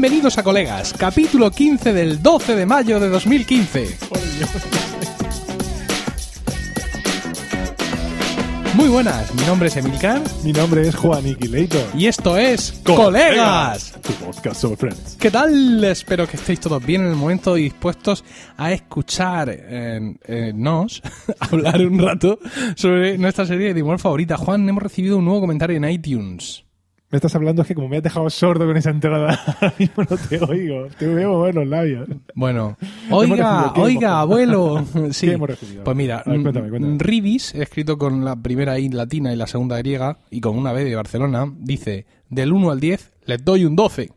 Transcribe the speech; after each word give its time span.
Bienvenidos 0.00 0.38
a 0.38 0.42
Colegas, 0.42 0.94
capítulo 0.94 1.50
15 1.50 1.92
del 1.92 2.22
12 2.22 2.56
de 2.56 2.64
mayo 2.64 2.98
de 2.98 3.10
2015. 3.10 3.98
Muy 8.76 8.88
buenas, 8.88 9.34
mi 9.34 9.42
nombre 9.44 9.68
es 9.68 9.76
Emilcar 9.76 10.22
Mi 10.42 10.54
nombre 10.54 10.88
es 10.88 10.94
Juan 10.94 11.28
Iquilator. 11.28 11.84
y 11.94 12.06
esto 12.06 12.38
es 12.38 12.80
Colegas. 12.82 13.92
Tu 14.00 14.14
podcast 14.14 14.62
sobre 14.62 14.76
Friends. 14.78 15.18
¿Qué 15.20 15.30
tal? 15.30 15.84
Espero 15.84 16.26
que 16.26 16.38
estéis 16.38 16.60
todos 16.60 16.82
bien 16.82 17.02
en 17.02 17.08
el 17.08 17.16
momento 17.16 17.58
y 17.58 17.64
dispuestos 17.64 18.24
a 18.56 18.72
escuchar 18.72 19.50
eh, 19.50 20.16
eh, 20.24 20.52
nos 20.54 21.02
hablar 21.40 21.86
un 21.86 21.98
rato 21.98 22.38
sobre 22.74 23.18
nuestra 23.18 23.44
serie 23.44 23.74
de 23.74 23.82
humor 23.82 23.98
favorita. 23.98 24.38
Juan, 24.38 24.66
hemos 24.66 24.82
recibido 24.82 25.18
un 25.18 25.26
nuevo 25.26 25.42
comentario 25.42 25.76
en 25.76 25.84
iTunes. 25.84 26.64
Me 27.10 27.16
estás 27.16 27.34
hablando 27.34 27.62
es 27.62 27.68
que 27.68 27.74
como 27.74 27.88
me 27.88 27.96
has 27.96 28.04
dejado 28.04 28.30
sordo 28.30 28.66
con 28.66 28.76
esa 28.76 28.90
entrada, 28.90 29.34
ahora 29.60 29.74
mismo 29.76 30.04
no 30.08 30.16
te 30.16 30.38
oigo. 30.44 30.86
Te 30.96 31.08
veo 31.08 31.30
mover 31.32 31.56
los 31.56 31.66
labios. 31.66 32.08
Bueno, 32.36 32.76
oiga, 33.10 33.36
recibido, 33.36 33.72
¿qué 33.74 33.80
oiga, 33.80 34.20
abuelo. 34.20 34.84
Sí. 35.10 35.26
¿Qué 35.26 35.32
hemos 35.32 35.48
recibido? 35.48 35.82
Pues 35.82 35.96
mira, 35.96 36.22
ver, 36.24 36.40
cuéntame, 36.40 36.68
mm, 36.68 36.70
cuéntame. 36.70 36.98
Ribis, 36.98 37.52
escrito 37.56 37.98
con 37.98 38.24
la 38.24 38.36
primera 38.36 38.78
I 38.78 38.90
latina 38.90 39.32
y 39.32 39.36
la 39.36 39.48
segunda 39.48 39.76
griega, 39.78 40.18
y 40.30 40.40
con 40.40 40.56
una 40.56 40.72
B 40.72 40.84
de 40.84 40.94
Barcelona, 40.94 41.52
dice, 41.58 42.06
del 42.28 42.52
1 42.52 42.70
al 42.70 42.78
10 42.78 43.12
les 43.26 43.44
doy 43.44 43.64
un 43.64 43.74
12. 43.74 44.10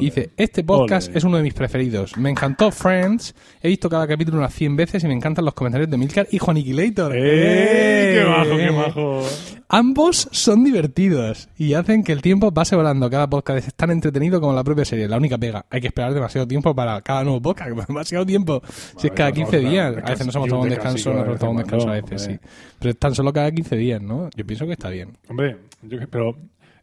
Dice, 0.00 0.30
este 0.36 0.64
podcast 0.64 1.14
es 1.14 1.24
uno 1.24 1.36
de 1.36 1.42
mis 1.42 1.54
preferidos. 1.54 2.16
Me 2.16 2.30
encantó 2.30 2.70
Friends, 2.70 3.34
he 3.62 3.68
visto 3.68 3.88
cada 3.88 4.06
capítulo 4.06 4.38
unas 4.38 4.54
100 4.54 4.76
veces 4.76 5.04
y 5.04 5.06
me 5.06 5.14
encantan 5.14 5.44
los 5.44 5.54
comentarios 5.54 5.90
de 5.90 5.96
Milcar 5.96 6.26
y 6.30 6.38
Juaniquilator. 6.38 7.12
¡Eh! 7.14 8.14
¡Qué 8.14 8.24
bajo, 8.24 8.56
qué 8.56 8.70
bajo! 8.70 9.22
Ambos 9.68 10.28
son 10.30 10.62
divertidos 10.62 11.48
y 11.58 11.74
hacen 11.74 12.04
que 12.04 12.12
el 12.12 12.22
tiempo 12.22 12.52
pase 12.52 12.76
volando. 12.76 13.10
Cada 13.10 13.28
podcast 13.28 13.66
es 13.66 13.74
tan 13.74 13.90
entretenido 13.90 14.40
como 14.40 14.52
la 14.52 14.62
propia 14.62 14.84
serie. 14.84 15.08
La 15.08 15.16
única 15.16 15.38
pega, 15.38 15.66
hay 15.70 15.80
que 15.80 15.88
esperar 15.88 16.14
demasiado 16.14 16.46
tiempo 16.46 16.74
para 16.74 17.00
cada 17.00 17.24
nuevo 17.24 17.42
podcast. 17.42 17.70
Demasiado 17.88 18.24
tiempo. 18.24 18.62
si 18.96 19.08
es 19.08 19.12
cada 19.12 19.30
Bueno, 19.30 19.46
15 19.50 19.62
no, 19.62 19.70
días. 19.70 19.96
A 19.96 20.10
veces 20.10 20.26
nos 20.26 20.36
hemos 20.36 20.44
un 20.44 20.50
tomado 20.50 20.62
un 20.62 20.70
descanso, 20.70 21.10
de 21.10 21.16
nos 21.16 21.26
hemos 21.26 21.38
tomado 21.38 21.50
un 21.52 21.62
descanso 21.62 21.88
a 21.88 21.92
veces, 21.92 22.22
sí. 22.22 22.38
Pero 22.78 22.94
tan 22.94 23.14
solo 23.14 23.32
cada 23.32 23.50
15 23.50 23.76
días, 23.76 24.02
¿no? 24.02 24.30
Yo 24.36 24.46
pienso 24.46 24.66
que 24.66 24.72
está 24.72 24.88
bien. 24.88 25.16
Hombre, 25.28 25.56
yo 25.82 25.98
pero 26.10 26.36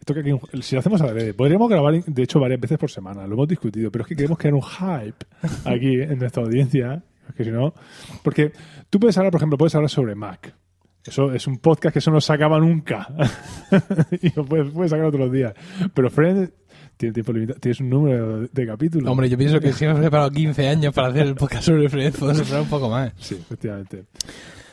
esto 0.03 0.13
que 0.13 0.61
si 0.61 0.75
lo 0.75 0.79
hacemos 0.79 1.01
a 1.01 1.05
la 1.05 1.13
vez, 1.13 1.33
podríamos 1.33 1.69
grabar, 1.69 2.03
de 2.03 2.23
hecho, 2.23 2.37
varias 2.37 2.59
veces 2.59 2.77
por 2.77 2.91
semana. 2.91 3.25
Lo 3.25 3.35
hemos 3.35 3.47
discutido, 3.47 3.89
pero 3.89 4.03
es 4.03 4.09
que 4.09 4.15
queremos 4.15 4.37
crear 4.37 4.53
un 4.53 4.61
hype 4.61 5.25
aquí 5.63 5.93
en 6.01 6.19
nuestra 6.19 6.43
audiencia. 6.43 7.01
Que 7.37 7.45
si 7.45 7.51
no. 7.51 7.73
Porque 8.21 8.51
tú 8.89 8.99
puedes 8.99 9.17
hablar, 9.17 9.31
por 9.31 9.39
ejemplo, 9.39 9.57
puedes 9.57 9.73
hablar 9.75 9.89
sobre 9.89 10.13
Mac. 10.13 10.53
Eso 11.05 11.33
es 11.33 11.47
un 11.47 11.57
podcast 11.57 11.93
que 11.93 11.99
eso 11.99 12.11
no 12.11 12.19
se 12.19 12.33
acaba 12.33 12.59
nunca. 12.59 13.07
y 14.21 14.35
lo 14.35 14.43
puedes, 14.43 14.71
puedes 14.71 14.91
sacar 14.91 15.05
otros 15.05 15.31
días. 15.31 15.53
Pero 15.93 16.09
Friends 16.09 16.51
tiene 16.97 17.13
tiempo 17.13 17.31
limitado. 17.31 17.59
Tienes 17.61 17.79
un 17.79 17.89
número 17.89 18.41
de, 18.41 18.49
de 18.51 18.67
capítulos. 18.67 19.09
Hombre, 19.09 19.29
yo 19.29 19.38
pienso 19.38 19.61
que 19.61 19.71
si 19.71 19.85
hemos 19.85 19.99
preparado 19.99 20.31
15 20.31 20.67
años 20.67 20.93
para 20.93 21.07
hacer 21.07 21.27
el 21.27 21.35
podcast 21.35 21.63
sobre 21.63 21.88
Friends, 21.88 22.17
podemos 22.17 22.41
esperar 22.41 22.63
un 22.63 22.69
poco 22.69 22.89
más. 22.89 23.13
Sí, 23.19 23.35
efectivamente. 23.35 24.03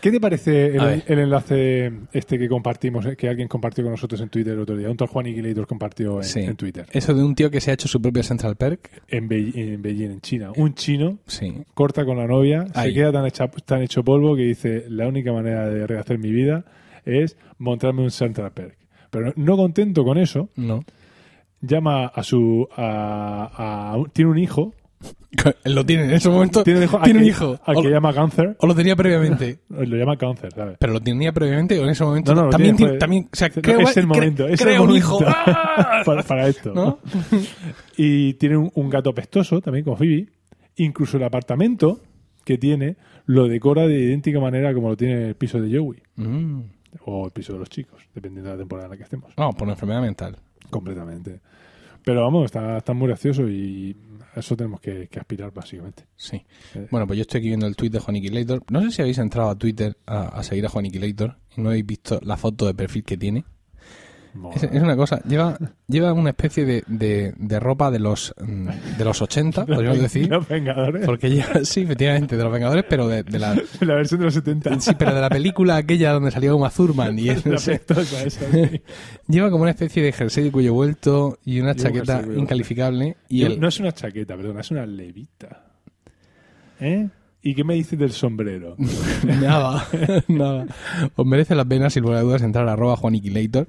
¿Qué 0.01 0.11
te 0.11 0.21
parece 0.21 0.69
el, 0.77 1.03
enlace 1.19 1.93
este 2.13 2.39
que 2.39 2.49
compartimos, 2.49 3.05
eh, 3.07 3.17
que 3.17 3.29
alguien 3.29 3.49
compartió 3.49 3.85
con 3.85 3.93
nosotros 3.93 4.21
en 4.21 4.29
Twitter 4.31 4.55
el 4.55 4.61
otro 4.61 4.77
día? 4.77 4.91
Un 4.91 4.97
tal 4.97 5.09
Juan 5.09 5.27
Iquilator 5.27 5.67
compartió 5.67 6.19
en, 6.19 6.25
Sí. 6.25 6.41
en 6.41 6.57
Twitter. 6.57 6.87
Eso 6.93 7.13
de 7.15 7.23
un 7.23 7.35
tío 7.35 7.51
que 7.51 7.61
se 7.61 7.71
ha 7.71 7.75
hecho 7.75 7.87
su 7.89 8.01
propio 8.01 8.23
Central 8.23 8.57
Perk. 8.57 8.91
En, 9.09 9.29
Be- 9.29 9.53
en 9.55 9.83
Beijing, 9.83 10.11
en 10.11 10.21
China. 10.21 10.53
Un 10.57 10.75
chino 10.75 11.19
Sí. 11.27 11.53
corta 11.75 12.05
con 12.05 12.17
la 12.17 12.27
novia, 12.27 12.65
Ahí. 12.75 12.89
se 12.91 12.95
queda 12.95 13.13
tan, 13.13 13.27
hecha- 13.27 13.49
tan 13.67 13.83
hecho 13.83 14.03
polvo 14.03 14.35
que 14.37 14.43
dice, 14.43 14.85
la 14.89 15.07
única 15.09 15.33
manera 15.33 15.69
de 15.69 15.87
rehacer 15.87 16.19
mi 16.19 16.31
vida 16.33 16.65
es 17.05 17.37
montarme 17.59 18.03
un 18.03 18.11
Central 18.11 18.53
Perk. 18.53 18.77
Pero 19.11 19.33
no 19.37 19.57
contento 19.57 20.05
con 20.05 20.17
eso, 20.19 20.49
No. 20.57 20.85
llama 21.61 22.07
a 22.07 22.23
su... 22.23 22.67
A, 22.77 23.97
tiene 24.13 24.31
un 24.31 24.39
hijo. 24.39 24.73
Él 25.65 25.75
lo 25.75 25.87
tiene 25.87 26.05
en 26.05 26.11
ese 26.11 26.29
momento. 26.29 26.63
Tiene 26.65 26.81
un 26.81 26.85
hijo. 26.85 27.01
Tiene 27.03 27.19
un 27.21 27.25
hijo. 27.25 27.59
Al 27.65 27.77
O- 27.77 27.83
que 27.83 27.89
llama 27.89 28.13
Cáncer. 28.13 28.57
O 28.59 28.67
lo 28.67 28.75
tenía 28.75 28.95
previamente. 28.97 29.61
Lo 29.71 29.97
llama 29.97 30.17
Cáncer, 30.17 30.53
¿sabes? 30.53 30.77
Pero 30.79 30.93
lo 30.93 31.01
tenía 31.01 31.33
previamente 31.33 31.79
o 31.79 31.85
en 31.85 31.91
ese 31.91 32.05
momento. 32.05 32.35
No, 32.35 32.45
no, 32.45 32.51
también, 32.51 32.77
tiene, 32.77 32.99
también, 32.99 33.29
o 33.33 33.37
sea, 33.37 33.49
no, 33.55 33.63
crea, 33.63 33.79
es 33.81 33.97
el 33.97 34.05
cre- 34.05 34.09
momento, 34.09 34.47
es 34.49 34.61
el 34.61 34.67
crea 34.67 34.81
un 34.83 34.89
momento. 34.89 35.07
hijo. 35.07 35.19
Para, 36.05 36.23
para 36.25 36.49
esto. 36.49 36.73
¿No? 36.75 36.99
Y 37.97 38.35
tiene 38.35 38.57
un, 38.57 38.71
un 38.75 38.91
gato 38.91 39.15
pestoso, 39.15 39.61
también 39.61 39.85
con 39.85 39.97
Phoebe. 39.97 40.27
Incluso 40.77 41.17
el 41.17 41.25
apartamento 41.25 42.01
que 42.45 42.59
tiene 42.59 42.97
lo 43.27 43.47
decora 43.49 43.87
de 43.87 43.99
idéntica 44.01 44.41
manera 44.41 44.73
como 44.75 44.89
lo 44.91 44.97
tiene 44.97 45.29
el 45.29 45.35
piso 45.35 45.61
de 45.61 45.77
Joey. 45.79 46.03
Mm. 46.17 46.61
O 47.05 47.27
el 47.27 47.33
piso 47.33 47.53
de 47.53 47.61
los 47.61 47.69
chicos, 47.71 48.01
dependiendo 48.15 48.51
de 48.51 48.57
la 48.57 48.61
temporada 48.61 48.87
en 48.87 48.91
la 48.93 48.97
que 48.97 49.05
estemos. 49.05 49.33
No, 49.37 49.51
por 49.53 49.63
una 49.65 49.75
enfermedad 49.75 50.01
mental. 50.01 50.37
Completamente. 50.71 51.41
Pero 52.05 52.23
vamos, 52.23 52.47
está, 52.47 52.79
está 52.79 52.93
muy 52.95 53.09
gracioso 53.09 53.47
y 53.49 53.95
a 54.35 54.41
eso 54.41 54.57
tenemos 54.57 54.81
que, 54.81 55.09
que 55.09 55.19
aspirar, 55.19 55.53
básicamente. 55.53 56.05
Sí. 56.17 56.45
Eh. 56.75 56.89
Bueno, 56.91 57.07
pues 57.07 57.17
yo 57.17 57.23
estoy 57.23 57.39
aquí 57.39 57.49
viendo 57.49 57.67
el 57.67 57.77
tweet 57.77 57.91
de 57.91 58.01
Juaniquilator. 58.01 58.65
No 58.71 58.83
sé 58.83 58.91
si 58.91 59.03
habéis 59.03 59.19
entrado 59.19 59.51
a 59.51 59.57
Twitter 59.57 59.97
a, 60.07 60.29
a 60.29 60.43
seguir 60.43 60.67
a 60.67 60.69
Juaniquilator 60.69 61.37
y 61.57 61.61
no 61.61 61.71
habéis 61.71 61.87
visto 61.87 62.21
la 62.23 62.37
foto 62.37 62.67
de 62.67 62.75
perfil 62.75 63.05
que 63.05 63.17
tiene. 63.17 63.45
Es, 64.55 64.63
es 64.63 64.83
una 64.83 64.97
cosa, 64.97 65.21
lleva, 65.25 65.59
lleva 65.89 66.13
una 66.13 66.31
especie 66.31 66.65
de, 66.65 66.85
de, 66.87 67.35
de 67.37 67.61
ropa 67.61 67.91
de 67.91 67.99
los 67.99 68.33
mm, 68.41 68.69
de 68.99 69.05
los 69.05 69.21
80, 69.21 69.67
podríamos 69.67 70.01
decir. 70.01 70.29
Los 70.29 70.47
Vengadores. 70.47 71.05
Porque 71.05 71.31
lleva, 71.31 71.49
sí, 71.65 71.83
efectivamente, 71.83 72.37
de 72.37 72.43
los 72.45 72.53
Vengadores, 72.53 72.85
pero 72.89 73.09
de, 73.09 73.23
de 73.23 73.39
la 73.39 73.55
La 73.81 73.95
versión 73.95 74.21
de 74.21 74.27
los 74.27 74.35
70. 74.35 74.81
sí, 74.81 74.93
pero 74.99 75.15
de 75.15 75.21
la 75.21 75.31
película 75.31 75.77
aquella 75.77 76.13
donde 76.13 76.31
salía 76.31 76.55
Uma 76.55 76.71
Thurman 76.71 77.19
y 77.19 77.29
él, 77.29 77.43
La 77.45 77.59
pestosa 77.59 78.23
esa, 78.25 78.51
sí. 78.51 78.83
lleva 79.27 79.51
como 79.51 79.63
una 79.63 79.73
especie 79.73 80.03
de 80.03 80.13
jersey 80.13 80.45
de 80.45 80.53
cuello 80.53 80.75
vuelto 80.75 81.39
y 81.45 81.61
una 81.61 81.73
Lleva 81.73 81.89
un 81.89 81.95
chaqueta 81.95 82.19
de 82.19 82.25
cuello 82.27 82.41
incalificable 82.41 83.17
y 83.29 83.43
el, 83.43 83.61
No 83.61 83.69
es 83.69 83.81
una 83.81 83.93
chaqueta, 83.93 84.37
perdona, 84.37 84.61
es 84.61 84.71
una 84.71 84.87
levita. 84.87 85.65
¿Eh? 86.81 87.09
¿Y 87.43 87.55
qué 87.55 87.65
me 87.65 87.75
dices 87.75 87.99
del 87.99 88.13
sombrero? 88.13 88.77
Nada, 89.25 89.87
nada. 90.29 90.67
Os 91.17 91.27
merece 91.27 91.55
la 91.55 91.65
pena, 91.65 91.89
sin 91.89 92.03
lugar 92.03 92.19
a 92.19 92.23
dudas, 92.23 92.43
entrar 92.43 92.69
a 92.69 92.75
arroba 92.75 92.97
Juaniquilator. 92.97 93.67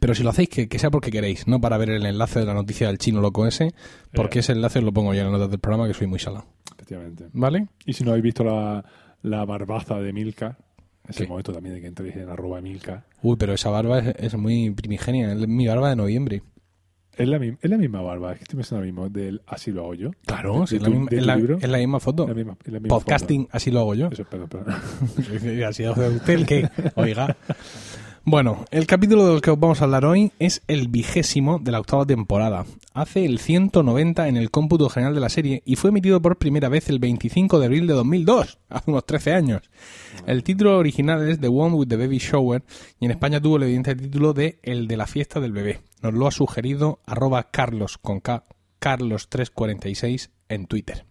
Pero 0.00 0.14
si 0.14 0.22
lo 0.22 0.30
hacéis, 0.30 0.48
que, 0.48 0.68
que 0.68 0.78
sea 0.78 0.90
porque 0.90 1.10
queréis, 1.10 1.46
no 1.48 1.60
para 1.60 1.76
ver 1.78 1.90
el 1.90 2.06
enlace 2.06 2.40
de 2.40 2.46
la 2.46 2.54
noticia 2.54 2.86
del 2.86 2.98
chino 2.98 3.20
loco 3.20 3.46
ese, 3.46 3.72
porque 4.12 4.38
Eh. 4.38 4.40
ese 4.40 4.52
enlace 4.52 4.80
lo 4.80 4.92
pongo 4.92 5.12
yo 5.14 5.20
en 5.20 5.26
las 5.26 5.32
notas 5.32 5.50
del 5.50 5.58
programa, 5.60 5.86
que 5.88 5.94
soy 5.94 6.06
muy 6.06 6.18
salado. 6.18 6.46
Efectivamente. 6.74 7.26
¿Vale? 7.32 7.66
Y 7.84 7.92
si 7.92 8.04
no 8.04 8.10
habéis 8.10 8.22
visto 8.24 8.44
la, 8.44 8.84
la 9.22 9.44
barbaza 9.44 9.96
de 10.00 10.12
Milka, 10.12 10.56
es 11.08 11.16
¿Qué? 11.16 11.22
el 11.24 11.28
momento 11.28 11.52
también 11.52 11.74
de 11.74 11.80
que 11.80 11.86
entréis 11.88 12.14
en 12.16 12.28
arroba 12.28 12.60
Milka. 12.60 13.04
Uy, 13.22 13.36
pero 13.38 13.52
esa 13.54 13.70
barba 13.70 13.98
es, 13.98 14.14
es 14.18 14.34
muy 14.36 14.70
primigenia, 14.70 15.32
es 15.32 15.48
mi 15.48 15.66
barba 15.66 15.88
de 15.90 15.96
noviembre. 15.96 16.42
Es 17.16 17.26
la, 17.26 17.40
mi- 17.40 17.56
es 17.60 17.68
la 17.68 17.76
misma 17.78 18.00
barba, 18.00 18.30
es 18.32 18.38
que 18.38 18.44
estoy 18.44 18.58
pensando 18.58 18.76
ahora 18.78 18.86
mismo 18.86 19.08
del 19.08 19.42
Así 19.48 19.72
lo 19.72 19.80
hago 19.82 19.94
yo. 19.94 20.10
Claro, 20.24 20.62
es, 20.62 20.70
la 20.80 20.88
misma, 20.88 21.08
misma 21.78 21.98
foto. 21.98 22.28
La 22.28 22.34
misma- 22.34 22.56
la 22.66 22.72
misma 22.78 22.88
Podcasting, 22.96 23.48
así 23.50 23.72
lo 23.72 23.80
hago 23.80 23.94
yo. 23.96 24.08
Eso, 24.12 24.22
perdón, 24.24 24.48
perdón. 24.48 24.74
Así 25.66 25.82
hace 25.82 26.08
usted 26.08 26.32
el 26.34 26.46
que, 26.46 26.68
oiga. 26.94 27.36
Bueno, 28.30 28.66
el 28.70 28.86
capítulo 28.86 29.26
del 29.26 29.40
que 29.40 29.50
os 29.50 29.58
vamos 29.58 29.80
a 29.80 29.84
hablar 29.84 30.04
hoy 30.04 30.32
es 30.38 30.60
el 30.68 30.88
vigésimo 30.88 31.58
de 31.58 31.72
la 31.72 31.80
octava 31.80 32.04
temporada. 32.04 32.66
Hace 32.92 33.24
el 33.24 33.38
190 33.38 34.28
en 34.28 34.36
el 34.36 34.50
cómputo 34.50 34.90
general 34.90 35.14
de 35.14 35.20
la 35.22 35.30
serie 35.30 35.62
y 35.64 35.76
fue 35.76 35.88
emitido 35.88 36.20
por 36.20 36.36
primera 36.36 36.68
vez 36.68 36.90
el 36.90 36.98
25 36.98 37.58
de 37.58 37.64
abril 37.64 37.86
de 37.86 37.94
2002, 37.94 38.58
hace 38.68 38.90
unos 38.90 39.06
13 39.06 39.32
años. 39.32 39.62
El 40.26 40.42
título 40.44 40.76
original 40.76 41.26
es 41.26 41.40
The 41.40 41.48
One 41.48 41.74
with 41.74 41.88
the 41.88 41.96
Baby 41.96 42.18
Shower 42.18 42.64
y 43.00 43.06
en 43.06 43.12
España 43.12 43.40
tuvo 43.40 43.56
el 43.56 43.62
evidente 43.62 43.96
título 43.96 44.34
de 44.34 44.58
El 44.62 44.88
de 44.88 44.98
la 44.98 45.06
fiesta 45.06 45.40
del 45.40 45.52
bebé. 45.52 45.80
Nos 46.02 46.12
lo 46.12 46.26
ha 46.26 46.30
sugerido 46.30 47.00
arroba 47.06 47.44
carlos 47.44 47.96
con 47.96 48.20
K, 48.20 48.44
carlos346 48.78 50.28
en 50.50 50.66
Twitter. 50.66 51.06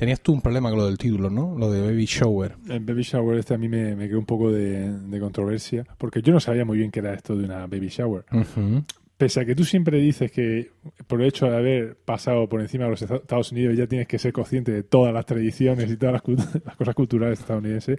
Tenías 0.00 0.22
tú 0.22 0.32
un 0.32 0.40
problema 0.40 0.70
con 0.70 0.78
lo 0.78 0.86
del 0.86 0.96
título, 0.96 1.28
¿no? 1.28 1.54
Lo 1.58 1.70
de 1.70 1.82
Baby 1.82 2.06
Shower. 2.06 2.56
El 2.70 2.80
Baby 2.80 3.02
Shower 3.02 3.36
este 3.38 3.52
a 3.52 3.58
mí 3.58 3.68
me, 3.68 3.94
me 3.94 4.06
creó 4.06 4.18
un 4.18 4.24
poco 4.24 4.50
de, 4.50 4.98
de 4.98 5.20
controversia, 5.20 5.84
porque 5.98 6.22
yo 6.22 6.32
no 6.32 6.40
sabía 6.40 6.64
muy 6.64 6.78
bien 6.78 6.90
qué 6.90 7.00
era 7.00 7.12
esto 7.12 7.36
de 7.36 7.44
una 7.44 7.66
Baby 7.66 7.88
Shower. 7.88 8.24
Ujú. 8.32 8.82
Pese 9.20 9.40
a 9.40 9.44
que 9.44 9.54
tú 9.54 9.64
siempre 9.64 9.98
dices 9.98 10.32
que 10.32 10.70
por 11.06 11.20
el 11.20 11.28
hecho 11.28 11.44
de 11.44 11.54
haber 11.54 11.96
pasado 12.06 12.48
por 12.48 12.62
encima 12.62 12.84
de 12.84 12.90
los 12.92 13.02
Estados 13.02 13.52
Unidos 13.52 13.76
ya 13.76 13.86
tienes 13.86 14.08
que 14.08 14.18
ser 14.18 14.32
consciente 14.32 14.72
de 14.72 14.82
todas 14.82 15.12
las 15.12 15.26
tradiciones 15.26 15.90
y 15.90 15.98
todas 15.98 16.14
las, 16.14 16.22
cult- 16.22 16.62
las 16.64 16.74
cosas 16.76 16.94
culturales 16.94 17.38
estadounidenses, 17.38 17.98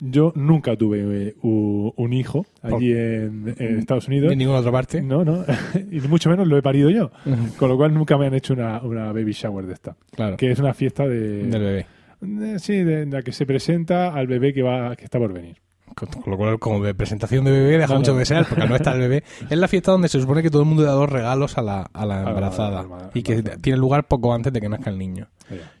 yo 0.00 0.34
nunca 0.36 0.76
tuve 0.76 1.28
eh, 1.28 1.34
un 1.40 2.12
hijo 2.12 2.44
allí 2.60 2.92
en, 2.92 3.54
en 3.56 3.78
Estados 3.78 4.06
Unidos. 4.08 4.32
En 4.32 4.38
ninguna 4.38 4.58
otra 4.58 4.70
parte. 4.72 5.00
No, 5.00 5.24
no, 5.24 5.46
y 5.90 6.00
mucho 6.08 6.28
menos 6.28 6.46
lo 6.46 6.58
he 6.58 6.62
parido 6.62 6.90
yo. 6.90 7.10
Con 7.56 7.70
lo 7.70 7.78
cual 7.78 7.94
nunca 7.94 8.18
me 8.18 8.26
han 8.26 8.34
hecho 8.34 8.52
una, 8.52 8.82
una 8.82 9.06
baby 9.12 9.32
shower 9.32 9.64
de 9.66 9.72
esta. 9.72 9.96
Claro. 10.14 10.36
Que 10.36 10.50
es 10.50 10.58
una 10.58 10.74
fiesta 10.74 11.08
de... 11.08 11.44
Del 11.46 11.62
bebé. 11.62 11.86
de- 12.20 12.58
sí, 12.58 12.74
de, 12.84 13.06
de 13.06 13.16
la 13.16 13.22
que 13.22 13.32
se 13.32 13.46
presenta 13.46 14.12
al 14.12 14.26
bebé 14.26 14.52
que 14.52 14.60
va 14.62 14.94
que 14.94 15.04
está 15.04 15.18
por 15.18 15.32
venir. 15.32 15.56
Con, 15.94 16.08
lo 16.26 16.36
cual, 16.36 16.58
como 16.58 16.82
de 16.84 16.94
presentación 16.94 17.44
de 17.44 17.50
bebé, 17.52 17.78
deja 17.78 17.92
No, 17.92 17.98
mucho 18.00 18.12
no. 18.12 18.16
que 18.16 18.20
desear, 18.20 18.46
porque 18.48 18.66
no 18.66 18.76
está 18.76 18.92
el 18.92 19.00
bebé. 19.00 19.24
Es 19.50 19.58
la 19.58 19.68
fiesta 19.68 19.92
donde 19.92 20.08
se 20.08 20.20
supone 20.20 20.42
que 20.42 20.50
todo 20.50 20.62
el 20.62 20.68
mundo 20.68 20.82
da 20.82 20.92
dos 20.92 21.08
regalos 21.08 21.56
a 21.58 21.62
la, 21.62 21.82
a 21.92 22.06
la 22.06 22.20
embarazada. 22.20 23.10
y 23.14 23.22
que 23.22 23.42
tiene 23.42 23.78
lugar 23.78 24.06
poco 24.08 24.34
antes 24.34 24.52
de 24.52 24.60
que 24.60 24.68
nazca 24.68 24.90
el 24.90 24.98
niño. 24.98 25.28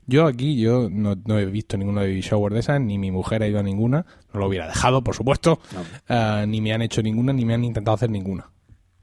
Yo 0.06 0.26
aquí, 0.26 0.60
yo 0.60 0.88
no, 0.90 1.16
no 1.24 1.38
he 1.38 1.46
visto 1.46 1.76
ninguna 1.76 2.02
baby 2.02 2.20
shower 2.20 2.52
de 2.52 2.60
esas, 2.60 2.80
ni 2.80 2.98
mi 2.98 3.10
mujer 3.10 3.42
ha 3.42 3.48
ido 3.48 3.58
a 3.58 3.62
ninguna. 3.62 4.04
No 4.32 4.40
lo 4.40 4.48
hubiera 4.48 4.66
dejado, 4.66 5.02
por 5.02 5.14
supuesto. 5.14 5.58
Ah, 6.08 6.44
ni 6.46 6.60
me 6.60 6.72
han 6.72 6.82
hecho 6.82 7.02
ninguna, 7.02 7.32
ni 7.32 7.44
me 7.44 7.54
han 7.54 7.64
intentado 7.64 7.94
hacer 7.94 8.10
ninguna. 8.10 8.48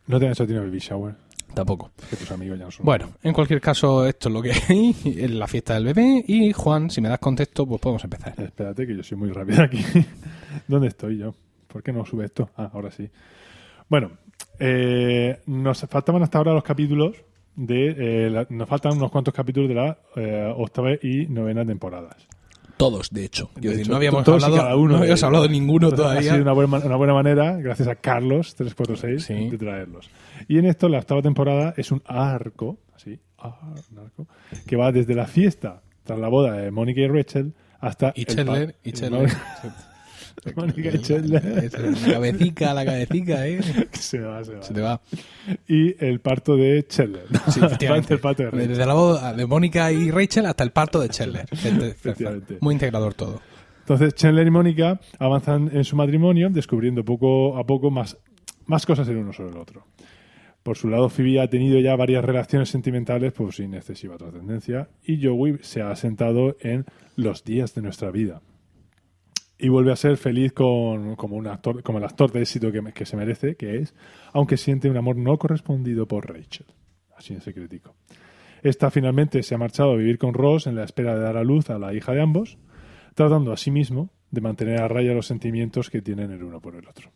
¿No 0.08 0.20
te 0.20 0.26
han 0.28 0.32
hecho 0.34 0.46
baby 0.46 0.80
shower? 0.80 1.16
Tampoco. 1.54 1.92
Que 2.10 2.16
tus 2.16 2.32
amigos 2.32 2.58
ya 2.58 2.66
no 2.66 2.72
son. 2.72 2.86
Bueno, 2.86 3.10
en 3.24 3.34
cualquier 3.34 3.60
caso, 3.60 4.06
esto 4.06 4.30
es 4.30 4.34
lo 4.34 4.42
que 4.42 4.52
hay. 4.54 4.96
Es 5.04 5.32
la 5.32 5.48
fiesta 5.48 5.74
del 5.74 5.84
bebé. 5.86 6.24
Y 6.26 6.54
Juan, 6.54 6.90
si 6.90 7.02
me 7.02 7.10
das 7.10 7.20
contexto, 7.20 7.66
pues 7.68 7.82
podemos 7.82 8.02
empezar. 8.06 8.34
Espérate, 8.38 8.88
que 8.88 8.96
yo 8.96 9.04
soy 9.04 9.18
muy 9.18 9.32
rápido 9.32 9.64
aquí. 9.64 9.84
¿Dónde 10.68 10.88
estoy 10.88 11.18
yo? 11.18 11.34
¿Por 11.68 11.84
qué 11.84 11.92
no 11.94 12.06
sube 12.06 12.26
esto? 12.26 12.50
Ah, 12.58 12.70
ahora 12.74 12.92
sí. 12.92 13.10
Bueno, 13.90 14.12
eh, 14.60 15.40
nos 15.48 15.82
faltaban 15.90 16.24
hasta 16.24 16.38
ahora 16.38 16.54
los 16.54 16.64
capítulos 16.64 17.16
de. 17.56 17.96
eh, 18.26 18.30
la- 18.30 18.48
nos 18.50 18.68
faltan 18.68 18.94
unos 18.98 19.12
cuantos 19.12 19.34
capítulos 19.34 19.70
de 19.70 19.76
la 19.76 19.98
eh, 20.16 20.54
octava 20.56 20.92
y 21.02 21.28
novena 21.28 21.66
temporadas. 21.66 22.28
Todos, 22.78 23.10
de 23.12 23.26
hecho. 23.26 23.52
De 23.56 23.62
decir, 23.70 23.82
hecho, 23.82 23.92
no 23.92 23.98
habíamos 23.98 24.28
hablado, 24.28 24.56
cada 24.56 24.76
uno 24.76 24.94
no 24.94 24.98
habíamos 25.00 25.22
hablado 25.24 25.44
de 25.44 25.50
ninguno 25.52 25.90
Entonces, 25.90 26.06
Ha 26.06 26.10
todavía. 26.22 26.32
sido 26.32 26.42
una 26.42 26.54
buena, 26.54 26.78
una 26.86 26.96
buena 26.96 27.14
manera, 27.14 27.56
gracias 27.58 27.88
a 27.88 27.96
Carlos 27.96 28.56
346, 28.56 29.24
Sí. 29.24 29.50
de 29.50 29.58
traerlos. 29.58 30.10
Y 30.48 30.58
en 30.58 30.66
esto, 30.66 30.90
la 30.90 30.98
octava 31.00 31.22
temporada 31.22 31.74
es 31.78 31.92
un 31.92 32.02
arco, 32.06 32.80
así, 32.96 33.20
arco, 33.38 34.28
que 34.66 34.76
va 34.78 34.92
desde 34.92 35.14
la 35.14 35.28
fiesta 35.28 35.82
tras 36.04 36.18
la 36.18 36.28
boda 36.30 36.54
de 36.54 36.72
Mónica 36.72 37.02
y 37.02 37.08
Rachel 37.08 37.54
hasta. 37.80 38.14
Y 38.16 38.26
Chandler, 38.26 38.76
y 38.84 38.92
Chandler. 38.94 39.30
Mónica 40.56 40.90
y 40.94 41.00
Chandler. 41.00 41.72
La 41.74 42.14
cabecica, 42.14 42.74
la 42.74 42.86
cabecica, 42.86 43.48
¿eh? 43.48 43.60
se 43.94 44.20
va, 44.20 44.44
se 44.44 44.54
va. 44.56 44.62
Se 44.64 44.74
te 44.74 44.82
va. 44.82 45.02
Y 45.68 46.04
el 46.04 46.20
parto 46.20 46.56
de 46.56 46.86
Chandler. 46.88 47.26
Sí, 47.50 47.60
efectivamente. 47.64 48.14
el 48.14 48.20
parto 48.20 48.44
de 48.44 48.52
Rachel. 48.52 48.70
Desde 48.70 48.86
la 48.86 48.94
boda 48.94 49.34
de 49.34 49.46
Mónica 49.46 49.92
y 49.92 50.12
Rachel 50.12 50.46
hasta 50.46 50.64
el 50.64 50.72
parto 50.72 51.00
de 51.00 51.10
Chandler. 51.10 51.46
Muy 52.60 52.74
integrador 52.74 53.14
todo. 53.14 53.42
Entonces, 53.80 54.14
Chandler 54.16 54.48
y 54.48 54.52
Mónica 54.52 55.00
avanzan 55.20 55.70
en 55.74 55.84
su 55.84 55.96
matrimonio, 55.96 56.50
descubriendo 56.50 57.04
poco 57.04 57.58
a 57.58 57.66
poco 57.66 57.92
más, 57.92 58.18
más 58.66 58.86
cosas 58.86 59.08
el 59.08 59.18
uno 59.18 59.34
sobre 59.34 59.52
el 59.52 59.58
otro. 59.58 59.86
Por 60.64 60.78
su 60.78 60.90
lado, 60.90 61.10
Phoebe 61.10 61.42
ha 61.42 61.50
tenido 61.50 61.80
ya 61.80 61.96
varias 61.96 62.24
relaciones 62.24 62.70
sentimentales 62.70 63.34
pues, 63.34 63.56
sin 63.56 63.74
excesiva 63.74 64.18
trascendencia 64.18 64.90
y 65.04 65.26
Joey 65.26 65.58
se 65.62 65.82
ha 65.82 65.96
sentado 65.96 66.56
en 66.60 66.86
los 67.16 67.44
días 67.44 67.74
de 67.74 67.82
nuestra 67.82 68.12
vida. 68.12 68.42
Y 69.62 69.70
vuelve 69.70 69.92
a 69.92 69.96
ser 69.96 70.18
feliz 70.18 70.54
con, 70.54 71.16
como, 71.16 71.36
un 71.36 71.48
actor, 71.48 71.84
como 71.84 72.00
el 72.00 72.04
actor 72.04 72.32
de 72.32 72.42
éxito 72.42 72.72
que, 72.72 72.82
que 72.94 73.06
se 73.06 73.16
merece, 73.16 73.56
que 73.56 73.78
es, 73.78 73.94
aunque 74.34 74.58
siente 74.58 74.90
un 74.90 74.98
amor 74.98 75.16
no 75.16 75.38
correspondido 75.38 76.08
por 76.08 76.28
Rachel. 76.28 76.66
Así 77.16 77.34
en 77.34 77.42
secretico. 77.42 77.96
Esta 78.64 78.90
finalmente 78.92 79.44
se 79.44 79.56
ha 79.56 79.58
marchado 79.58 79.92
a 79.92 79.96
vivir 79.96 80.18
con 80.18 80.34
Ross 80.34 80.68
en 80.68 80.76
la 80.76 80.84
espera 80.84 81.16
de 81.16 81.22
dar 81.22 81.38
a 81.38 81.44
luz 81.44 81.70
a 81.70 81.80
la 81.80 81.94
hija 81.94 82.12
de 82.12 82.22
ambos, 82.22 82.58
tratando 83.16 83.52
asimismo 83.52 84.10
de 84.32 84.42
mantener 84.42 84.82
a 84.82 84.88
raya 84.88 85.14
los 85.14 85.28
sentimientos 85.28 85.90
que 85.90 86.02
tienen 86.02 86.32
el 86.32 86.44
uno 86.44 86.60
por 86.60 86.76
el 86.76 86.88
otro. 86.88 87.12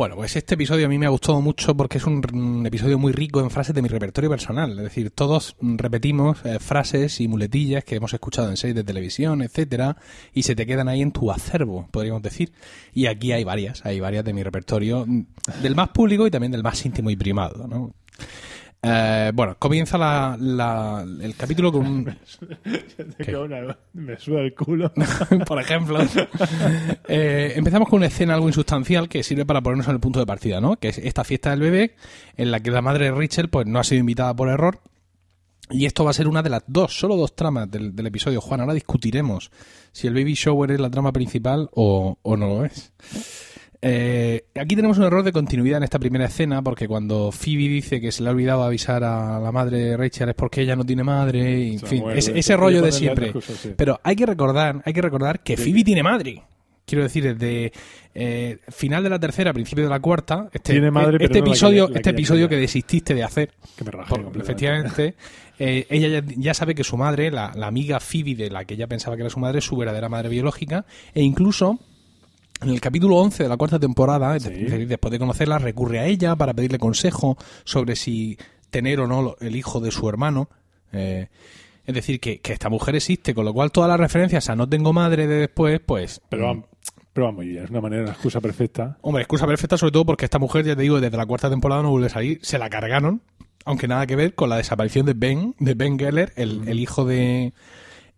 Bueno, 0.00 0.16
pues 0.16 0.34
este 0.34 0.54
episodio 0.54 0.86
a 0.86 0.88
mí 0.88 0.96
me 0.96 1.04
ha 1.04 1.10
gustado 1.10 1.42
mucho 1.42 1.76
porque 1.76 1.98
es 1.98 2.06
un, 2.06 2.64
episodio 2.64 2.98
muy 2.98 3.12
rico 3.12 3.40
en 3.40 3.50
frases 3.50 3.74
de 3.74 3.82
mi 3.82 3.88
repertorio 3.88 4.30
personal. 4.30 4.70
Es 4.70 4.84
decir, 4.84 5.10
todos 5.10 5.56
repetimos 5.60 6.38
eh, 6.46 6.58
frases 6.58 7.20
y 7.20 7.28
muletillas 7.28 7.84
que 7.84 7.96
hemos 7.96 8.14
escuchado 8.14 8.48
en 8.48 8.56
series 8.56 8.76
de 8.76 8.82
televisión, 8.82 9.42
etcétera, 9.42 9.98
y 10.32 10.44
se 10.44 10.56
te 10.56 10.64
quedan 10.64 10.88
ahí 10.88 11.02
en 11.02 11.12
tu 11.12 11.30
acervo, 11.30 11.86
podríamos 11.90 12.22
decir. 12.22 12.50
Y 12.94 13.08
aquí 13.08 13.32
hay 13.32 13.44
varias, 13.44 13.84
hay 13.84 14.00
varias 14.00 14.24
de 14.24 14.32
mi 14.32 14.42
repertorio, 14.42 15.04
mm, 15.06 15.26
del 15.62 15.76
más 15.76 15.90
público 15.90 16.26
y 16.26 16.30
también 16.30 16.52
del 16.52 16.62
más 16.62 16.82
íntimo 16.86 17.10
y 17.10 17.16
primado, 17.16 17.68
¿no? 17.68 17.92
Eh, 18.82 19.30
bueno, 19.34 19.56
comienza 19.58 19.98
la- 19.98 20.36
la- 20.40 21.04
el 21.20 21.36
capítulo 21.36 21.70
con 21.70 21.86
un, 21.86 22.04
me 23.92 24.18
suda 24.18 24.40
el 24.40 24.54
culo. 24.54 24.92
por 25.46 25.60
ejemplo. 25.60 25.98
Eh, 27.12 27.54
empezamos 27.56 27.88
con 27.88 27.98
una 27.98 28.06
escena 28.06 28.34
algo 28.34 28.46
insustancial 28.46 29.08
que 29.08 29.22
sirve 29.24 29.44
para 29.44 29.60
ponernos 29.60 29.88
en 29.88 29.94
el 29.94 30.00
punto 30.00 30.20
de 30.20 30.26
partida, 30.26 30.60
¿no? 30.60 30.76
Que 30.76 30.88
es 30.88 30.98
esta 30.98 31.24
fiesta 31.24 31.50
del 31.50 31.60
bebé 31.60 31.96
en 32.36 32.50
la 32.52 32.60
que 32.60 32.70
la 32.70 32.82
madre 32.82 33.06
de 33.06 33.10
Rachel 33.10 33.50
pues 33.50 33.66
no 33.66 33.80
ha 33.80 33.84
sido 33.84 33.98
invitada 34.00 34.34
por 34.34 34.48
error. 34.48 34.80
Y 35.70 35.86
esto 35.86 36.04
va 36.04 36.10
a 36.10 36.14
ser 36.14 36.28
una 36.28 36.42
de 36.42 36.50
las 36.50 36.62
dos, 36.66 36.98
solo 36.98 37.16
dos 37.16 37.34
tramas 37.34 37.70
del, 37.70 37.94
del 37.94 38.06
episodio. 38.06 38.40
Juan, 38.40 38.60
ahora 38.60 38.74
discutiremos 38.74 39.50
si 39.92 40.06
el 40.06 40.14
baby 40.14 40.34
shower 40.34 40.70
es 40.70 40.80
la 40.80 40.90
trama 40.90 41.12
principal 41.12 41.68
o, 41.72 42.16
o 42.22 42.36
no 42.36 42.46
lo 42.48 42.64
es. 42.64 42.92
Eh, 43.82 44.44
aquí 44.56 44.76
tenemos 44.76 44.98
un 44.98 45.04
error 45.04 45.22
de 45.22 45.32
continuidad 45.32 45.78
en 45.78 45.84
esta 45.84 45.98
primera 45.98 46.26
escena 46.26 46.60
porque 46.60 46.86
cuando 46.86 47.32
Phoebe 47.32 47.66
dice 47.68 47.98
que 48.00 48.12
se 48.12 48.22
le 48.22 48.28
ha 48.28 48.32
olvidado 48.32 48.62
avisar 48.62 49.02
a 49.04 49.40
la 49.40 49.52
madre 49.52 49.78
de 49.78 49.96
Rachel 49.96 50.28
es 50.28 50.34
porque 50.34 50.60
ella 50.60 50.76
no 50.76 50.84
tiene 50.84 51.02
madre, 51.02 51.60
y, 51.60 51.72
en 51.74 51.80
fin, 51.80 52.00
muerde. 52.00 52.38
ese, 52.38 52.56
rollo 52.56 52.82
de 52.82 52.92
siempre. 52.92 53.32
sí. 53.40 53.72
Pero 53.76 53.98
hay 54.04 54.16
que 54.16 54.26
recordar, 54.26 54.82
hay 54.84 54.92
que 54.92 55.00
recordar 55.02 55.40
que 55.42 55.56
Phoebe 55.56 55.82
tiene 55.82 56.02
madre. 56.02 56.42
Quiero 56.84 57.04
decir, 57.04 57.22
desde 57.22 57.72
eh, 58.14 58.58
final 58.68 59.02
de 59.04 59.10
la 59.10 59.18
tercera, 59.20 59.52
principio 59.52 59.84
de 59.84 59.90
la 59.90 60.00
cuarta, 60.00 60.48
este, 60.52 60.72
Tiene 60.72 60.90
madre, 60.90 61.18
pero 61.18 61.24
este 61.26 61.38
no 61.38 61.44
la 61.44 61.44
que 61.44 61.50
episodio, 61.50 61.82
la 61.88 61.94
este 61.96 62.02
que 62.02 62.08
ella 62.10 62.16
episodio 62.18 62.48
que 62.48 62.56
desististe 62.56 63.14
de 63.14 63.22
hacer, 63.22 63.50
Que 63.76 63.84
me 63.84 63.92
rajé 63.92 64.08
por- 64.10 64.24
completamente. 64.24 64.42
efectivamente, 64.42 65.14
eh, 65.60 65.86
ella 65.88 66.20
ya, 66.20 66.34
ya 66.36 66.52
sabe 66.52 66.74
que 66.74 66.82
su 66.82 66.96
madre, 66.96 67.30
la, 67.30 67.52
la 67.54 67.68
amiga 67.68 68.00
Phoebe 68.00 68.34
de 68.34 68.50
la 68.50 68.64
que 68.64 68.74
ella 68.74 68.88
pensaba 68.88 69.14
que 69.16 69.22
era 69.22 69.30
su 69.30 69.38
madre, 69.38 69.60
es 69.60 69.64
su 69.64 69.76
verdadera 69.76 70.08
madre 70.08 70.28
biológica, 70.30 70.84
e 71.14 71.22
incluso 71.22 71.78
en 72.62 72.68
el 72.70 72.80
capítulo 72.80 73.16
11 73.16 73.42
de 73.44 73.48
la 73.48 73.56
cuarta 73.56 73.78
temporada, 73.78 74.38
Sí. 74.38 74.50
después 74.50 75.10
de 75.12 75.18
conocerla, 75.18 75.58
recurre 75.58 75.98
a 76.00 76.06
ella 76.06 76.36
para 76.36 76.54
pedirle 76.54 76.78
consejo 76.78 77.36
sobre 77.64 77.96
si 77.96 78.36
tener 78.70 79.00
o 79.00 79.06
no 79.06 79.36
el 79.40 79.56
hijo 79.56 79.80
de 79.80 79.90
su 79.90 80.08
hermano. 80.08 80.48
Eh, 80.92 81.28
es 81.86 81.94
decir, 81.94 82.20
que, 82.20 82.40
que 82.40 82.52
esta 82.52 82.68
mujer 82.68 82.94
existe, 82.96 83.34
con 83.34 83.44
lo 83.44 83.52
cual 83.52 83.72
todas 83.72 83.88
las 83.88 83.98
referencias 83.98 84.48
a 84.50 84.54
no 84.56 84.68
tengo 84.68 84.92
madre 84.92 85.26
de 85.26 85.36
después, 85.36 85.80
pues... 85.84 86.20
Pero 86.28 86.64
pero 87.12 87.26
va 87.26 87.32
muy 87.32 87.48
bien, 87.48 87.64
es 87.64 87.70
una 87.70 87.80
manera, 87.80 88.02
una 88.04 88.12
excusa 88.12 88.40
perfecta. 88.40 88.96
Hombre, 89.00 89.22
excusa 89.22 89.44
perfecta, 89.44 89.76
sobre 89.76 89.90
todo 89.90 90.04
porque 90.06 90.24
esta 90.26 90.38
mujer, 90.38 90.64
ya 90.64 90.76
te 90.76 90.82
digo, 90.82 91.00
desde 91.00 91.16
la 91.16 91.26
cuarta 91.26 91.50
temporada 91.50 91.82
no 91.82 91.90
vuelve 91.90 92.06
a 92.06 92.10
salir, 92.10 92.38
se 92.42 92.56
la 92.56 92.70
cargaron, 92.70 93.20
aunque 93.64 93.88
nada 93.88 94.06
que 94.06 94.14
ver 94.14 94.34
con 94.36 94.48
la 94.48 94.56
desaparición 94.56 95.06
de 95.06 95.14
Ben, 95.14 95.56
de 95.58 95.74
Ben 95.74 95.98
Geller, 95.98 96.32
el, 96.36 96.68
el 96.68 96.78
hijo 96.78 97.04
de 97.04 97.52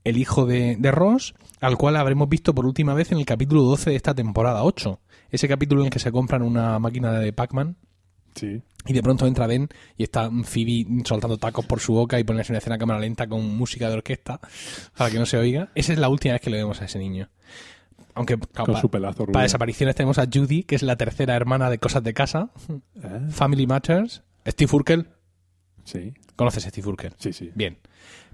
el 0.05 0.17
hijo 0.19 0.47
de, 0.47 0.77
de 0.79 0.91
Ross, 0.91 1.35
al 1.61 1.77
cual 1.77 1.97
habremos 1.97 2.29
visto 2.29 2.55
por 2.55 2.67
última 2.67 2.95
vez 2.95 3.13
en 3.13 3.19
el 3.19 3.25
capítulo 3.27 3.63
12 3.63 3.91
de 3.91 3.97
esta 3.97 4.15
temporada 4.15 4.65
8. 4.65 5.01
Ese 5.31 5.49
capítulo 5.49 5.83
en 5.83 5.87
el 5.87 5.93
que 5.93 5.99
se 5.99 6.13
compran 6.13 6.43
una 6.43 6.79
máquina 6.79 7.13
de 7.13 7.33
Pac-Man 7.33 7.77
Sí. 8.35 8.63
y 8.87 8.93
de 8.95 9.03
pronto 9.03 9.27
entra 9.27 9.47
Ben 9.47 9.69
y 9.99 10.05
está 10.05 10.31
Phoebe 10.45 10.87
soltando 11.05 11.37
tacos 11.37 11.67
por 11.67 11.81
su 11.81 11.93
boca 11.93 12.19
y 12.19 12.25
ponerse 12.25 12.51
una 12.53 12.59
escena 12.59 12.77
a 12.77 12.79
cámara 12.79 12.99
lenta 12.99 13.27
con 13.27 13.45
música 13.57 13.89
de 13.91 13.95
orquesta 13.97 14.41
para 14.97 15.11
que 15.11 15.19
no 15.19 15.27
se 15.27 15.37
oiga. 15.37 15.69
Esa 15.75 15.93
es 15.93 15.99
la 15.99 16.09
última 16.09 16.33
vez 16.33 16.41
que 16.41 16.49
le 16.51 16.57
vemos 16.57 16.81
a 16.81 16.87
ese 16.87 16.99
niño. 16.99 17.29
Aunque 18.15 18.39
claro, 18.39 18.65
Con 18.67 18.75
pa- 18.75 18.81
su 18.81 18.91
pelazo 18.91 19.27
para 19.27 19.43
desapariciones 19.45 19.95
tenemos 19.97 20.19
a 20.19 20.27
Judy, 20.33 20.65
que 20.65 20.75
es 20.77 20.83
la 20.83 20.97
tercera 20.97 21.35
hermana 21.37 21.69
de 21.71 21.79
Cosas 21.79 22.03
de 22.03 22.13
Casa, 22.15 22.51
¿Eh? 23.03 23.21
Family 23.31 23.67
Matters, 23.67 24.23
Steve 24.47 24.71
Urkel. 24.75 25.09
Sí, 25.85 26.15
¿Conoces 26.37 26.67
a 26.67 26.71
Steve 26.71 26.89
Urkel? 26.89 27.13
sí, 27.19 27.33
sí. 27.33 27.51
Bien. 27.55 27.77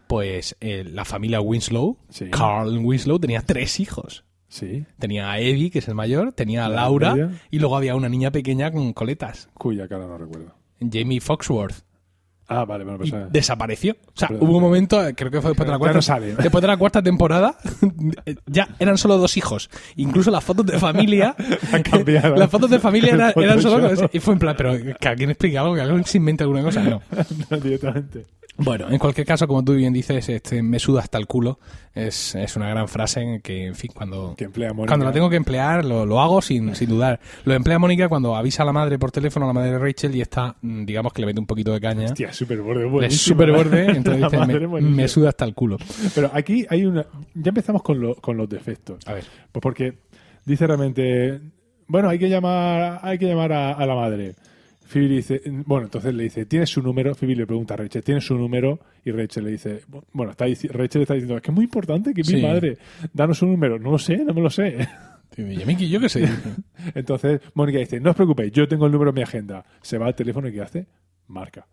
Pues 0.09 0.57
eh, 0.61 0.85
la 0.85 1.05
familia 1.05 1.41
Winslow, 1.41 1.99
Sí. 2.09 2.31
Carl 2.31 2.79
Winslow, 2.79 3.19
tenía 3.21 3.43
tres 3.43 3.79
hijos. 3.79 4.25
Sí. 4.49 4.87
Tenía 4.99 5.31
a 5.31 5.39
Eddie, 5.39 5.71
que 5.71 5.79
es 5.81 5.89
el 5.89 5.95
mayor, 5.95 6.33
tenía 6.33 6.65
a 6.65 6.69
La 6.71 6.77
Laura 6.77 7.15
media. 7.15 7.41
y 7.51 7.59
luego 7.59 7.77
había 7.77 7.95
una 7.95 8.09
niña 8.09 8.31
pequeña 8.33 8.73
con 8.73 8.93
coletas, 8.95 9.49
Cuya 9.55 9.87
cara 9.87 10.07
no 10.07 10.17
recuerdo. 10.19 10.55
Jamie 10.81 11.21
Foxworth. 11.21 11.85
Ah, 12.51 12.65
vale, 12.65 12.83
bueno, 12.85 12.99
pues. 12.99 13.13
eh, 13.13 13.27
desapareció. 13.31 13.93
O 14.07 14.13
sea, 14.15 14.29
Pero- 14.29 14.41
hubo 14.43 14.57
un 14.57 14.63
momento, 14.63 15.07
eh, 15.07 15.15
creo 15.15 15.31
que 15.31 15.41
fue 15.43 15.51
después 15.51 15.67
de 15.67 15.73
la 15.73 15.79
cuarta, 15.79 16.01
sale. 16.01 16.35
después 16.43 16.63
de 16.63 16.69
la 16.69 16.77
cuarta 16.79 17.03
temporada, 17.03 17.57
ya 18.47 18.69
eran 18.79 18.97
solo 18.97 19.19
dos 19.19 19.37
hijos. 19.37 19.69
Incluso 19.97 20.31
las 20.31 20.43
fotos 20.45 20.65
de 20.67 20.79
familia, 20.79 21.37
cambiaron. 21.91 22.39
las 22.39 22.51
fotos 22.51 22.71
de 22.71 22.79
familia 22.79 23.15
eran, 23.15 23.33
eran 23.37 23.61
solo. 23.61 23.91
Y 24.13 24.19
fue 24.21 24.33
en 24.35 24.41
plan, 24.41 24.55
pero 24.57 24.73
que 24.99 25.09
alguien 25.09 25.31
explique 25.31 25.59
algo, 25.59 25.75
que 25.75 25.83
alguien 25.83 26.05
se 26.05 26.19
invente 26.19 26.43
alguna 26.45 26.63
cosa. 26.63 26.83
No. 26.83 27.03
no, 27.51 27.57
directamente. 27.59 28.25
Bueno, 28.61 28.91
en 28.91 28.99
cualquier 28.99 29.25
caso, 29.25 29.47
como 29.47 29.63
tú 29.63 29.75
bien 29.75 29.93
dices, 29.93 30.29
este, 30.29 30.63
me 30.65 30.81
suda 30.81 31.01
hasta 31.03 31.17
el 31.17 31.27
culo. 31.29 31.61
Es, 31.95 32.35
es 32.35 32.57
una 32.57 32.69
gran 32.69 32.89
frase 32.89 33.21
en 33.21 33.41
que, 33.41 33.67
en 33.67 33.75
fin, 33.77 33.91
cuando, 33.95 34.35
Que 34.37 34.49
cuando 34.49 35.05
la 35.05 35.13
tengo 35.13 35.31
que 35.31 35.37
emplear, 35.37 35.85
lo, 35.85 36.05
lo 36.07 36.21
hago 36.21 36.43
sin, 36.43 36.75
sin 36.75 36.89
dudar. 36.89 37.21
Lo 37.45 37.55
emplea 37.55 37.79
Mónica 37.79 38.09
cuando 38.09 38.35
avisa 38.35 38.65
a 38.65 38.67
la 38.67 38.73
madre 38.73 38.99
por 38.99 39.13
teléfono, 39.13 39.47
a 39.47 39.49
la 39.49 39.53
madre 39.53 39.73
de 39.73 39.79
Rachel, 39.79 40.15
y 40.17 40.21
está, 40.21 40.57
mm, 40.61 40.85
digamos 40.85 41.13
que 41.13 41.23
le 41.23 41.27
mete 41.27 41.39
un 41.41 41.47
poquito 41.47 41.73
de 41.73 41.81
caña. 41.81 42.07
Hostia, 42.07 42.33
súper 42.39 42.61
borde, 42.63 43.07
es 43.07 43.21
súper 43.21 43.53
borde, 43.53 43.85
entonces 43.87 44.23
dice, 44.31 44.67
me, 44.69 44.81
me 44.81 45.09
suda 45.09 45.29
hasta 45.31 45.45
el 45.45 45.55
culo. 45.55 45.77
Pero 46.15 46.31
aquí 46.33 46.67
hay 46.69 46.87
una. 46.87 47.05
Ya 47.35 47.49
empezamos 47.51 47.83
con, 47.83 48.01
lo- 48.01 48.15
con 48.17 48.37
los 48.37 48.49
defectos. 48.49 49.07
A 49.07 49.15
ver. 49.15 49.25
Pues 49.53 49.63
porque 49.63 49.99
dice 50.45 50.67
realmente. 50.67 51.41
Bueno, 51.87 52.09
hay 52.09 52.19
que 52.19 52.29
llamar, 52.29 53.01
hay 53.03 53.19
que 53.19 53.27
llamar 53.27 53.53
a, 53.53 53.73
a 53.73 53.87
la 53.87 53.95
madre. 53.95 54.35
Phoebe 54.87 55.09
dice, 55.09 55.43
bueno, 55.67 55.85
entonces 55.87 56.15
le 56.15 56.23
dice, 56.25 56.47
¿tienes 56.47 56.71
su 56.71 56.81
número? 56.83 57.15
Phoebe 57.15 57.35
le 57.37 57.47
pregunta 57.47 57.75
a 57.75 57.77
Rachel, 57.77 58.03
¿tienes 58.03 58.25
su 58.25 58.35
número? 58.37 58.79
Y 59.05 59.11
Rachel 59.11 59.45
le 59.45 59.51
dice, 59.51 59.83
bueno, 60.13 60.31
está 60.33 60.47
Rachel 60.47 61.03
está 61.03 61.13
diciendo, 61.15 61.37
es 61.37 61.43
que 61.43 61.51
es 61.51 61.55
muy 61.55 61.65
importante 61.65 62.15
que 62.15 62.25
Sí. 62.25 62.37
mi 62.37 62.43
madre, 62.43 62.79
danos 63.13 63.37
su 63.39 63.47
número. 63.47 63.79
No 63.79 63.91
lo 63.91 63.99
sé, 63.99 64.17
no 64.25 64.33
me 64.33 64.41
lo 64.41 64.49
sé. 64.49 64.79
Y 65.37 65.63
a 65.63 65.67
mí, 65.67 65.77
yo 65.77 66.01
qué 66.01 66.09
sé. 66.09 66.27
Entonces 66.95 67.41
Mónica 67.55 67.79
dice, 67.79 68.01
no 68.01 68.11
os 68.11 68.17
preocupéis, 68.17 68.51
yo 68.53 68.67
tengo 68.67 68.87
el 68.87 68.93
número 68.93 69.11
en 69.11 69.17
mi 69.17 69.23
agenda. 69.23 69.65
Se 69.83 69.99
va 69.99 70.07
al 70.07 70.15
teléfono 70.15 70.49
y 70.49 70.53
¿qué 70.53 70.63
hace? 70.63 70.87
Marca. 71.27 71.67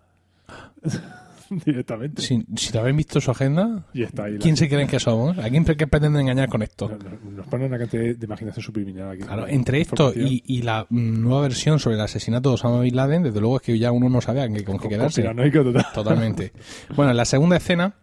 directamente. 1.66 2.22
Si, 2.22 2.44
si 2.56 2.72
te 2.72 2.80
habéis 2.80 2.96
visto 2.98 3.22
su 3.22 3.30
agenda, 3.32 3.86
Y 3.94 4.04
está 4.04 4.24
ahí. 4.25 4.34
la- 4.34 4.40
¿quién 4.40 4.58
se 4.58 4.68
creen 4.68 4.88
que 4.88 5.00
somos? 5.00 5.38
¿A 5.38 5.50
quién 5.50 5.64
pretenden 5.64 6.18
engañar 6.18 6.50
con 6.50 6.62
esto? 6.64 6.90
Nos, 7.32 7.46
ponen 7.48 7.68
una 7.68 7.78
cantidad 7.78 8.16
de 8.16 8.25
imaginación 8.25 8.64
subliminal 8.64 9.12
aquí. 9.12 9.22
Claro, 9.24 9.48
entre 9.48 9.82
esto 9.82 10.12
y, 10.16 10.44
y 10.46 10.64
la 10.64 10.88
nueva 10.90 11.42
versión 11.42 11.80
sobre 11.80 11.98
el 11.98 12.02
asesinato 12.02 12.50
de 12.50 12.56
Osama 12.56 12.82
Bin 12.82 12.96
Laden, 12.96 13.24
desde 13.24 13.40
luego 13.40 13.58
es 13.58 13.62
que 13.62 13.78
ya 13.78 13.92
uno 13.92 14.10
no 14.10 14.22
sabe 14.22 14.42
a 14.42 14.50
qué- 14.50 14.64
con 14.64 14.80
qué 14.80 14.90
quedarse. 14.90 15.24
Conspiranoico 15.24 15.64
total. 15.64 15.86
Totalmente. 15.94 16.52
Bueno, 16.96 17.12
en 17.12 17.18
la 17.18 17.25
segunda 17.25 17.58
escena 17.58 17.94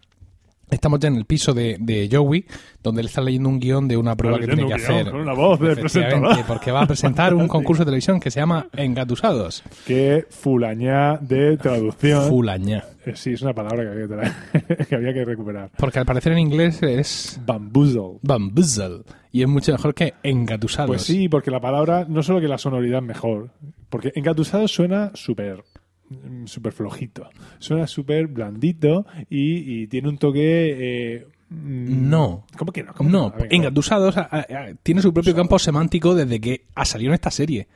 estamos 0.72 0.98
ya 1.00 1.08
en 1.08 1.16
el 1.16 1.24
piso 1.24 1.52
de, 1.54 1.76
de 1.78 2.08
Joey, 2.10 2.44
donde 2.82 3.02
él 3.02 3.06
está 3.06 3.20
leyendo 3.20 3.48
un 3.48 3.60
guion 3.60 3.86
de 3.86 3.96
una 3.96 4.16
prueba 4.16 4.38
que 4.38 4.46
tiene 4.46 4.62
que 4.62 4.74
guion 4.74 4.80
hacer. 4.80 5.10
Con 5.10 5.20
una 5.20 5.34
voz 5.34 5.60
de 5.60 5.76
presentador. 5.76 6.36
porque 6.46 6.70
va 6.72 6.82
a 6.82 6.86
presentar 6.86 7.34
un 7.34 7.46
concurso 7.48 7.82
de 7.82 7.86
televisión 7.86 8.18
que 8.18 8.30
se 8.30 8.40
llama 8.40 8.66
Engatusados. 8.74 9.62
Qué 9.86 10.26
fulañá 10.30 11.18
de 11.18 11.56
traducción. 11.56 12.28
Fulaña. 12.28 12.84
Eh, 13.04 13.12
sí, 13.16 13.32
es 13.32 13.42
una 13.42 13.52
palabra 13.52 13.82
que 13.84 13.90
había 13.90 14.06
que, 14.06 14.14
traer- 14.14 14.86
que 14.88 14.94
había 14.94 15.12
que 15.12 15.24
recuperar. 15.24 15.70
Porque 15.76 15.98
al 15.98 16.06
parecer 16.06 16.32
en 16.32 16.38
inglés 16.38 16.82
es 16.82 17.40
Bamboozle. 17.44 18.18
bamboozle 18.22 19.02
y 19.32 19.42
es 19.42 19.48
mucho 19.48 19.72
mejor 19.72 19.94
que 19.94 20.14
engatusados. 20.22 20.88
Pues 20.88 21.02
sí, 21.02 21.28
porque 21.28 21.50
la 21.50 21.60
palabra, 21.60 22.06
no 22.08 22.22
solo 22.22 22.40
que 22.40 22.48
la 22.48 22.58
sonoridad 22.58 22.98
es 23.00 23.04
mejor, 23.06 23.50
porque 23.88 24.12
engatusado 24.14 24.68
suena 24.68 25.10
súper 25.14 25.64
súper 26.46 26.72
flojito, 26.72 27.28
suena 27.58 27.86
súper 27.86 28.26
blandito 28.26 29.06
y, 29.30 29.82
y 29.82 29.86
tiene 29.86 30.08
un 30.08 30.18
toque... 30.18 30.40
eh, 30.78 31.26
mm, 31.50 32.08
No. 32.10 32.46
¿Cómo 32.56 32.72
que 32.72 32.82
no? 32.82 32.92
¿Cómo 32.94 33.08
que 33.10 33.12
No, 33.12 33.26
a- 33.26 34.46
tiene 34.82 35.02
su 35.02 35.12
propio 35.12 35.34
campo 35.34 35.58
semántico 35.58 36.14
desde 36.14 36.40
que 36.40 36.66
ha 36.74 36.84
salido 36.84 37.10
en 37.10 37.14
esta 37.14 37.30
serie. 37.30 37.68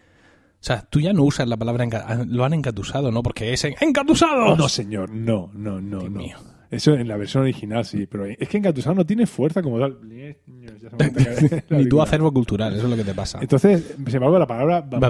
O 0.59 0.65
sea, 0.67 0.81
tú 0.89 1.01
ya 1.01 1.13
no 1.13 1.23
usas 1.23 1.47
la 1.49 1.57
palabra 1.57 1.85
enga- 1.85 2.27
lo 2.27 2.45
han 2.45 2.55
engatusado, 2.55 3.13
¿no? 3.13 3.23
Porque 3.23 3.53
es 3.53 3.65
en 3.65 3.75
¡Engatusados! 3.81 4.53
Oh, 4.53 4.57
no, 4.57 4.69
señor, 4.69 5.11
no, 5.11 5.51
no, 5.55 5.81
no, 5.81 6.01
Dios 6.01 6.11
no. 6.11 6.19
mío. 6.21 6.37
Eso 6.69 6.95
en 6.95 7.07
la 7.07 7.17
versión 7.17 7.45
original 7.45 7.85
sí, 7.85 8.07
pero 8.11 8.25
es 8.25 8.49
que 8.49 8.57
engatusado 8.57 8.97
no 8.97 9.07
tiene 9.07 9.25
fuerza 9.27 9.63
como 9.63 9.79
tal. 9.79 9.99
Se 10.01 10.91
me 10.99 11.13
que- 11.13 11.65
Ni 11.71 11.89
tu 11.89 12.03
acervo 12.03 12.33
cultural, 12.33 12.75
eso 12.75 12.85
es 12.85 12.91
lo 12.91 12.97
que 12.97 13.05
te 13.05 13.15
pasa. 13.15 13.39
Entonces, 13.41 13.95
sin 14.05 14.15
embargo, 14.17 14.39
la 14.41 14.47
palabra 14.49 14.81
mm, 14.83 15.01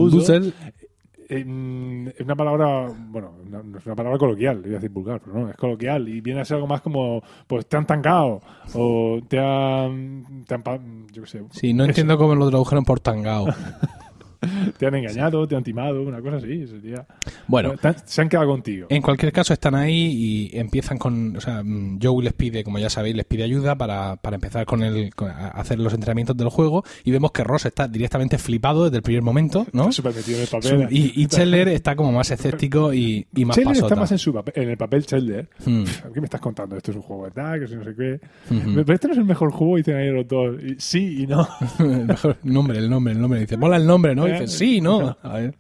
es 1.28 2.20
una 2.20 2.36
palabra, 2.36 2.86
bueno, 3.08 3.32
no, 3.48 3.78
es 3.78 3.86
una 3.86 3.94
palabra 3.96 4.18
coloquial, 4.18 4.62
iba 4.64 4.76
a 4.76 4.80
decir 4.80 4.90
vulgar, 4.90 5.20
pero 5.20 5.38
no, 5.38 5.50
es 5.50 5.56
coloquial 5.56 6.08
y 6.08 6.20
viene 6.20 6.40
a 6.40 6.44
ser 6.44 6.56
algo 6.56 6.66
más 6.66 6.80
como, 6.80 7.22
pues 7.46 7.66
te 7.66 7.76
han 7.76 7.86
tancado 7.86 8.40
o 8.74 9.20
te 9.28 9.38
han, 9.38 10.44
te 10.46 10.54
han 10.54 11.06
yo 11.12 11.22
qué 11.22 11.28
sé, 11.28 11.42
sí, 11.50 11.74
no 11.74 11.84
entiendo 11.84 12.16
cómo 12.16 12.34
lo 12.34 12.48
tradujeron 12.48 12.84
por 12.84 13.00
tangao. 13.00 13.46
te 14.78 14.86
han 14.86 14.94
engañado, 14.94 15.46
te 15.46 15.56
han 15.56 15.62
timado, 15.64 16.02
una 16.02 16.20
cosa 16.20 16.36
así, 16.36 16.66
sería. 16.66 17.06
Bueno, 17.46 17.74
han- 17.82 17.96
se 18.04 18.20
han 18.22 18.28
quedado 18.28 18.48
contigo. 18.48 18.86
En 18.90 19.02
cualquier 19.02 19.32
caso, 19.32 19.52
están 19.52 19.74
ahí 19.74 20.50
y 20.52 20.58
empiezan 20.58 20.98
con. 20.98 21.36
O 21.36 21.40
sea, 21.40 21.62
mm, 21.64 21.98
Joey 22.02 22.24
les 22.24 22.32
pide, 22.32 22.64
como 22.64 22.78
ya 22.78 22.90
sabéis, 22.90 23.16
les 23.16 23.24
pide 23.24 23.42
ayuda 23.44 23.76
para, 23.76 24.16
para 24.16 24.36
empezar 24.36 24.66
con 24.66 24.82
el, 24.82 25.14
con- 25.14 25.30
a 25.30 25.48
hacer 25.48 25.78
los 25.78 25.92
entrenamientos 25.94 26.36
del 26.36 26.48
juego. 26.48 26.84
Y 27.04 27.10
vemos 27.10 27.32
que 27.32 27.44
Ross 27.44 27.66
está 27.66 27.88
directamente 27.88 28.38
flipado 28.38 28.84
desde 28.84 28.96
el 28.98 29.02
primer 29.02 29.22
momento, 29.22 29.66
¿no? 29.72 29.88
Está 29.88 30.02
metido 30.02 30.36
en 30.38 30.42
el 30.42 30.48
papel. 30.48 30.88
Y, 30.90 31.22
y 31.22 31.26
Chandler 31.28 31.68
está 31.68 31.96
como 31.96 32.12
más 32.12 32.30
escéptico 32.30 32.92
y, 32.94 33.26
y 33.34 33.44
más 33.44 33.56
Chandler 33.56 33.74
pasota. 33.74 33.86
está 33.94 34.00
más 34.00 34.12
en, 34.12 34.18
su 34.18 34.32
papel, 34.32 34.54
en 34.62 34.70
el 34.70 34.76
papel 34.76 35.06
Chandler. 35.06 35.48
Hmm. 35.64 35.84
¿Qué 36.12 36.20
me 36.20 36.26
estás 36.26 36.40
contando? 36.40 36.76
Esto 36.76 36.90
es 36.90 36.96
un 36.96 37.02
juego 37.02 37.30
tal, 37.30 37.60
que 37.60 37.66
si 37.68 37.74
no 37.76 37.84
sé 37.84 37.94
qué. 37.96 38.20
Ujú. 38.54 38.72
Pero 38.74 38.94
este 38.94 39.06
no 39.08 39.12
es 39.14 39.18
el 39.18 39.24
mejor 39.24 39.50
juego, 39.52 39.76
dicen 39.76 39.96
ahí 39.96 40.10
los 40.10 40.26
dos. 40.28 40.56
Y 40.62 40.74
sí 40.78 41.22
y 41.22 41.26
no. 41.26 41.46
el 41.78 42.06
mejor 42.06 42.36
nombre, 42.42 42.78
el 42.78 42.88
nombre, 42.90 43.12
el 43.12 43.20
nombre. 43.20 43.40
Dice, 43.40 43.56
mola 43.56 43.76
el 43.76 43.86
nombre, 43.86 44.14
¿no? 44.14 44.26
Y 44.28 44.32
dice, 44.42 44.56
sí, 44.58 44.80
no. 44.80 45.16
A 45.22 45.32
ver. 45.34 45.54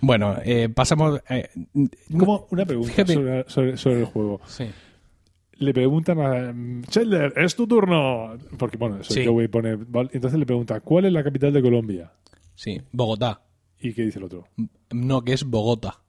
Bueno, 0.00 0.36
eh, 0.44 0.68
pasamos. 0.68 1.20
eh, 1.28 1.48
Como 2.16 2.46
una 2.50 2.64
pregunta 2.64 2.90
Fíjate. 2.92 3.14
sobre, 3.14 3.44
sobre- 3.48 3.76
sobre 3.76 4.00
el 4.00 4.04
juego. 4.06 4.40
Sí. 4.46 4.66
le 5.60 5.74
preguntan 5.74 6.20
a 6.20 6.54
Chandler, 6.88 7.32
es 7.36 7.56
tu 7.56 7.66
turno. 7.66 8.36
Porque, 8.58 8.76
bueno, 8.76 9.00
eso 9.00 9.12
Sí. 9.12 9.24
Joey 9.26 9.48
pone. 9.48 9.74
¿vale? 9.74 10.08
Entonces 10.12 10.38
le 10.38 10.46
pregunta, 10.46 10.78
¿cuál 10.80 11.06
es 11.06 11.12
la 11.12 11.24
capital 11.24 11.52
de 11.52 11.60
Colombia? 11.62 12.12
Sí, 12.54 12.80
Bogotá. 12.92 13.40
¿Y 13.80 13.92
qué 13.92 14.02
dice 14.02 14.18
el 14.20 14.26
otro? 14.26 14.44
No, 14.90 15.22
que 15.22 15.32
es 15.32 15.42
Bogotá, 15.44 16.00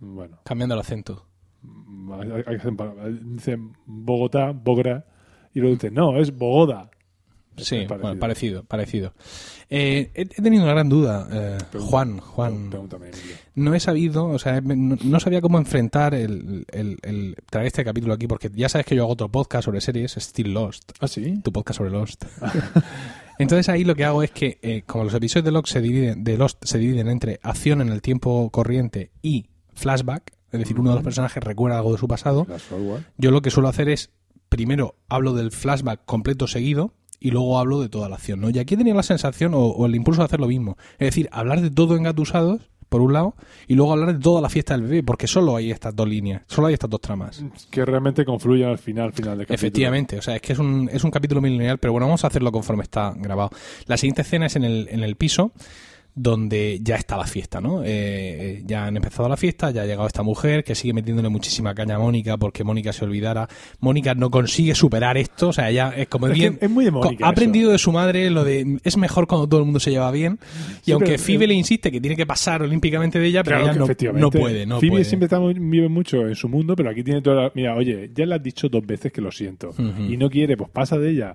Bueno, 0.00 0.38
cambiando 0.44 0.74
el 0.74 0.80
acento. 0.82 1.26
mm, 1.62 2.12
hay- 2.12 2.30
hay 2.30 2.42
que 2.44 2.54
hacer 2.56 2.70
un 2.70 2.76
par- 2.76 2.94
dice 3.22 3.56
Bogotá, 3.86 4.52
Bogra, 4.52 5.06
y 5.54 5.60
luego 5.60 5.74
dice, 5.74 5.90
no, 5.90 6.18
es 6.18 6.36
Bogoda. 6.36 6.90
Sí, 7.58 7.86
bueno, 7.88 8.18
parecido, 8.18 8.64
parecido. 8.64 9.12
Eh, 9.70 10.10
he, 10.14 10.24
tenido 10.26 10.62
una 10.64 10.72
gran 10.72 10.88
duda, 10.88 11.28
eh, 11.30 11.58
Juan, 11.78 12.18
Juan. 12.18 12.70
Pregúntame. 12.70 13.10
No 13.54 13.74
he 13.74 13.80
sabido, 13.80 14.26
o 14.26 14.38
sea, 14.38 14.60
no, 14.62 14.96
no 15.02 15.20
sabía 15.20 15.40
cómo 15.42 15.58
enfrentar 15.58 16.14
el, 16.14 16.64
el- 16.72 16.98
el- 17.02 17.36
traer 17.50 17.66
este 17.66 17.84
capítulo 17.84 18.14
aquí, 18.14 18.26
porque 18.26 18.50
ya 18.54 18.68
sabes 18.68 18.86
que 18.86 18.94
yo 18.96 19.02
hago 19.02 19.12
otro 19.12 19.28
podcast 19.28 19.66
sobre 19.66 19.80
series, 19.80 20.14
Still 20.18 20.54
Lost, 20.54 20.92
¿Ah, 21.00 21.08
sí? 21.08 21.40
tu 21.42 21.52
podcast 21.52 21.78
sobre 21.78 21.90
Lost. 21.90 22.24
Entonces 23.38 23.68
ahí 23.68 23.84
lo 23.84 23.94
que 23.94 24.04
hago 24.04 24.22
es 24.22 24.30
que, 24.30 24.58
eh, 24.62 24.82
como 24.86 25.04
los 25.04 25.14
episodios 25.14 25.44
de 25.44 25.52
Lost 25.52 25.68
se 25.68 25.80
dividen, 25.80 26.24
de 26.24 26.36
Lost 26.36 26.64
se 26.64 26.78
dividen 26.78 27.08
entre 27.08 27.38
acción 27.42 27.80
en 27.80 27.90
el 27.90 28.02
tiempo 28.02 28.50
corriente 28.50 29.10
y 29.22 29.46
flashback, 29.74 30.32
es 30.50 30.58
decir, 30.60 30.80
uno 30.80 30.90
de 30.90 30.96
los 30.96 31.04
personajes 31.04 31.42
recuerda 31.44 31.76
algo 31.78 31.92
de 31.92 31.98
su 31.98 32.08
pasado, 32.08 32.46
yo 33.16 33.30
lo 33.30 33.42
que 33.42 33.50
suelo 33.50 33.68
hacer 33.68 33.88
es, 33.90 34.10
primero 34.48 34.96
hablo 35.08 35.34
del 35.34 35.52
flashback 35.52 36.04
completo 36.04 36.46
seguido 36.48 36.94
y 37.20 37.30
luego 37.30 37.58
hablo 37.58 37.80
de 37.80 37.88
toda 37.88 38.08
la 38.08 38.16
acción, 38.16 38.40
¿no? 38.40 38.50
Y 38.50 38.58
aquí 38.58 38.76
tenido 38.76 38.96
la 38.96 39.02
sensación 39.02 39.54
o, 39.54 39.60
o 39.60 39.86
el 39.86 39.94
impulso 39.94 40.20
de 40.22 40.26
hacer 40.26 40.40
lo 40.40 40.48
mismo. 40.48 40.76
Es 40.98 41.08
decir, 41.08 41.28
hablar 41.32 41.60
de 41.60 41.70
todo 41.70 41.96
engatusados, 41.96 42.70
por 42.88 43.02
un 43.02 43.12
lado, 43.12 43.34
y 43.66 43.74
luego 43.74 43.92
hablar 43.92 44.14
de 44.14 44.18
toda 44.18 44.40
la 44.40 44.48
fiesta 44.48 44.74
del 44.74 44.84
bebé, 44.84 45.02
porque 45.02 45.26
solo 45.26 45.56
hay 45.56 45.70
estas 45.70 45.94
dos 45.94 46.08
líneas, 46.08 46.42
solo 46.46 46.68
hay 46.68 46.74
estas 46.74 46.88
dos 46.88 47.00
tramas. 47.00 47.44
Que 47.70 47.84
realmente 47.84 48.24
confluyen 48.24 48.68
al 48.68 48.78
final, 48.78 49.12
final 49.12 49.36
del 49.36 49.46
capítulo. 49.46 49.54
Efectivamente, 49.54 50.18
o 50.18 50.22
sea, 50.22 50.36
es 50.36 50.42
que 50.42 50.54
es 50.54 50.58
un, 50.58 50.88
es 50.90 51.04
un 51.04 51.10
capítulo 51.10 51.40
muy 51.40 51.50
lineal, 51.50 51.78
pero 51.78 51.92
bueno, 51.92 52.06
vamos 52.06 52.24
a 52.24 52.28
hacerlo 52.28 52.50
conforme 52.50 52.84
está 52.84 53.12
grabado. 53.16 53.50
La 53.86 53.96
siguiente 53.96 54.22
escena 54.22 54.46
es 54.46 54.56
en 54.56 54.64
el, 54.64 54.88
en 54.90 55.02
el 55.02 55.16
piso, 55.16 55.52
donde 56.18 56.80
ya 56.82 56.96
está 56.96 57.16
la 57.16 57.26
fiesta, 57.26 57.60
¿no? 57.60 57.82
Eh, 57.82 57.86
eh, 57.88 58.62
ya 58.66 58.86
han 58.86 58.96
empezado 58.96 59.28
la 59.28 59.36
fiesta, 59.36 59.70
ya 59.70 59.82
ha 59.82 59.86
llegado 59.86 60.06
esta 60.06 60.22
mujer 60.22 60.64
que 60.64 60.74
sigue 60.74 60.92
metiéndole 60.94 61.28
muchísima 61.28 61.74
caña 61.74 61.96
a 61.96 61.98
Mónica 61.98 62.36
porque 62.36 62.64
Mónica 62.64 62.92
se 62.92 63.04
olvidara. 63.04 63.48
Mónica 63.80 64.14
no 64.14 64.30
consigue 64.30 64.74
superar 64.74 65.16
esto, 65.16 65.48
o 65.48 65.52
sea, 65.52 65.70
ya 65.70 65.90
es 65.90 66.08
como 66.08 66.26
Es 66.26 66.32
que 66.34 66.38
bien. 66.40 66.58
es 66.60 66.70
muy 66.70 66.84
de 66.84 66.90
Mónica 66.90 67.24
Ha 67.24 67.28
eso. 67.28 67.32
aprendido 67.32 67.70
de 67.72 67.78
su 67.78 67.92
madre 67.92 68.30
lo 68.30 68.44
de 68.44 68.78
es 68.84 68.96
mejor 68.96 69.26
cuando 69.26 69.48
todo 69.48 69.60
el 69.60 69.64
mundo 69.66 69.80
se 69.80 69.90
lleva 69.90 70.10
bien. 70.10 70.38
Y 70.82 70.86
Sí, 70.86 70.92
aunque 70.92 71.12
pero- 71.12 71.22
Phoebe 71.22 71.46
le 71.46 71.54
insiste 71.54 71.90
que 71.90 72.00
tiene 72.00 72.16
que 72.16 72.26
pasar 72.26 72.62
olímpicamente 72.62 73.18
de 73.18 73.26
ella, 73.26 73.42
pero 73.44 73.56
Claro 73.56 73.64
ella 73.64 73.72
que 73.74 73.78
no, 73.78 73.84
efectivamente. 73.84 74.20
no 74.20 74.30
puede, 74.30 74.66
no 74.66 74.80
Phoebe 74.80 74.90
puede. 74.90 75.04
siempre 75.04 75.24
está 75.26 75.38
muy- 75.40 75.54
vive 75.54 75.88
mucho 75.88 76.26
en 76.26 76.34
su 76.34 76.48
mundo, 76.48 76.74
pero 76.76 76.90
aquí 76.90 77.02
tiene 77.04 77.22
toda 77.22 77.42
la... 77.44 77.52
Mira, 77.54 77.74
oye, 77.76 78.10
ya 78.14 78.26
le 78.26 78.34
has 78.34 78.42
dicho 78.42 78.68
dos 78.68 78.84
veces 78.86 79.12
que 79.12 79.20
lo 79.20 79.30
siento. 79.30 79.74
Y 80.08 80.16
no 80.16 80.28
quiere, 80.30 80.56
pues 80.56 80.70
pasa 80.70 80.98
de 80.98 81.10
ella. 81.10 81.34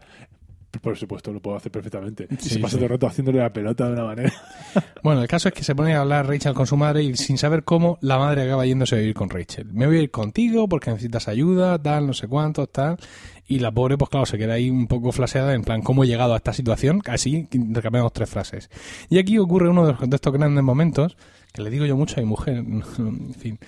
Por 0.82 0.98
supuesto, 0.98 1.32
lo 1.32 1.39
puedo 1.39 1.56
hacer 1.58 1.72
perfectamente. 1.72 2.27
Y 2.30 2.36
Sí, 2.38 2.50
se 2.50 2.60
pasa 2.60 2.72
sí. 2.72 2.75
todo 2.77 2.86
el 2.86 2.92
rato 2.92 3.08
haciéndole 3.08 3.39
la 3.39 3.53
pelota 3.53 3.86
de 3.88 3.94
una 3.94 4.03
manera. 4.06 4.34
Bueno, 5.03 5.22
el 5.22 5.27
caso 5.27 5.50
es 5.50 5.53
que 5.53 5.63
se 5.65 5.75
pone 5.75 5.94
a 5.96 6.00
hablar 6.00 6.27
Rachel 6.27 6.53
con 6.53 6.65
su 6.65 6.77
madre 6.77 7.03
y 7.03 7.15
sin 7.18 7.38
saber 7.38 7.63
cómo, 7.65 7.98
la 8.01 8.18
madre 8.18 8.44
acaba 8.44 8.65
yéndose 8.65 8.96
a 8.96 9.00
vivir 9.00 9.13
con 9.13 9.30
Rachel. 9.30 9.68
Me 9.74 9.86
voy 9.86 9.98
a 9.98 10.01
ir 10.01 10.12
contigo 10.12 10.70
porque 10.70 10.89
necesitas 10.92 11.27
ayuda, 11.27 11.77
tal, 11.77 12.08
no 12.08 12.13
sé 12.13 12.27
cuánto, 12.30 12.68
tal. 12.68 12.98
Y 13.46 13.60
la 13.60 13.70
pobre, 13.72 13.98
pues 13.98 14.10
claro, 14.10 14.25
se 14.25 14.38
queda 14.38 14.53
ahí 14.53 14.70
un 14.70 14.88
poco 14.88 15.12
flaseada 15.12 15.53
en 15.53 15.63
plan, 15.63 15.82
¿cómo 15.82 16.06
he 16.06 16.08
llegado 16.08 16.34
a 16.34 16.38
esta 16.38 16.53
situación? 16.53 17.01
Así 17.08 17.50
intercambiamos 17.51 18.13
tres 18.13 18.30
frases. 18.30 18.70
Y 19.10 19.18
aquí 19.20 19.38
ocurre 19.38 19.68
uno 19.68 19.86
de, 19.86 19.92
los, 19.92 20.10
de 20.10 20.15
estos 20.15 20.32
grandes 20.32 20.63
momentos, 20.63 21.18
que 21.51 21.62
le 21.62 21.70
digo 21.70 21.86
yo 21.86 21.98
mucho 21.98 22.15
a 22.18 22.24
mi 22.24 22.25
mujer, 22.30 22.56
en 22.98 23.34
fin. 23.38 23.60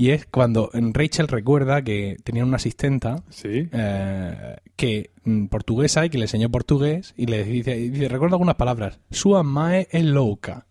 Y 0.00 0.10
es 0.10 0.26
cuando 0.26 0.70
Rachel 0.72 1.26
recuerda 1.26 1.82
que 1.82 2.16
tenía 2.22 2.44
una 2.44 2.54
asistenta 2.54 3.24
Sí. 3.30 3.68
eh, 3.72 4.56
que 4.76 5.10
mm, 5.24 5.46
portuguesa 5.46 6.06
y 6.06 6.08
que 6.08 6.18
le 6.18 6.24
enseñó 6.26 6.48
portugués 6.50 7.14
y 7.16 7.26
le 7.26 7.42
dice, 7.42 7.76
y 7.76 7.88
dice 7.90 8.08
recuerda 8.08 8.36
algunas 8.36 8.54
palabras. 8.54 9.00
Sua 9.10 9.42
mae 9.42 9.88
es 9.90 10.04
louca, 10.04 10.66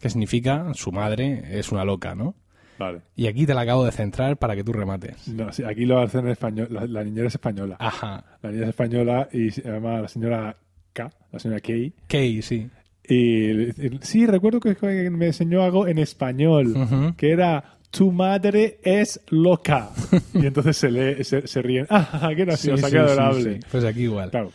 que 0.00 0.08
significa 0.08 0.72
su 0.72 0.90
madre 0.90 1.58
es 1.58 1.70
una 1.70 1.84
loca, 1.84 2.14
¿no? 2.14 2.34
Vale. 2.78 3.02
Y 3.14 3.26
aquí 3.26 3.44
te 3.44 3.52
la 3.52 3.60
acabo 3.60 3.84
de 3.84 3.92
centrar 3.92 4.38
para 4.38 4.56
que 4.56 4.64
tú 4.64 4.72
remates. 4.72 5.28
No, 5.28 5.52
sí, 5.52 5.62
aquí 5.64 5.84
lo 5.84 6.00
hacen 6.00 6.24
en 6.24 6.32
español. 6.32 6.68
La, 6.70 6.86
la 6.86 7.04
niñera 7.04 7.28
es 7.28 7.34
española. 7.34 7.76
Ajá. 7.78 8.24
La 8.40 8.48
niñera 8.48 8.68
es 8.68 8.70
española 8.70 9.28
y 9.34 9.50
se 9.50 9.62
llama 9.70 10.00
la 10.00 10.08
señora 10.08 10.56
K, 10.94 11.12
la 11.30 11.38
señora 11.38 11.60
Kay. 11.60 11.92
Kay, 12.08 12.40
sí. 12.40 12.70
Y 13.06 13.48
dice, 13.66 13.90
sí, 14.00 14.24
recuerdo 14.26 14.60
que 14.60 15.10
me 15.10 15.26
enseñó 15.26 15.62
algo 15.62 15.86
en 15.86 15.98
español, 15.98 17.14
que 17.18 17.32
era 17.32 17.76
tu 17.92 18.10
madre 18.10 18.78
es 18.82 19.20
loca. 19.28 19.90
y 20.34 20.46
entonces 20.46 20.76
se 20.76 20.90
lee, 20.90 21.22
se, 21.22 21.46
se 21.46 21.62
ríen. 21.62 21.86
¡Ah, 21.90 22.30
qué 22.34 22.44
graciosa, 22.44 22.88
Sí, 22.88 22.92
qué 22.92 22.98
sí, 22.98 23.04
adorable! 23.04 23.54
sí. 23.60 23.66
Pues 23.70 23.84
aquí 23.84 24.00
igual. 24.02 24.30
Claro, 24.30 24.50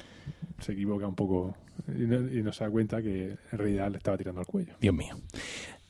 se 0.60 0.74
equivoca 0.74 1.08
un 1.08 1.16
poco 1.16 1.56
y 1.88 2.02
no, 2.02 2.16
y 2.34 2.42
no 2.44 2.52
se 2.52 2.64
da 2.66 2.70
cuenta 2.70 3.02
que 3.02 3.38
en 3.52 3.58
realidad 3.58 3.92
le 3.92 3.98
estaba 3.98 4.18
tirando 4.18 4.42
al 4.42 4.48
cuello. 4.48 4.74
Dios 4.82 4.94
mío. 4.96 5.16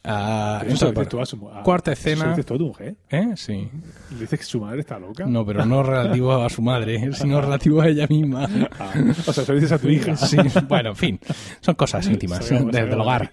Ah, 0.04 0.60
Pero 0.62 0.74
eso 0.74 0.86
entonces, 0.88 0.96
lo 0.96 1.02
dices 1.02 1.10
tú 1.10 1.20
a 1.22 1.26
su 1.26 1.38
mu- 1.38 1.50
a- 1.50 1.64
cuarta 1.64 1.92
eso 1.92 2.02
escena. 2.10 2.24
lo 2.26 2.30
dices 2.32 2.46
tú 2.46 2.54
a 2.54 2.58
tu 2.58 2.66
mujer. 2.68 2.96
¿Eh? 3.10 3.34
Sí. 3.36 3.70
Le 4.14 4.20
dices 4.22 4.40
que 4.40 4.46
su 4.46 4.62
madre 4.62 4.80
está 4.80 4.98
loca. 4.98 5.26
No, 5.26 5.46
pero 5.46 5.66
no 5.66 5.84
relativo 5.84 6.34
a 6.34 6.50
su 6.50 6.62
madre, 6.62 7.12
sino 7.14 7.42
relativo 7.42 7.82
a 7.82 7.88
ella 7.90 8.08
misma. 8.08 8.48
Ah, 8.80 8.94
o 9.28 9.34
sea, 9.34 9.44
se 9.44 9.52
lo 9.52 9.56
dices 9.56 9.72
a 9.74 9.80
tu 9.80 9.90
hija. 9.90 10.16
Sí, 10.16 10.38
bueno, 10.70 10.90
en 10.92 10.96
fin, 10.96 11.20
son 11.60 11.76
cosas 11.76 12.08
íntimas 12.08 12.46
Sabemos, 12.46 12.72
desde 12.72 12.94
el 12.94 13.02
hogar. 13.02 13.30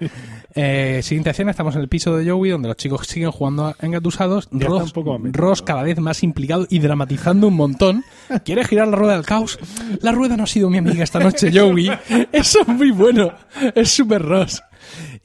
Eh, 0.57 1.01
siguiente 1.03 1.31
escena, 1.31 1.51
estamos 1.53 1.75
en 1.77 1.83
el 1.83 1.89
piso 1.89 2.17
de 2.17 2.29
Joey, 2.29 2.51
donde 2.51 2.69
los 2.69 2.77
chicos 2.77 3.07
siguen 3.07 3.31
jugando 3.31 3.67
a 3.67 3.77
engatusados. 3.81 4.49
Ross, 4.51 4.93
Ross 5.33 5.63
cada 5.63 5.83
vez 5.85 5.99
más 6.01 6.23
implicado 6.25 6.67
y 6.71 6.79
dramatizando 6.81 7.49
un 7.49 7.55
montón. 7.55 8.05
¿Quiere 8.45 8.65
girar 8.65 8.89
la 8.89 8.97
rueda 8.97 9.13
del 9.15 9.25
caos? 9.27 9.59
La 10.01 10.11
rueda 10.13 10.37
no 10.37 10.45
ha 10.45 10.47
sido 10.49 10.71
mi 10.71 10.79
amiga 10.79 11.05
esta 11.05 11.21
noche, 11.21 11.51
Joey. 11.57 11.91
Eso 12.33 12.61
es 12.63 12.69
muy 12.69 12.91
bueno. 12.91 13.33
Es 13.77 13.91
súper 13.91 14.23
Ross. 14.23 14.61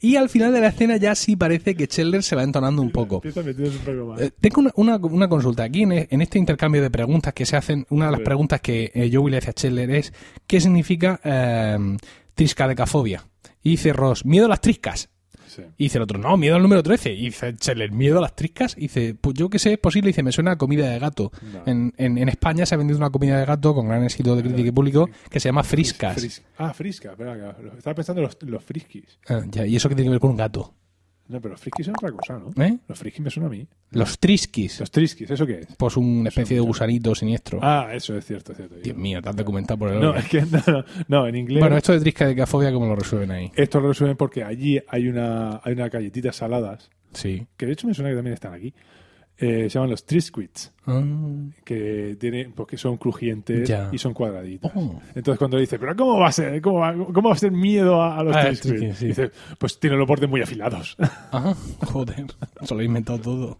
Y 0.00 0.16
al 0.16 0.28
final 0.28 0.52
de 0.52 0.60
la 0.60 0.68
escena 0.68 0.96
ya 0.96 1.14
sí 1.14 1.36
parece 1.36 1.74
que 1.74 1.86
Chandler 1.88 2.22
se 2.22 2.36
va 2.36 2.42
entonando 2.42 2.82
un 2.82 2.90
poco. 2.90 3.20
Eh, 4.20 4.30
tengo 4.40 4.60
una, 4.60 4.72
una- 4.76 4.96
una 4.96 5.28
consulta. 5.28 5.64
Aquí 5.64 5.82
en, 5.82 5.92
en 5.92 6.22
este 6.22 6.38
intercambio 6.38 6.82
de 6.82 6.90
preguntas 6.90 7.32
que 7.34 7.46
se 7.46 7.56
hacen, 7.56 7.86
una 7.90 8.06
de 8.06 8.12
las 8.12 8.20
preguntas 8.24 8.60
que 8.60 8.90
eh, 8.94 9.10
Joey 9.12 9.30
le 9.30 9.38
hace 9.38 9.50
a 9.50 9.52
Chandler 9.52 9.90
es 9.90 10.12
¿qué 10.46 10.60
significa 10.60 11.20
eh, 11.24 11.96
triscadecafobia? 12.34 13.24
Y 13.62 13.70
dice 13.72 13.92
Ross, 13.92 14.24
miedo 14.24 14.46
a 14.46 14.48
las 14.48 14.60
triscas. 14.60 15.10
Sí. 15.50 15.62
Y 15.78 15.84
dice 15.84 15.98
el 15.98 16.02
otro, 16.02 16.16
no, 16.18 16.36
miedo 16.36 16.54
al 16.54 16.62
número 16.62 16.82
13. 16.82 17.12
Y 17.12 17.24
dice 17.26 17.56
Chandler, 17.56 17.90
miedo 17.90 18.18
a 18.18 18.20
las 18.20 18.36
triscas. 18.36 18.76
Y 18.76 18.82
dice, 18.82 19.16
pues 19.20 19.34
yo 19.34 19.50
que 19.50 19.58
sé, 19.58 19.72
es 19.72 19.78
posible. 19.78 20.10
Y 20.10 20.12
dice, 20.12 20.22
me 20.22 20.30
suena 20.30 20.52
a 20.52 20.56
comida 20.56 20.88
de 20.88 20.98
gato. 20.98 21.32
No. 21.52 21.62
En, 21.66 21.92
en- 21.96 22.18
en 22.18 22.28
España 22.28 22.64
se 22.66 22.74
ha 22.74 22.78
vendido 22.78 22.98
una 22.98 23.10
comida 23.10 23.38
de 23.38 23.44
gato 23.46 23.74
con 23.74 23.88
gran 23.88 24.04
éxito 24.04 24.36
de 24.36 24.42
crítica 24.42 24.68
y 24.68 24.72
público 24.72 25.08
que 25.28 25.40
se 25.40 25.48
llama 25.48 25.64
friscas. 25.64 26.16
Fris- 26.16 26.42
ah, 26.58 26.72
frisca. 26.72 27.10
Espera, 27.10 27.34
que- 27.34 27.78
estaba 27.78 27.94
pensando 27.94 28.22
en 28.22 28.26
los, 28.28 28.38
los 28.42 28.62
friskis. 28.64 29.18
Ah, 29.28 29.40
ya, 29.50 29.66
¿Y 29.66 29.74
eso 29.76 29.88
qué 29.88 29.94
tiene 29.96 30.08
que 30.08 30.12
ver 30.12 30.20
con 30.20 30.30
un 30.30 30.36
gato? 30.36 30.72
No, 31.30 31.40
pero 31.40 31.52
los 31.52 31.60
friskis 31.60 31.86
son 31.86 31.94
otra 31.96 32.10
cosa, 32.10 32.38
¿no? 32.38 32.62
¿Eh? 32.62 32.78
Los 32.88 32.98
friskis 32.98 33.22
me 33.24 33.30
suenan 33.30 33.52
a 33.52 33.54
mí. 33.56 33.66
Los 33.92 34.18
triskis. 34.18 34.80
Los 34.80 34.90
triskis, 34.90 35.30
¿eso 35.30 35.46
qué 35.46 35.60
es? 35.60 35.68
Pues 35.76 35.96
una 35.96 36.28
especie 36.28 36.56
de 36.56 36.60
gusanito 36.60 37.14
siniestro. 37.14 37.60
Ah, 37.62 37.88
eso 37.92 38.16
es 38.16 38.26
cierto, 38.26 38.52
es 38.52 38.56
cierto. 38.58 38.74
Dios 38.82 38.96
mío, 38.96 39.22
te 39.22 39.28
has 39.28 39.36
documentado 39.36 39.78
por 39.78 39.92
el 39.92 40.00
No, 40.00 40.10
oro. 40.10 40.18
es 40.18 40.28
que 40.28 40.42
no, 40.50 40.60
no, 40.66 40.84
no, 41.08 41.26
en 41.28 41.36
inglés. 41.36 41.60
Bueno, 41.60 41.76
esto 41.76 41.92
de 41.92 42.00
triscadecafobia, 42.00 42.72
¿cómo 42.72 42.86
lo 42.86 42.96
resuelven 42.96 43.30
ahí? 43.30 43.52
Esto 43.54 43.80
lo 43.80 43.88
resuelven 43.88 44.16
porque 44.16 44.42
allí 44.44 44.80
hay 44.88 45.08
una, 45.08 45.60
hay 45.62 45.72
una 45.74 45.88
galletitas 45.88 46.36
saladas, 46.36 46.90
Sí. 47.12 47.46
que 47.56 47.66
de 47.66 47.72
hecho 47.72 47.86
me 47.86 47.94
suena 47.94 48.10
que 48.10 48.16
también 48.16 48.34
están 48.34 48.52
aquí. 48.54 48.74
Eh, 49.38 49.64
se 49.64 49.70
llaman 49.70 49.88
los 49.90 50.04
Triscuits, 50.04 50.72
Ah, 50.86 51.02
que 51.64 52.16
tienen, 52.18 52.52
porque 52.52 52.76
son 52.76 52.96
crujientes 52.96 53.68
Ya. 53.68 53.88
y 53.92 53.98
son 53.98 54.14
cuadraditos. 54.14 54.70
Oh. 54.74 55.00
Entonces 55.14 55.38
cuando 55.38 55.58
dice, 55.58 55.78
pero 55.78 55.94
¿cómo 55.94 56.18
va 56.18 56.28
a 56.28 56.32
ser? 56.32 56.60
¿Cómo 56.62 56.78
va, 56.80 56.94
cómo 56.94 57.28
va 57.28 57.34
a 57.34 57.38
ser 57.38 57.52
miedo 57.52 58.00
a, 58.02 58.18
a 58.18 58.24
los 58.24 58.34
Ah, 58.34 58.54
sí. 58.54 58.72
Dice, 59.06 59.30
pues 59.58 59.78
tienen 59.78 59.98
los 59.98 60.08
bordes 60.08 60.28
muy 60.28 60.40
afilados. 60.42 60.96
Joder, 61.86 62.26
se 62.62 62.74
lo 62.74 62.80
he 62.80 62.84
inventado 62.84 63.18
todo. 63.20 63.58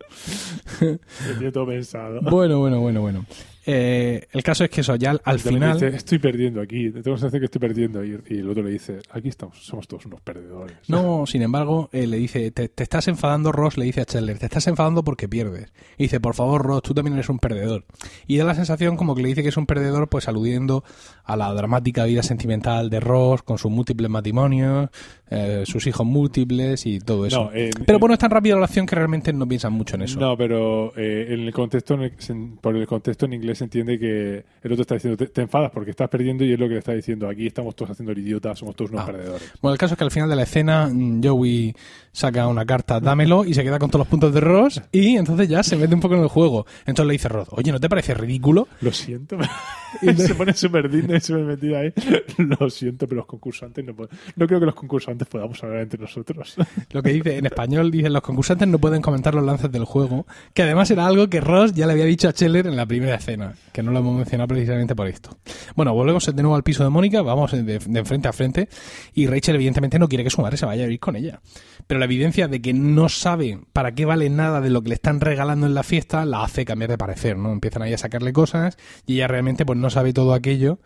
Tiene 0.78 1.52
todo 1.52 1.66
pensado. 1.66 2.20
Bueno, 2.22 2.58
bueno, 2.58 2.80
bueno, 2.80 3.00
bueno. 3.00 3.26
Eh, 3.66 4.26
el 4.32 4.42
caso 4.42 4.64
es 4.64 4.70
que 4.70 4.80
eso, 4.80 4.96
ya 4.96 5.14
al, 5.22 5.38
final... 5.38 5.74
dice, 5.74 5.94
estoy 5.94 6.18
perdiendo 6.18 6.60
aquí, 6.62 6.90
tengo 6.90 7.10
la 7.10 7.16
sensación 7.18 7.40
que 7.40 7.44
estoy 7.44 7.60
perdiendo. 7.60 8.02
Y, 8.04 8.18
y 8.28 8.38
el 8.38 8.48
otro 8.48 8.62
le 8.62 8.70
dice, 8.70 8.98
aquí 9.10 9.28
estamos, 9.28 9.58
somos 9.64 9.86
todos 9.86 10.06
unos 10.06 10.20
perdedores. 10.22 10.76
No, 10.88 11.26
sin 11.26 11.42
embargo, 11.42 11.88
eh, 11.92 12.06
le 12.06 12.16
dice, 12.16 12.50
te, 12.50 12.68
te 12.68 12.82
estás 12.82 13.06
enfadando, 13.08 13.52
Ross, 13.52 13.76
le 13.76 13.84
dice 13.84 14.00
a 14.00 14.06
Chandler, 14.06 14.38
te 14.38 14.46
estás 14.46 14.66
enfadando 14.66 15.04
porque 15.04 15.28
pierdes. 15.28 15.72
Y 15.98 16.04
dice, 16.04 16.20
por 16.20 16.34
favor, 16.34 16.62
Ross, 16.64 16.82
tú 16.82 16.94
también 16.94 17.09
eres 17.14 17.28
un 17.28 17.38
perdedor. 17.38 17.84
Y 18.26 18.36
da 18.36 18.44
la 18.44 18.54
sensación 18.54 18.96
como 18.96 19.14
que 19.14 19.22
le 19.22 19.28
dice 19.28 19.42
que 19.42 19.48
es 19.50 19.56
un 19.56 19.66
perdedor, 19.66 20.08
pues 20.08 20.28
aludiendo 20.28 20.84
a 21.24 21.36
la 21.36 21.52
dramática 21.54 22.04
vida 22.04 22.22
sentimental 22.22 22.90
de 22.90 23.00
Ross, 23.00 23.42
con 23.42 23.58
sus 23.58 23.70
múltiples 23.70 24.10
matrimonios, 24.10 24.88
eh, 25.30 25.62
sus 25.66 25.86
hijos 25.86 26.06
múltiples 26.06 26.86
y 26.86 26.98
todo 26.98 27.26
eso. 27.26 27.44
No, 27.44 27.52
en- 27.52 27.70
Pero 27.86 27.96
en- 27.96 28.00
bueno, 28.00 28.12
es 28.14 28.18
tan 28.18 28.30
rápida 28.30 28.56
la 28.56 28.64
acción 28.64 28.86
que 28.86 28.96
realmente 28.96 29.32
no 29.32 29.46
piensan 29.46 29.72
mucho 29.72 29.96
en 29.96 30.02
eso. 30.02 30.18
No, 30.18 30.36
pero 30.36 30.92
eh, 30.96 31.26
en 31.30 31.40
el 31.40 31.52
contexto, 31.52 31.94
en 31.94 32.02
el- 32.02 32.12
por 32.60 32.74
el 32.76 32.86
contexto 32.86 33.26
en 33.26 33.34
inglés 33.34 33.58
se 33.58 33.64
entiende 33.64 33.98
que 33.98 34.44
el 34.62 34.72
otro 34.72 34.82
está 34.82 34.94
diciendo, 34.94 35.16
te, 35.16 35.26
te 35.26 35.42
enfadas 35.42 35.70
porque 35.72 35.90
estás 35.90 36.08
perdiendo 36.08 36.44
y 36.44 36.52
es 36.52 36.58
lo 36.58 36.66
que 36.66 36.74
le 36.74 36.78
está 36.80 36.92
diciendo, 36.92 37.28
aquí 37.28 37.46
estamos 37.46 37.74
todos 37.76 37.92
haciendo 37.92 38.12
el 38.12 38.18
idiota, 38.18 38.54
somos 38.56 38.74
todos 38.74 38.90
unos 38.90 39.02
Ah. 39.04 39.06
perdedores. 39.06 39.52
Bueno, 39.62 39.72
el 39.74 39.78
caso 39.78 39.94
es 39.94 39.98
que 39.98 40.04
al 40.04 40.10
final 40.10 40.28
de 40.28 40.36
la 40.36 40.42
escena, 40.42 40.88
mm, 40.92 41.22
Joey 41.24 41.74
saca 42.12 42.48
una 42.48 42.64
carta, 42.66 42.98
dámelo, 43.00 43.44
y 43.44 43.54
se 43.54 43.62
queda 43.62 43.78
con 43.78 43.88
todos 43.90 44.00
los 44.00 44.08
puntos 44.08 44.34
de 44.34 44.40
Ross, 44.40 44.82
y 44.90 45.16
entonces 45.16 45.48
ya 45.48 45.62
se 45.62 45.76
mete 45.76 45.94
un 45.94 46.00
poco 46.00 46.16
en 46.16 46.22
el 46.22 46.28
juego. 46.28 46.66
Entonces 46.80 46.99
le 47.04 47.12
dice 47.12 47.28
Ross, 47.28 47.48
oye, 47.52 47.72
¿no 47.72 47.80
te 47.80 47.88
parece 47.88 48.14
ridículo? 48.14 48.68
Lo 48.80 48.92
siento, 48.92 49.38
y 50.02 50.14
se 50.14 50.34
pone 50.34 50.52
súper 50.54 50.90
digno 50.90 51.16
y 51.16 51.20
súper 51.20 51.44
metido 51.44 51.78
ahí. 51.78 51.92
Lo 52.38 52.70
siento, 52.70 53.06
pero 53.06 53.20
los 53.20 53.26
concursantes 53.26 53.84
no 53.84 53.94
pueden. 53.94 54.16
No 54.36 54.46
creo 54.46 54.60
que 54.60 54.66
los 54.66 54.74
concursantes 54.74 55.28
podamos 55.28 55.62
hablar 55.62 55.80
entre 55.80 56.00
nosotros. 56.00 56.56
Lo 56.92 57.02
que 57.02 57.12
dice 57.12 57.38
en 57.38 57.46
español, 57.46 57.90
dicen 57.90 58.12
los 58.12 58.22
concursantes 58.22 58.68
no 58.68 58.78
pueden 58.78 59.02
comentar 59.02 59.34
los 59.34 59.44
lances 59.44 59.70
del 59.70 59.84
juego, 59.84 60.26
que 60.54 60.62
además 60.62 60.90
era 60.90 61.06
algo 61.06 61.28
que 61.28 61.40
Ross 61.40 61.72
ya 61.74 61.86
le 61.86 61.92
había 61.92 62.04
dicho 62.04 62.28
a 62.28 62.32
Scheller 62.32 62.66
en 62.66 62.76
la 62.76 62.86
primera 62.86 63.16
escena, 63.16 63.54
que 63.72 63.82
no 63.82 63.92
lo 63.92 63.98
hemos 64.00 64.16
mencionado 64.16 64.48
precisamente 64.48 64.94
por 64.94 65.08
esto. 65.08 65.36
Bueno, 65.76 65.92
volvemos 65.94 66.24
de 66.24 66.42
nuevo 66.42 66.56
al 66.56 66.62
piso 66.62 66.84
de 66.84 66.90
Mónica, 66.90 67.22
vamos 67.22 67.52
de, 67.52 67.62
de 67.78 68.04
frente 68.04 68.28
a 68.28 68.32
frente, 68.32 68.68
y 69.14 69.26
Rachel 69.26 69.56
evidentemente 69.56 69.98
no 69.98 70.08
quiere 70.08 70.24
que 70.24 70.30
su 70.30 70.40
madre 70.40 70.56
se 70.56 70.66
vaya 70.66 70.84
a 70.84 70.88
ir 70.88 71.00
con 71.00 71.16
ella. 71.16 71.40
Pero 71.86 71.98
la 71.98 72.04
evidencia 72.04 72.48
de 72.48 72.60
que 72.62 72.72
no 72.72 73.08
sabe 73.08 73.58
para 73.72 73.92
qué 73.92 74.04
vale 74.04 74.30
nada 74.30 74.60
de 74.60 74.70
lo 74.70 74.82
que 74.82 74.90
le 74.90 74.94
están 74.94 75.20
regalando 75.20 75.66
en 75.66 75.74
la 75.74 75.82
fiesta 75.82 76.24
la 76.24 76.44
hace 76.44 76.64
cambiar 76.64 76.89
de 76.90 76.98
parecer, 76.98 77.36
¿no? 77.38 77.52
Empiezan 77.52 77.82
ahí 77.82 77.92
a 77.94 77.98
sacarle 77.98 78.32
cosas 78.32 78.76
y 79.06 79.14
ella 79.14 79.28
realmente 79.28 79.64
pues 79.64 79.78
no 79.78 79.88
sabe 79.90 80.12
todo 80.12 80.34
aquello 80.34 80.78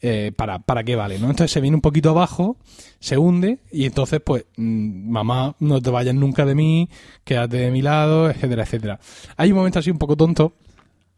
eh, 0.00 0.32
para, 0.36 0.60
para 0.60 0.84
qué 0.84 0.94
vale, 0.96 1.18
¿no? 1.18 1.26
Entonces 1.28 1.50
se 1.50 1.60
viene 1.60 1.74
un 1.74 1.80
poquito 1.80 2.10
abajo, 2.10 2.56
se 3.00 3.18
hunde 3.18 3.58
y 3.72 3.84
entonces 3.84 4.20
pues 4.24 4.44
mm, 4.56 5.10
mamá, 5.10 5.56
no 5.58 5.80
te 5.82 5.90
vayas 5.90 6.14
nunca 6.14 6.44
de 6.46 6.54
mí, 6.54 6.88
quédate 7.24 7.56
de 7.58 7.70
mi 7.72 7.82
lado, 7.82 8.30
etcétera, 8.30 8.62
etcétera. 8.62 9.00
Hay 9.36 9.50
un 9.50 9.58
momento 9.58 9.80
así 9.80 9.90
un 9.90 9.98
poco 9.98 10.16
tonto, 10.16 10.52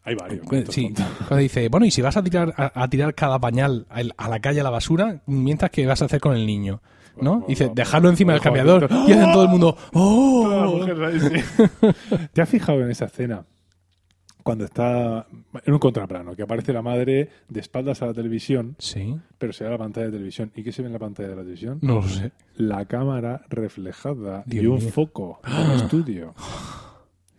Hay 0.03 0.15
varios. 0.15 0.43
momentos 0.45 0.73
sí, 0.73 0.91
cuando 1.27 1.37
dice, 1.37 1.69
bueno, 1.69 1.85
y 1.85 1.91
si 1.91 2.01
vas 2.01 2.17
a 2.17 2.23
tirar 2.23 2.53
a, 2.57 2.71
a 2.83 2.87
tirar 2.89 3.13
cada 3.13 3.37
pañal 3.39 3.85
a, 3.89 4.01
a 4.17 4.29
la 4.29 4.39
calle 4.39 4.61
a 4.61 4.63
la 4.63 4.71
basura, 4.71 5.21
mientras 5.27 5.69
que 5.69 5.85
vas 5.85 6.01
a 6.01 6.05
hacer 6.05 6.19
con 6.19 6.35
el 6.35 6.47
niño, 6.47 6.81
¿no? 7.19 7.31
Bueno, 7.33 7.45
Dice, 7.47 7.65
bueno, 7.65 7.75
dejarlo 7.75 8.09
encima 8.09 8.33
del 8.33 8.41
cambiador 8.41 8.87
y 9.07 9.11
hacen 9.11 9.31
todo 9.31 9.43
el 9.43 9.49
mundo, 9.49 9.77
¡oh! 9.93 10.79
¿Te 12.33 12.41
has 12.41 12.49
fijado 12.49 12.81
en 12.81 12.89
esa 12.89 13.05
escena? 13.05 13.45
Cuando 14.43 14.65
está 14.65 15.27
en 15.65 15.73
un 15.73 15.79
contraplano, 15.79 16.35
que 16.35 16.43
aparece 16.43 16.73
la 16.73 16.81
madre 16.81 17.29
de 17.47 17.59
espaldas 17.59 18.01
a 18.01 18.07
la 18.07 18.13
televisión, 18.13 18.75
Sí, 18.79 19.15
pero 19.37 19.53
se 19.53 19.63
ve 19.63 19.69
la 19.69 19.77
pantalla 19.77 20.07
de 20.07 20.13
televisión. 20.13 20.51
¿Y 20.55 20.63
qué 20.63 20.71
se 20.71 20.81
ve 20.81 20.87
en 20.87 20.93
la 20.93 20.99
pantalla 20.99 21.29
de 21.29 21.35
la 21.35 21.41
televisión? 21.41 21.79
no 21.81 21.95
lo 21.95 22.03
sé. 22.03 22.31
La 22.55 22.85
cámara 22.85 23.41
reflejada 23.49 24.43
Dios 24.45 24.63
y 24.63 24.67
un 24.67 24.79
mío. 24.79 24.89
foco 24.91 25.39
en 25.45 25.71
el 25.71 25.77
estudio. 25.83 26.33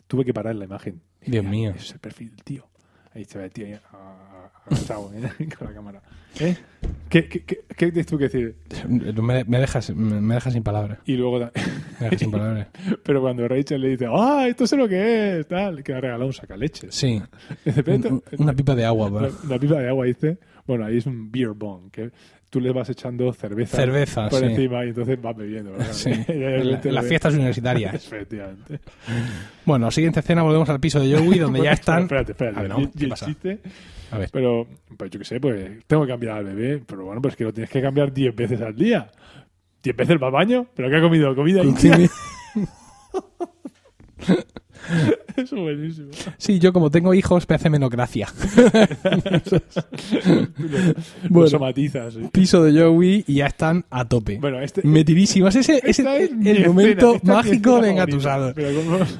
Tuve 0.07 0.25
que 0.25 0.35
parar 0.35 0.55
la 0.55 0.65
imagen. 0.65 1.01
Dios 1.25 1.45
mío. 1.45 1.71
Ese 1.71 1.85
es 1.87 1.93
el 1.93 1.99
perfil 2.01 2.31
del 2.31 2.43
tío. 2.45 2.67
Ahí 3.15 3.25
se 3.25 3.39
ve 3.39 3.45
el 3.45 3.51
tío 3.53 3.67
ahí, 3.67 3.73
ah, 3.75 3.81
ah, 3.93 4.32
agachado, 4.67 5.11
¿eh? 5.15 5.49
con 5.59 5.69
la 5.69 5.75
cámara. 5.75 6.03
¿Eh? 6.41 6.57
¿Qué, 7.11 7.29
qué, 7.29 7.45
qué, 7.45 7.61
qué 7.77 7.87
tienes 7.93 8.07
tú 8.07 8.17
que 8.17 8.25
decir? 8.25 8.55
Me, 8.89 9.45
me 9.45 9.59
dejas, 9.59 9.91
me, 9.95 10.19
me 10.21 10.35
dejas 10.35 10.53
sin 10.55 10.63
palabras. 10.63 10.99
Y 11.05 11.17
luego, 11.17 11.39
Me 11.41 11.51
dejas 12.07 12.19
sin 12.19 12.31
palabras. 12.31 12.69
pero 13.05 13.21
cuando 13.21 13.47
Rachel 13.47 13.81
le 13.83 13.89
dice, 13.89 14.07
¡ah, 14.11 14.47
esto 14.49 14.67
sé 14.67 14.77
lo 14.79 14.89
que 14.89 15.41
es! 15.41 15.47
Tal, 15.49 15.83
que 15.83 15.93
le 15.93 15.99
ha 15.99 16.01
regalado 16.01 16.27
un 16.27 16.33
sacaleches. 16.33 16.95
Sí, 16.95 17.21
Dice, 17.65 17.83
"Pero 17.83 18.09
un- 18.09 18.23
una 18.39 18.53
pipa 18.55 18.75
de 18.75 18.85
agua. 18.87 19.09
una, 19.09 19.21
¿verdad? 19.21 19.39
una 19.45 19.59
pipa 19.59 19.75
de 19.81 19.89
agua, 19.89 20.07
dice. 20.07 20.39
Bueno, 20.67 20.87
ahí 20.87 20.97
es 20.99 21.07
un 21.07 21.31
beer 21.31 21.51
bong, 21.51 21.91
que 21.91 22.11
tú 22.49 22.61
le 22.61 22.71
vas 22.73 22.89
echando 22.89 23.31
cerveza, 23.33 23.77
Cerveza, 23.77 24.29
por 24.29 24.39
sí. 24.41 24.45
encima 24.47 24.85
y 24.85 24.89
entonces 24.91 25.21
vas 25.21 25.37
bebiendo. 25.37 25.73
Sí, 25.93 26.11
Y 26.29 26.33
la- 26.35 26.81
las 26.93 27.07
fiestas 27.07 27.35
universitarias. 27.35 27.95
Efectivamente. 27.95 28.79
Bueno, 29.67 29.91
siguiente 29.91 30.21
escena, 30.21 30.43
volvemos 30.43 30.69
al 30.71 30.81
piso 30.81 30.99
de 31.01 31.15
Joey, 31.19 31.39
donde 31.41 31.63
ya 31.63 31.73
están... 31.73 32.03
Espérate, 32.05 32.33
espérate. 32.33 32.59
A 32.59 32.63
ver, 32.63 32.71
no, 32.71 32.81
Y- 32.81 32.85
y 32.85 32.89
¿qué 32.89 33.05
el 33.05 33.11
pasa? 33.11 33.27
chiste, 33.27 33.59
A 34.13 34.19
ver. 34.19 34.29
pero, 34.31 34.67
pues 34.97 35.11
yo 35.11 35.19
qué 35.19 35.25
sé, 35.25 35.41
pues 35.41 35.85
tengo 35.87 36.03
que 36.03 36.13
cambiar 36.13 36.39
al 36.39 36.45
bebé, 36.45 36.83
pero 36.87 37.07
bueno, 37.07 37.23
pues 37.23 37.35
que 37.35 37.45
lo 37.45 37.53
tienes 37.53 37.71
que 37.71 37.81
cambiar 37.81 38.13
10 38.13 38.37
veces 38.37 38.61
al 38.61 38.77
día. 38.77 39.11
¿10 39.83 39.97
veces 39.97 40.23
al 40.23 40.31
baño? 40.31 40.67
¿Pero 40.75 40.91
qué 40.91 40.97
ha 40.97 41.01
comido? 41.01 41.35
¿Comida 41.35 41.65
india? 41.65 41.99
Es 45.37 45.51
buenísimo. 45.51 46.09
Sí, 46.37 46.59
yo 46.59 46.73
como 46.75 46.91
tengo 46.91 47.15
hijos 47.15 47.49
me 47.49 47.55
hace 47.55 47.71
menos 47.71 47.89
gracia. 47.91 48.29
Bueno. 51.29 51.49
somatizas. 51.49 52.15
sí. 52.15 52.21
Piso 52.33 52.63
de 52.63 52.79
Joey 52.81 53.25
y 53.27 53.35
ya 53.37 53.47
están 53.47 53.85
a 53.91 54.05
tope. 54.07 54.39
Bueno, 54.39 54.61
este... 54.61 54.83
Metidísimos. 54.87 55.55
Ese 55.57 55.81
es 55.85 55.99
el, 56.01 56.07
es 56.07 56.33
mi 56.35 56.49
el 56.51 56.57
escena, 56.59 56.69
momento 56.69 57.17
mágico 57.23 57.81
de 57.81 57.93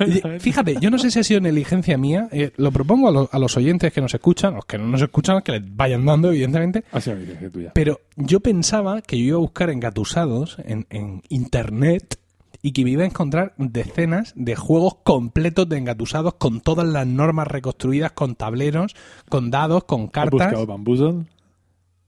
Oye, 0.01 0.39
Fíjate, 0.41 0.77
yo 0.81 0.91
no 0.91 0.99
sé 0.99 1.11
si 1.11 1.19
ha 1.21 1.25
sido 1.25 1.41
negligencia 1.41 1.97
mía, 1.97 2.29
eh, 2.33 2.51
lo 2.57 2.71
propongo 2.73 3.09
a, 3.09 3.13
lo- 3.13 3.29
a 3.33 3.39
los 3.39 3.57
oyentes 3.57 3.93
que 3.93 4.01
nos 4.01 4.13
escuchan, 4.15 4.55
los 4.55 4.65
que 4.65 4.79
no 4.79 4.87
nos 4.87 5.03
escuchan, 5.03 5.41
que 5.43 5.53
les 5.53 5.77
vayan 5.77 6.05
dando, 6.05 6.29
evidentemente, 6.31 6.85
Ha 6.93 7.01
sido 7.01 7.17
una 7.17 7.23
licencia 7.25 7.51
tuya. 7.51 7.71
pero 7.75 8.01
yo 8.17 8.41
pensaba 8.41 9.03
que 9.03 9.19
yo 9.19 9.25
iba 9.25 9.37
a 9.37 9.41
buscar 9.41 9.71
engatusados 9.71 10.57
en, 10.65 10.87
en 10.91 11.23
internet 11.29 12.19
y 12.63 12.73
que 12.73 12.85
me 12.85 12.91
iba 12.91 13.03
a 13.03 13.07
encontrar 13.07 13.55
decenas 13.59 14.33
de 14.37 14.55
juegos 14.57 14.97
completos 15.03 15.69
de 15.69 15.79
engatusados 15.79 16.35
con 16.35 16.61
todas 16.61 16.87
las 16.87 17.07
normas 17.07 17.49
reconstruidas, 17.49 18.13
con 18.13 18.37
tableros, 18.37 18.95
con 19.29 19.51
dados, 19.51 19.85
con 19.85 20.03
¿Has 20.05 20.11
cartas. 20.11 20.31
buscado 20.49 20.67
Bamboozle? 20.67 21.25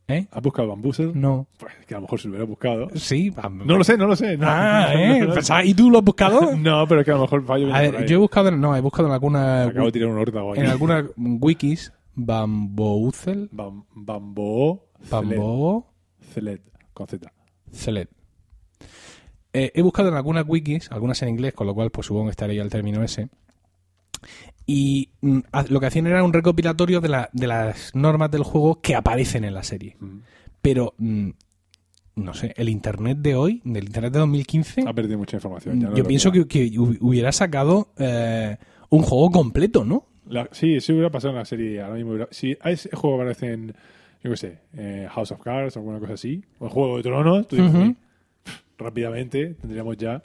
¿Eh? 0.06 0.26
¿Has 0.30 0.42
buscado 0.42 0.68
Bamboozle? 0.68 1.12
No. 1.14 1.46
Pues 1.58 1.72
que 1.88 1.94
a 1.94 1.98
lo 1.98 2.02
mejor 2.02 2.20
si 2.20 2.28
lo 2.28 2.32
hubiera 2.32 2.44
buscado. 2.46 2.88
Sí. 2.94 3.32
No 3.64 3.76
lo 3.78 3.82
sé, 3.84 3.96
no 3.96 4.06
lo 4.06 4.14
sé. 4.14 4.36
No, 4.36 4.46
Ah, 4.48 4.90
no, 4.92 4.98
¿eh? 5.00 5.20
no, 5.26 5.34
Pensaba, 5.34 5.64
¿Y 5.64 5.74
tú 5.74 5.90
lo 5.90 5.98
has 5.98 6.04
buscado? 6.04 6.52
No, 6.56 6.86
pero 6.86 7.00
es 7.00 7.04
que 7.04 7.10
a 7.10 7.14
lo 7.14 7.22
mejor 7.22 7.44
fallo 7.44 7.74
A 7.74 7.80
ver, 7.80 8.06
yo 8.06 8.16
he 8.16 8.20
buscado, 8.20 8.50
no, 8.52 8.76
he 8.76 8.80
buscado 8.80 9.08
en 9.08 9.14
alguna, 9.14 9.64
Acabo 9.64 9.86
de 9.86 9.92
tirar 9.92 10.08
un 10.10 10.18
aquí. 10.52 10.60
en 10.60 10.66
algunas 10.66 11.04
wikis 11.16 11.92
Bambouzel, 12.14 13.50
Bam- 13.50 13.84
Bambo. 13.94 14.84
Bambo, 15.10 15.86
Celet. 16.32 16.62
Con 16.92 17.08
Z. 17.08 17.32
Celet. 17.72 18.08
Eh, 19.54 19.70
he 19.74 19.80
buscado 19.82 20.08
en 20.10 20.14
algunas 20.16 20.44
wikis, 20.46 20.90
algunas 20.92 21.22
en 21.22 21.30
inglés, 21.30 21.54
con 21.54 21.66
lo 21.66 21.74
cual 21.74 21.90
pues 21.90 22.06
supongo 22.08 22.26
que 22.26 22.32
estaría 22.32 22.60
el 22.62 22.68
término 22.70 23.02
ese. 23.02 23.28
Y 24.66 25.10
mm, 25.20 25.38
lo 25.68 25.80
que 25.80 25.86
hacían 25.86 26.06
era 26.06 26.22
un 26.24 26.32
recopilatorio 26.32 27.00
de, 27.00 27.08
la- 27.08 27.30
de 27.32 27.46
las 27.46 27.94
normas 27.94 28.30
del 28.30 28.42
juego 28.42 28.80
que 28.80 28.94
aparecen 28.94 29.44
en 29.44 29.54
la 29.54 29.62
serie. 29.62 29.96
Mm. 30.00 30.18
Pero, 30.62 30.94
mm, 30.98 31.28
no 32.16 32.32
sé, 32.34 32.54
el 32.56 32.68
Internet 32.68 33.18
de 33.18 33.34
hoy, 33.36 33.60
del 33.64 33.84
Internet 33.84 34.12
de 34.12 34.18
2015, 34.20 34.84
Ha 34.86 34.92
perdido 34.94 35.18
mucha 35.18 35.36
información. 35.36 35.80
ya 35.80 35.88
no 35.90 35.96
yo 35.96 36.04
pienso 36.04 36.32
que, 36.32 36.46
que 36.46 36.70
hu- 36.72 36.96
hubiera 37.00 37.32
sacado 37.32 37.88
eh, 37.98 38.56
un 38.88 39.02
juego 39.02 39.30
completo, 39.30 39.84
¿no? 39.84 40.06
La- 40.26 40.48
sí, 40.52 40.80
sí 40.80 40.92
hubiera 40.92 41.10
pasado 41.10 41.32
en 41.32 41.38
la 41.38 41.44
serie. 41.44 41.82
Ahora 41.82 41.96
mismo 41.96 42.10
hubiera- 42.12 42.28
si 42.30 42.56
ese 42.64 42.88
juego 42.96 43.16
aparece 43.16 43.52
en, 43.52 43.74
yo 44.22 44.30
qué 44.30 44.36
sé, 44.38 44.58
eh, 44.76 45.06
House 45.10 45.32
of 45.32 45.40
Cards 45.42 45.76
o 45.76 45.80
alguna 45.80 45.98
cosa 46.00 46.14
así, 46.14 46.42
o 46.58 46.64
el 46.66 46.70
Juego 46.72 46.96
de 46.96 47.02
Tronos, 47.02 47.46
tú 47.46 47.56
dices. 47.56 47.74
"Uy, 47.74 47.96
rápidamente 48.78 49.54
tendríamos 49.60 49.96
ya 49.96 50.22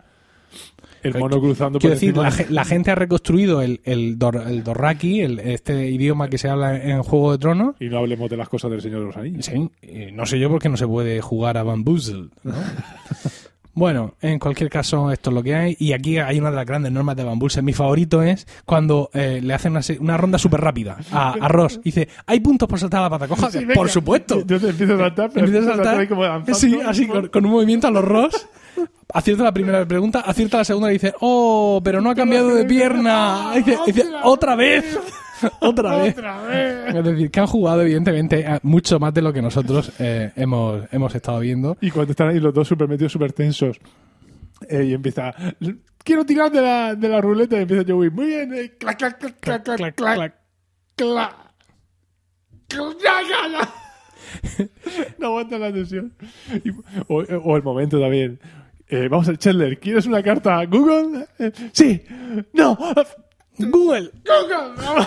el 1.04 1.14
mono 1.18 1.40
cruzando 1.40 1.74
por 1.78 1.82
Quiero 1.82 1.94
decir, 1.94 2.10
encima. 2.10 2.30
la, 2.30 2.46
la 2.50 2.66
gente 2.66 2.90
ha 2.92 2.96
reconstruido 2.96 3.62
el, 3.62 3.82
el, 3.84 4.18
dor- 4.18 4.48
el 4.48 4.64
Dorraki, 4.64 5.22
el- 5.22 5.40
este 5.40 5.90
idioma 5.90 6.28
que 6.28 6.38
se 6.40 6.50
habla 6.50 6.76
en 6.84 7.04
Juego 7.04 7.32
de 7.34 7.38
Tronos. 7.38 7.76
Y 7.80 7.88
no 7.90 8.00
hablemos 8.00 8.30
de 8.30 8.38
las 8.38 8.50
cosas 8.50 8.72
del 8.72 8.82
Señor 8.82 9.02
de 9.02 9.06
los 9.06 9.16
Anillos. 9.18 9.46
Sí, 9.46 9.70
eh, 9.84 10.12
no 10.14 10.26
sé 10.26 10.40
yo 10.40 10.50
por 10.50 10.62
qué 10.62 10.68
no 10.70 10.78
se 10.78 10.88
puede 10.88 11.22
jugar 11.22 11.58
a 11.58 11.64
Bamboozle, 11.64 12.30
¿no? 12.44 12.54
Bueno, 13.80 14.16
en 14.22 14.40
cualquier 14.40 14.70
caso, 14.70 15.10
esto 15.10 15.30
es 15.30 15.34
lo 15.34 15.42
que 15.42 15.56
hay. 15.56 15.78
Y 15.80 15.94
aquí 15.94 16.18
hay 16.18 16.38
una 16.38 16.50
de 16.50 16.58
las 16.58 16.66
grandes 16.66 16.92
normas 16.92 17.16
de 17.16 17.24
Bamboozle. 17.24 17.62
Mi 17.62 17.72
favorito 17.72 18.22
es 18.22 18.46
cuando 18.66 19.10
eh, 19.14 19.40
le 19.42 19.54
hacen 19.54 19.72
una, 19.72 19.82
una 20.02 20.18
ronda 20.18 20.38
súper 20.38 20.60
rápida 20.60 20.98
a, 21.14 21.32
a 21.40 21.48
Ross. 21.48 21.80
Dice, 21.82 22.10
¿hay 22.26 22.42
puntos 22.42 22.68
por 22.68 22.78
saltar 22.78 23.00
a 23.00 23.04
la 23.04 23.10
pata 23.10 23.28
coja? 23.30 23.50
Sí, 23.50 23.66
por 23.74 23.90
supuesto. 23.90 24.42
Entonces 24.42 24.72
empiezo 24.72 24.96
a 24.96 24.98
saltar, 24.98 25.30
pero 25.34 25.46
Empieza 25.46 25.72
a 25.72 25.76
saltar. 25.76 26.00
ahí 26.00 26.08
como 26.08 26.24
avanzando. 26.26 26.60
sí, 26.60 26.78
así 26.86 27.08
con, 27.08 27.30
con 27.30 27.46
un 27.46 27.52
movimiento 27.52 27.88
a 27.88 27.92
los 27.92 28.04
Ross. 28.04 28.48
Acierta 29.14 29.44
la 29.44 29.54
primera 29.54 29.86
pregunta, 29.88 30.20
acierta 30.20 30.58
la 30.58 30.66
segunda 30.66 30.90
y 30.90 30.94
dice, 30.94 31.14
oh, 31.22 31.82
pero 31.84 32.02
no 32.02 32.10
ha 32.12 32.16
cambiado 32.16 32.54
de 32.54 32.66
pierna. 32.66 33.52
Y 33.56 33.60
dice, 33.60 33.78
y 33.88 33.92
dice, 33.94 34.08
otra 34.24 34.56
vez. 34.56 35.00
Otra 35.62 35.98
vez. 35.98 36.18
¡Otra 36.18 36.42
vez! 36.44 36.96
Es 36.96 37.04
decir, 37.04 37.32
que 37.32 37.40
han 37.40 37.48
jugado, 37.48 37.82
evidentemente, 37.82 38.46
mucho 38.64 39.00
más 39.00 39.14
de 39.14 39.22
lo 39.22 39.32
que 39.34 39.42
nosotros 39.42 39.92
eh, 40.00 40.32
hemos, 40.36 40.84
hemos 40.92 41.14
estado 41.16 41.40
viendo. 41.40 41.78
Y 41.82 41.92
cuando 41.92 42.12
están 42.12 42.30
ahí 42.30 42.40
los 42.40 42.54
dos 42.54 42.68
súper 42.68 42.88
metidos, 42.88 43.12
súper 43.12 43.34
tensos, 43.34 43.78
eh, 44.70 44.84
y 44.86 44.94
empieza, 44.94 45.34
quiero 46.04 46.26
tirar 46.26 46.52
de 46.52 46.62
la, 46.62 46.96
de 46.96 47.10
la 47.10 47.22
ruleta, 47.22 47.58
y 47.58 47.62
empieza 47.62 47.84
Joey, 47.88 48.10
muy 48.10 48.26
bien, 48.28 48.54
eh, 48.54 48.72
clac, 48.78 48.98
clac, 48.98 49.18
clac, 49.20 49.40
clac, 49.40 49.64
clac, 49.64 49.78
clac, 49.78 49.96
clac, 49.96 49.96
clac, 49.96 50.36
clac, 50.96 51.36
clac. 52.98 53.70
No 55.18 55.28
aguanta 55.28 55.58
la 55.58 55.72
tensión. 55.74 56.14
Y- 56.64 56.70
o, 57.08 57.24
o 57.24 57.58
el 57.58 57.64
momento 57.64 58.00
también. 58.00 58.40
Eh, 58.88 59.08
vamos 59.08 59.28
al 59.30 59.38
Chandler, 59.38 59.80
¿quieres 59.80 60.08
una 60.08 60.22
carta 60.24 60.58
a 60.60 60.66
Google? 60.66 61.26
Eh, 61.38 61.52
sí, 61.74 62.02
no, 62.54 62.76
Google. 63.60 64.12
Google. 64.26 65.06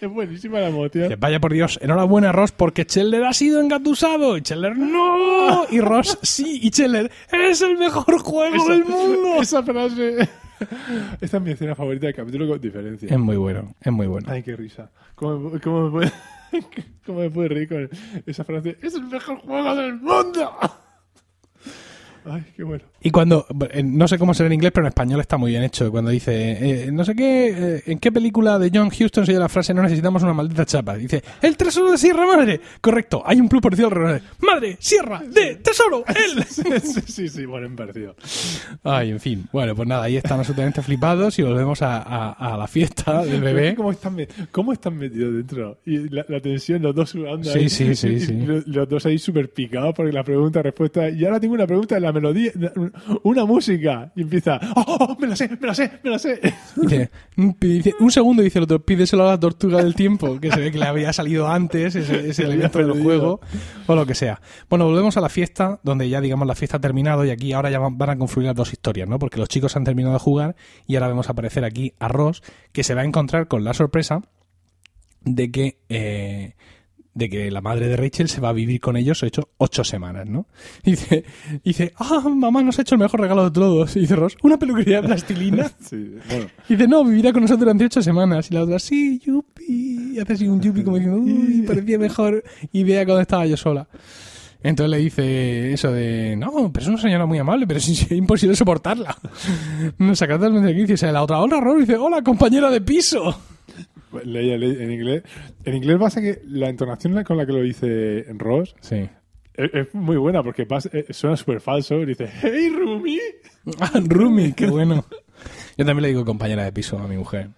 es 0.00 0.08
buenísima 0.10 0.60
la 0.60 0.68
emoción. 0.68 1.08
Que 1.08 1.16
vaya 1.16 1.40
por 1.40 1.52
Dios, 1.52 1.78
enhorabuena 1.82 2.30
Ross 2.32 2.52
porque 2.52 2.84
Chandler 2.86 3.24
ha 3.24 3.32
sido 3.32 3.60
engatusado 3.60 4.36
y 4.36 4.42
Chandler 4.42 4.76
no 4.76 5.64
y 5.70 5.80
Ross 5.80 6.18
sí 6.22 6.60
y 6.62 6.70
Chandler 6.70 7.10
es 7.32 7.62
el 7.62 7.76
mejor 7.78 8.18
juego 8.20 8.54
Esa- 8.56 8.72
del 8.72 8.84
mundo. 8.84 9.36
Esa 9.42 9.62
frase. 9.62 10.28
Esta 11.20 11.36
es 11.38 11.42
mi 11.42 11.50
escena 11.50 11.74
favorita 11.74 12.06
del 12.06 12.14
capítulo 12.14 12.46
con 12.48 12.60
diferencia. 12.60 13.08
Es 13.10 13.18
muy 13.18 13.36
bueno, 13.36 13.74
es 13.80 13.92
muy 13.92 14.06
bueno. 14.06 14.28
Ay, 14.30 14.42
qué 14.42 14.54
risa. 14.56 14.90
¿Cómo, 15.14 15.50
me- 15.50 15.60
cómo 15.60 15.84
me 15.84 15.90
puede, 15.90 16.12
cómo 17.06 17.20
me 17.20 17.30
puede 17.30 17.48
reír 17.48 17.68
con 17.68 17.90
esa 18.26 18.44
frase? 18.44 18.76
¡Es 18.82 18.94
el 18.94 19.04
mejor 19.04 19.38
juego 19.40 19.74
del 19.74 19.94
mundo! 20.00 20.52
Ay, 22.26 22.42
qué 22.56 22.62
bueno. 22.62 22.84
Y 23.06 23.10
cuando, 23.10 23.46
no 23.84 24.08
sé 24.08 24.18
cómo 24.18 24.32
será 24.32 24.46
en 24.46 24.54
inglés, 24.54 24.72
pero 24.74 24.86
en 24.86 24.88
español 24.88 25.20
está 25.20 25.36
muy 25.36 25.50
bien 25.50 25.62
hecho. 25.62 25.90
Cuando 25.90 26.10
dice, 26.10 26.86
eh, 26.86 26.90
no 26.90 27.04
sé 27.04 27.14
qué, 27.14 27.48
eh, 27.76 27.82
¿en 27.86 27.98
qué 27.98 28.10
película 28.10 28.58
de 28.58 28.70
John 28.74 28.88
Huston 28.88 29.26
se 29.26 29.32
oye 29.32 29.38
la 29.38 29.48
frase 29.50 29.74
no 29.74 29.82
necesitamos 29.82 30.22
una 30.22 30.32
maldita 30.32 30.64
chapa? 30.64 30.96
Dice, 30.96 31.22
el 31.42 31.56
tesoro 31.56 31.92
de 31.92 31.98
Sierra 31.98 32.26
Madre. 32.26 32.60
Correcto, 32.80 33.22
hay 33.26 33.40
un 33.40 33.48
plus 33.50 33.60
por 33.60 33.72
decir 33.72 33.84
alrededor. 33.84 34.22
Madre, 34.40 34.76
Sierra, 34.80 35.22
de 35.22 35.56
tesoro, 35.56 36.02
él. 36.08 36.44
sí, 36.48 36.62
sí, 37.06 37.28
sí, 37.28 37.44
bueno, 37.44 37.68
me 37.68 37.76
parecido. 37.76 38.16
Ay, 38.82 39.10
en 39.10 39.20
fin. 39.20 39.44
Bueno, 39.52 39.76
pues 39.76 39.86
nada, 39.86 40.04
ahí 40.04 40.16
están 40.16 40.38
absolutamente 40.38 40.80
flipados 40.82 41.38
y 41.38 41.42
volvemos 41.42 41.82
a, 41.82 41.98
a- 41.98 42.54
a 42.54 42.56
la 42.56 42.66
fiesta 42.66 43.22
del 43.24 43.42
bebé. 43.42 43.74
¿Cómo 43.74 43.90
están, 43.92 44.16
cómo 44.50 44.72
están 44.72 44.96
metidos 44.96 45.34
dentro? 45.34 45.78
Y 45.84 46.08
la, 46.08 46.24
la 46.28 46.40
tensión, 46.40 46.80
los 46.80 46.94
dos 46.94 47.10
sudando 47.10 47.50
Sí, 47.52 47.58
ahí. 47.58 47.68
sí, 47.68 47.94
sí, 47.94 48.18
sí. 48.20 48.32
Los, 48.46 48.66
los 48.66 48.88
dos 48.88 49.04
ahí 49.06 49.18
súper 49.18 49.50
picados 49.50 49.94
porque 49.94 50.10
la 50.12 50.24
pregunta, 50.24 50.62
respuesta. 50.62 51.10
Y 51.10 51.24
ahora 51.26 51.38
tengo 51.38 51.52
una 51.54 51.66
pregunta 51.66 51.94
de 51.96 52.00
la 52.00 52.12
melodía, 52.12 52.50
una 52.76 52.93
música. 53.46 54.12
Y 54.16 54.22
empieza, 54.22 54.58
¡Oh, 54.76 54.84
oh, 54.86 54.96
oh, 55.10 55.16
me 55.18 55.26
la 55.26 55.36
sé, 55.36 55.48
me 55.60 55.66
la 55.66 55.74
sé, 55.74 55.90
me 56.02 56.10
la 56.10 56.18
sé! 56.18 56.40
Dice, 56.76 57.10
un- 57.36 57.56
dice- 57.60 57.94
un 58.00 58.10
segundo 58.10 58.42
dice 58.42 58.58
el 58.58 58.64
otro, 58.64 58.84
pídeselo 58.84 59.26
a 59.26 59.32
la 59.32 59.40
tortuga 59.40 59.78
del 59.82 59.94
tiempo, 59.94 60.38
que 60.40 60.50
se 60.50 60.60
ve 60.60 60.70
que 60.70 60.78
le 60.78 60.86
había 60.86 61.12
salido 61.12 61.48
antes 61.48 61.94
ese, 61.94 62.28
ese 62.30 62.42
elemento 62.44 62.78
del 62.78 63.02
juego, 63.02 63.40
o 63.86 63.94
lo 63.94 64.06
que 64.06 64.14
sea. 64.14 64.40
Bueno, 64.68 64.86
volvemos 64.86 65.16
a 65.16 65.20
la 65.20 65.28
fiesta, 65.28 65.80
donde 65.82 66.08
ya, 66.08 66.20
digamos, 66.20 66.46
la 66.46 66.54
fiesta 66.54 66.76
ha 66.78 66.80
terminado 66.80 67.24
y 67.24 67.30
aquí 67.30 67.52
ahora 67.52 67.70
ya 67.70 67.78
van 67.78 67.98
van 67.98 68.10
a 68.10 68.16
confluir 68.18 68.46
las 68.48 68.56
dos 68.56 68.72
historias, 68.72 69.08
¿no? 69.08 69.18
Porque 69.18 69.38
los 69.38 69.48
chicos 69.48 69.76
han 69.76 69.84
terminado 69.84 70.14
de 70.14 70.20
jugar 70.20 70.56
y 70.86 70.96
ahora 70.96 71.08
vemos 71.08 71.28
aparecer 71.28 71.64
aquí 71.64 71.94
a 71.98 72.08
Ross, 72.08 72.42
que 72.72 72.82
se 72.84 72.94
va 72.94 73.02
a 73.02 73.04
encontrar 73.04 73.48
con 73.48 73.64
la 73.64 73.74
sorpresa 73.74 74.22
de 75.22 75.50
que... 75.50 75.78
eh, 75.88 76.54
de 77.14 77.28
que 77.28 77.50
la 77.50 77.60
madre 77.60 77.88
de 77.88 77.96
Rachel 77.96 78.28
se 78.28 78.40
va 78.40 78.48
a 78.48 78.52
vivir 78.52 78.80
con 78.80 78.96
ellos, 78.96 79.22
he 79.22 79.26
hecho 79.26 79.48
ocho 79.58 79.84
semanas, 79.84 80.28
¿no? 80.28 80.46
Y 80.82 80.90
dice, 80.92 81.24
y 81.62 81.70
dice, 81.70 81.92
ah, 81.98 82.20
mamá 82.28 82.62
nos 82.62 82.78
ha 82.78 82.82
hecho 82.82 82.96
el 82.96 83.00
mejor 83.00 83.20
regalo 83.20 83.44
de 83.44 83.50
todos. 83.52 83.96
Y 83.96 84.00
dice 84.00 84.16
Ross, 84.16 84.36
una 84.42 84.58
peluquería 84.58 85.00
de 85.00 85.08
plastilina. 85.08 85.70
Sí, 85.84 86.14
bueno. 86.28 86.46
Y 86.68 86.76
dice, 86.76 86.88
no, 86.88 87.04
vivirá 87.04 87.32
con 87.32 87.42
nosotros 87.42 87.60
durante 87.60 87.84
ocho 87.84 88.02
semanas. 88.02 88.50
Y 88.50 88.54
la 88.54 88.62
otra, 88.62 88.78
sí, 88.78 89.18
yupi. 89.18 90.14
Y 90.14 90.18
hace 90.18 90.32
así 90.32 90.48
un 90.48 90.60
yupi 90.60 90.82
como 90.82 90.96
diciendo, 90.96 91.20
uy, 91.20 91.62
parecía 91.66 91.98
mejor. 91.98 92.42
Y 92.72 92.84
vea 92.84 93.04
cuando 93.04 93.20
estaba 93.20 93.46
yo 93.46 93.56
sola. 93.56 93.86
Entonces 94.62 94.90
le 94.90 94.98
dice 94.98 95.72
eso 95.74 95.92
de, 95.92 96.36
no, 96.36 96.72
pero 96.72 96.84
es 96.84 96.88
una 96.88 96.98
señora 96.98 97.26
muy 97.26 97.38
amable, 97.38 97.66
pero 97.66 97.78
es, 97.78 97.88
es 97.88 98.10
imposible 98.12 98.56
soportarla. 98.56 99.16
Nos 99.98 100.18
saca 100.18 100.34
totalmente 100.34 100.72
de 100.72 100.72
aquí. 100.72 100.92
Dice, 100.92 101.12
la 101.12 101.22
otra, 101.22 101.40
hola, 101.40 101.60
Ror. 101.60 101.80
Dice, 101.80 101.96
hola, 101.96 102.22
compañera 102.22 102.70
de 102.70 102.80
piso. 102.80 103.36
Leía, 104.24 104.56
leía 104.56 104.82
en 104.82 104.90
inglés. 104.92 105.22
En 105.64 105.74
inglés 105.74 105.96
pasa 105.98 106.20
que 106.20 106.40
la 106.46 106.68
entonación 106.68 107.22
con 107.24 107.36
la 107.36 107.46
que 107.46 107.52
lo 107.52 107.60
dice 107.62 108.24
Ross 108.36 108.74
Sí. 108.80 109.08
es, 109.54 109.70
es 109.74 109.94
muy 109.94 110.16
buena 110.16 110.42
porque 110.42 110.66
pasa- 110.66 110.90
eh, 110.92 111.06
suena 111.10 111.36
súper 111.36 111.60
falso. 111.60 112.00
Y 112.00 112.06
dice, 112.06 112.28
hey, 112.42 112.68
Rumi. 112.74 113.18
Ah, 113.80 113.92
Rumi, 114.04 114.52
qué 114.52 114.66
bueno. 114.66 115.04
Yo 115.78 115.84
también 115.86 116.02
le 116.02 116.08
digo 116.08 116.24
compañera 116.24 116.64
de 116.64 116.72
piso 116.72 116.98
a 116.98 117.08
mi 117.08 117.16
mujer, 117.16 117.48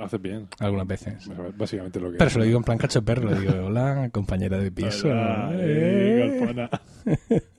Haces 0.00 0.20
bien. 0.22 0.46
algunas 0.60 0.86
veces. 0.86 1.28
Básicamente 1.56 2.00
lo 2.00 2.10
que 2.12 2.18
Pero 2.18 2.30
se 2.30 2.38
lo 2.38 2.44
digo 2.44 2.58
en 2.58 2.64
plan 2.64 2.78
cacho 2.78 3.02
perro, 3.04 3.30
le 3.30 3.40
digo, 3.40 3.66
hola, 3.66 4.08
compañera 4.12 4.58
de 4.58 4.70
piso. 4.70 5.08
Ah, 5.12 5.50
Eh. 5.54 6.68
eh. 7.06 7.40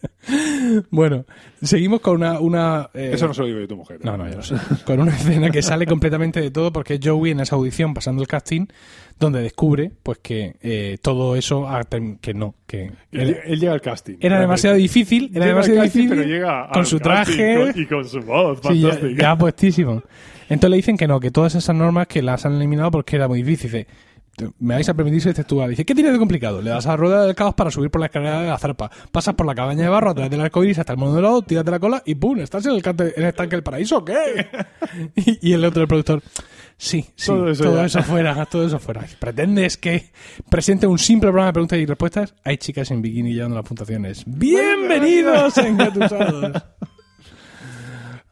Bueno, 0.90 1.24
seguimos 1.62 2.02
con 2.02 2.16
una... 2.16 2.40
una 2.40 2.90
eh, 2.96 3.12
Eso 3.14 3.28
no 3.28 3.34
se 3.36 3.42
lo 3.42 3.48
digo 3.48 3.60
yo 3.60 3.66
a 3.66 3.68
tu 3.68 3.76
mujer. 3.78 3.98
¿eh? 3.98 4.02
No, 4.04 4.18
no, 4.18 4.28
yo 4.28 4.38
lo 4.38 4.42
sé. 4.42 4.56
Con 4.84 5.00
una 5.00 5.12
escena 5.16 5.52
que 5.52 5.62
sale 5.62 5.86
completamente 5.86 6.42
de 6.42 6.50
todo 6.50 6.72
porque 6.74 6.96
es 6.96 7.00
Joey 7.04 7.32
en 7.32 7.42
esa 7.42 7.56
audición 7.56 7.94
pasando 7.94 8.24
el 8.24 8.28
casting 8.28 8.66
donde 9.20 9.42
descubre 9.42 9.92
pues 10.02 10.18
que 10.24 10.56
eh, 10.62 10.98
todo 11.02 11.36
eso 11.36 11.68
que 12.22 12.34
no, 12.34 12.56
que 12.66 12.92
Él, 13.12 13.38
él 13.46 13.60
llega 13.60 13.74
al 13.74 13.82
casting. 13.82 14.16
era 14.20 14.40
demasiado 14.40 14.76
difícil, 14.76 15.32
era 15.34 15.46
demasiado 15.46 15.80
casting, 15.82 16.02
difícil 16.02 16.18
pero 16.18 16.28
llega 16.28 16.70
con 16.74 16.86
su 16.88 17.00
traje 17.00 17.72
con- 17.72 17.82
y 17.82 17.86
con 17.86 18.06
su 18.06 18.20
voz 18.22 18.60
sí, 18.68 18.82
ya, 18.82 19.00
ya 19.16 19.38
puestísimo. 19.38 20.02
Entonces 20.50 20.70
le 20.70 20.76
dicen 20.78 20.98
que 20.98 21.08
no, 21.08 21.20
que 21.20 21.32
todas 21.32 21.56
esas 21.56 21.76
normas 21.76 22.08
que 22.08 22.22
las 22.22 22.46
han 22.46 22.54
eliminado 22.54 22.92
porque 22.92 23.16
era 23.16 23.28
muy 23.28 23.42
difícil. 23.42 23.72
Dice, 23.72 23.88
me 24.60 24.74
vais 24.76 24.88
a 24.90 24.94
permitir 24.94 25.22
ser 25.22 25.34
textual. 25.34 25.70
Dice, 25.70 25.86
¿qué 25.86 25.96
tiene 25.96 26.12
de 26.12 26.18
complicado? 26.20 26.62
Le 26.62 26.70
das 26.70 26.86
a 26.86 26.90
la 26.90 26.98
rueda 26.98 27.26
del 27.26 27.36
caos 27.36 27.54
para 27.56 27.72
subir 27.72 27.90
por 27.90 28.02
la 28.02 28.08
escalera 28.08 28.42
de 28.42 28.50
la 28.50 28.58
zarpa. 28.58 28.92
Pasas 29.12 29.34
por 29.34 29.46
la 29.46 29.56
cabaña 29.56 29.84
de 29.84 29.90
barro 29.90 30.10
a 30.10 30.14
través 30.14 30.30
del 30.32 30.42
arco 30.42 30.64
iris 30.64 30.78
hasta 30.78 30.94
el 30.94 31.00
mundo 31.00 31.16
de 31.16 31.22
lado, 31.22 31.42
tiras 31.42 31.64
de 31.66 31.72
la 31.72 31.80
cola 31.80 32.04
y 32.06 32.16
¡pum! 32.16 32.40
¿Estás 32.40 32.66
en 32.66 32.74
el, 32.74 32.84
en 32.86 33.14
el 33.16 33.24
estanque 33.30 33.56
del 33.56 33.64
paraíso 33.64 33.98
o 34.00 34.06
qué? 34.06 34.14
y, 35.16 35.50
y 35.50 35.54
el 35.54 35.64
otro, 35.64 35.82
el 35.84 35.88
productor, 35.88 36.22
sí, 36.78 37.06
sí, 37.16 37.28
Todo 37.28 37.40
todo, 37.40 37.50
eso 37.52 37.86
eso, 37.86 38.00
ya. 38.00 38.04
fuera, 38.06 38.46
todo 38.46 38.68
eso 38.68 38.78
fuera. 38.80 39.06
¿Pretendes 39.20 39.78
que 39.78 40.12
presente 40.50 40.86
un 40.86 41.00
simple 41.00 41.30
programa 41.30 41.48
de 41.48 41.54
preguntas 41.54 41.80
y 41.80 41.86
respuestas? 41.86 42.36
Hay 42.44 42.58
chicas 42.58 42.92
en 42.92 43.02
bikini 43.02 43.34
llevando 43.34 43.56
las 43.56 43.66
puntuaciones. 43.66 44.24
¡Bienvenidos 44.28 45.58
Engatusados! 45.58 46.62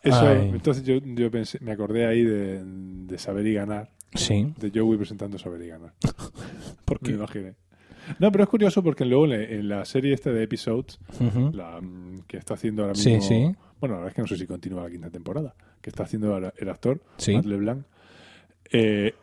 Eso, 0.03 0.27
Ay. 0.27 0.49
entonces 0.53 0.83
yo, 0.83 0.95
yo 1.03 1.31
pensé, 1.31 1.57
me 1.61 1.71
acordé 1.71 2.05
ahí 2.05 2.23
de, 2.23 2.61
de 2.63 3.17
saber 3.17 3.47
y 3.47 3.53
ganar, 3.53 3.89
Sí, 4.13 4.53
de 4.59 4.71
Joey 4.77 4.97
presentando 4.97 5.39
saber 5.39 5.61
y 5.63 5.67
ganar. 5.69 5.93
¿por 6.85 7.01
Me 7.01 7.09
qué? 7.09 7.15
imaginé. 7.15 7.53
No, 8.19 8.31
pero 8.31 8.43
es 8.43 8.49
curioso 8.49 8.83
porque 8.83 9.05
luego 9.05 9.25
en 9.33 9.69
la 9.69 9.85
serie 9.85 10.13
esta 10.13 10.29
de 10.31 10.43
episodes, 10.43 10.99
la, 11.53 11.79
mm, 11.81 12.23
que 12.27 12.35
está 12.37 12.53
haciendo 12.55 12.83
ahora 12.83 12.95
Sí, 12.95 13.11
mismo. 13.13 13.27
sí. 13.29 13.55
Bueno, 13.79 13.95
la 13.95 14.01
verdad 14.01 14.09
es 14.09 14.15
que 14.15 14.21
no 14.21 14.27
sé 14.27 14.37
si 14.37 14.45
continúa 14.45 14.83
la 14.83 14.89
quinta 14.89 15.09
temporada. 15.09 15.55
Que 15.81 15.89
está 15.89 16.03
haciendo 16.03 16.33
ahora 16.33 16.53
el 16.57 16.69
actor, 16.69 17.01
Sí. 17.17 17.33
Matt 17.33 17.45
LeBlanc. 17.45 17.85
eh, 18.71 19.13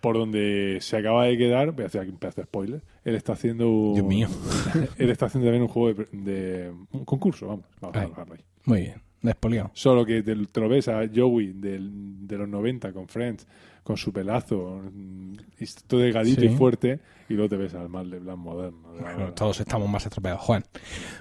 por 0.00 0.16
donde 0.18 0.78
se 0.80 0.96
acaba 0.98 1.24
de 1.26 1.36
quedar, 1.38 1.72
voy 1.72 1.84
a 1.84 1.86
hacer 1.86 2.00
aquí 2.02 2.10
un 2.10 2.18
pedazo 2.18 2.40
de 2.42 2.46
spoiler. 2.46 2.82
Él 3.04 3.14
está 3.14 3.32
haciendo. 3.34 3.70
un- 3.70 3.94
Dios 3.94 4.06
mío. 4.06 4.28
él 4.98 5.10
está 5.10 5.26
haciendo 5.26 5.46
también 5.46 5.62
un 5.62 5.68
juego 5.68 6.04
de. 6.12 6.18
de- 6.18 6.70
un 6.92 7.04
concurso, 7.04 7.46
vamos. 7.46 7.64
Vamos 7.80 7.96
a 7.96 8.00
dejarlo 8.00 8.34
ahí. 8.34 8.40
Muy 8.66 8.80
bien, 8.80 9.02
despoliado. 9.26 9.70
Solo 9.74 10.04
que 10.04 10.22
te, 10.22 10.34
te 10.46 10.60
lo 10.60 10.68
ves 10.68 10.88
a 10.88 11.02
Joey 11.14 11.52
del- 11.54 12.26
de 12.26 12.38
los 12.38 12.48
90 12.48 12.92
con 12.92 13.08
Friends, 13.08 13.46
con 13.82 13.96
su 13.96 14.12
pelazo, 14.12 14.80
mm, 14.92 15.32
y 15.60 15.64
todo 15.86 16.00
delgadito 16.00 16.40
Sí. 16.40 16.46
y 16.46 16.50
fuerte, 16.50 17.00
y 17.28 17.34
luego 17.34 17.48
te 17.50 17.56
ves 17.56 17.74
al 17.74 17.88
Matt 17.90 18.06
LeBlanc 18.06 18.38
moderno. 18.38 18.92
de 18.94 19.00
Bueno, 19.02 19.32
todos 19.34 19.60
estamos 19.60 19.88
más 19.90 20.04
estropeados, 20.06 20.40
Juan. 20.42 20.64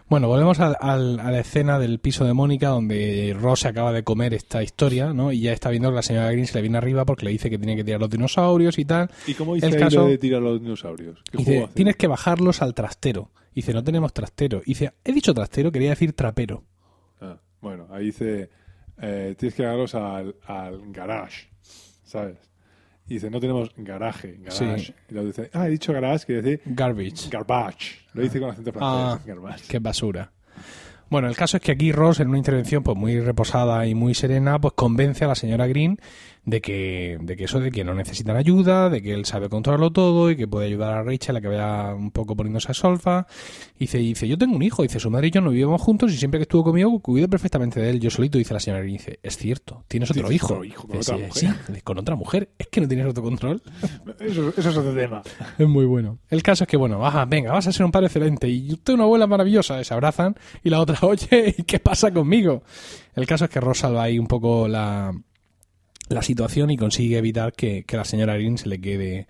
Bueno, 0.08 0.28
volvemos 0.28 0.60
a 0.60 0.98
la 0.98 1.40
escena 1.40 1.80
del 1.80 2.00
piso 2.00 2.24
de 2.26 2.34
Mónica 2.34 2.70
donde 2.70 3.36
Ross 3.40 3.62
se 3.62 3.68
acaba 3.70 3.92
de 3.92 4.04
comer 4.04 4.34
esta 4.34 4.64
historia, 4.64 5.12
¿no? 5.14 5.32
Y 5.32 5.42
ya 5.42 5.52
está 5.54 5.70
viendo 5.72 5.90
que 5.90 5.96
la 5.96 6.02
señora 6.02 6.32
Green 6.32 6.46
se 6.48 6.56
le 6.56 6.62
viene 6.62 6.78
arriba 6.78 7.04
porque 7.06 7.26
le 7.26 7.32
dice 7.32 7.50
que 7.50 7.58
tiene 7.58 7.76
que 7.76 7.84
tirar 7.84 8.00
los 8.00 8.10
dinosaurios 8.10 8.78
y 8.80 8.86
tal. 8.86 9.10
¿Y 9.28 9.34
cómo 9.34 9.56
dice 9.56 9.68
el 9.68 9.78
caso- 9.78 10.02
lo 10.02 10.08
de 10.08 10.18
tirar 10.18 10.42
los 10.42 10.62
dinosaurios? 10.62 11.20
¿Qué 11.32 11.38
Dice, 11.40 11.68
tienes 11.74 11.96
que 11.98 12.08
bajarlos 12.08 12.62
al 12.62 12.74
trastero. 12.74 13.32
Dice, 13.56 13.74
no 13.74 13.84
tenemos 13.84 14.14
trastero. 14.14 14.62
Dice, 14.66 14.94
he 15.04 15.12
dicho 15.14 15.34
trastero, 15.34 15.72
quería 15.72 15.92
decir 15.92 16.14
trapero. 16.14 16.64
Ah, 17.64 17.68
bueno, 17.68 17.88
ahí 17.92 18.06
dice, 18.06 18.50
eh, 19.02 19.36
tienes 19.38 19.56
que 19.56 19.64
darlos 19.64 19.96
al, 19.96 20.36
al 20.46 20.92
garage, 20.92 21.48
¿sabes? 22.04 22.38
Y 23.08 23.16
dice, 23.16 23.30
no 23.30 23.40
tenemos 23.40 23.72
garaje, 23.78 24.38
garage. 24.40 24.80
Sí. 24.80 24.94
Y 25.10 25.14
luego 25.14 25.28
dice, 25.28 25.50
ah, 25.54 25.68
he 25.68 25.72
dicho 25.72 25.92
garage, 25.94 26.26
quiere 26.26 26.42
decir 26.42 26.62
Garbage. 26.66 27.30
garbage. 27.30 28.00
Lo 28.14 28.22
dice 28.22 28.40
con 28.40 28.50
acento 28.52 28.72
Ah, 28.80 29.18
francés, 29.20 29.26
garbage. 29.28 29.68
Qué 29.68 29.80
basura. 29.80 30.32
Bueno, 31.10 31.28
el 31.28 31.36
caso 31.36 31.58
es 31.58 31.64
que 31.64 31.72
aquí 31.74 31.92
Ross, 31.92 32.20
en 32.22 32.30
una 32.30 32.38
intervención 32.38 32.82
pues 32.82 32.98
muy 32.98 33.20
reposada 33.20 33.86
y 33.86 33.94
muy 33.94 34.14
serena, 34.16 34.60
pues 34.60 34.74
convence 34.74 35.24
a 35.26 35.28
la 35.28 35.36
señora 35.36 35.68
Green 35.68 35.98
de 36.46 36.60
que, 36.62 37.18
de 37.22 37.36
que 37.38 37.46
eso 37.46 37.60
de 37.62 37.72
que 37.72 37.84
no 37.86 37.94
necesitan 37.94 38.36
ayuda, 38.36 38.90
de 38.90 39.02
que 39.02 39.14
él 39.14 39.24
sabe 39.26 39.48
controlarlo 39.48 39.92
todo 39.92 40.30
y 40.30 40.36
que 40.36 40.46
puede 40.48 40.68
ayudar 40.68 40.98
a 40.98 41.04
Rachel 41.04 41.38
a 41.38 41.42
que 41.42 41.48
vaya 41.48 41.94
un 41.96 42.12
poco 42.12 42.36
poniéndose 42.36 42.70
a 42.72 42.74
solfa. 42.74 43.28
Y 43.78 43.86
dice, 43.86 44.00
y 44.02 44.08
dice, 44.10 44.28
yo 44.28 44.38
tengo 44.38 44.56
un 44.56 44.62
hijo, 44.62 44.84
dice, 44.84 45.00
su 45.00 45.10
madre 45.10 45.28
y 45.28 45.32
yo 45.32 45.40
no 45.42 45.52
vivíamos 45.52 45.82
juntos 45.82 46.12
y 46.12 46.18
siempre 46.18 46.40
que 46.40 46.44
estuvo 46.44 46.64
conmigo 46.66 47.00
cuidé 47.00 47.28
perfectamente 47.30 47.80
de 47.80 47.90
él, 47.92 48.00
yo 48.02 48.10
solito, 48.10 48.38
dice 48.38 48.54
la 48.54 48.60
señora 48.60 48.82
Green. 48.82 48.98
Dice, 48.98 49.20
es 49.24 49.38
cierto, 49.38 49.86
tienes 49.88 50.12
otro 50.12 50.24
Tienes 50.24 50.36
hijo. 50.36 50.54
otro 50.54 50.66
hijo 50.66 50.88
con 50.88 50.98
Dice, 50.98 51.14
otra 51.14 51.32
"Sí, 51.34 51.46
mujer". 51.48 51.62
sí, 51.76 51.82
con 51.82 51.98
otra 52.00 52.16
mujer. 52.16 52.50
Es 52.60 52.68
que 52.68 52.82
no 52.82 52.88
tienes 52.90 53.06
autocontrol. 53.06 53.62
Eso, 54.20 54.50
eso 54.58 54.70
es 54.70 54.78
otro 54.78 54.94
tema. 54.94 55.22
Es 55.58 55.68
muy 55.68 55.86
bueno. 55.86 56.20
El 56.30 56.44
caso 56.44 56.66
es 56.66 56.68
que, 56.68 56.78
bueno, 56.78 57.00
venga, 57.28 57.52
vas 57.54 57.68
a 57.68 57.72
ser 57.72 57.86
un 57.86 57.92
padre 57.92 58.08
excelente 58.08 58.48
y 58.50 58.72
usted 58.74 58.94
una 58.94 59.04
abuela 59.04 59.28
maravillosa. 59.28 59.82
Se 59.84 59.94
abrazan 59.94 60.36
y 60.64 60.70
la 60.70 60.80
otra, 60.82 60.98
oye, 61.08 61.56
¿y 61.58 61.64
qué 61.64 61.80
pasa 61.80 62.12
conmigo? 62.12 62.64
El 63.16 63.26
caso 63.28 63.46
es 63.46 63.52
que 63.52 63.60
Ross 63.62 63.80
salva 63.80 64.04
ahí 64.04 64.18
un 64.20 64.28
poco 64.28 64.68
la, 64.68 65.14
la 66.14 66.22
situación 66.22 66.72
y 66.72 66.78
consigue 66.78 67.18
evitar 67.18 67.54
que, 67.54 67.84
que 67.84 67.98
la 67.98 68.06
señora 68.06 68.36
Green 68.36 68.58
se 68.58 68.70
le 68.70 68.80
quede, 68.80 69.28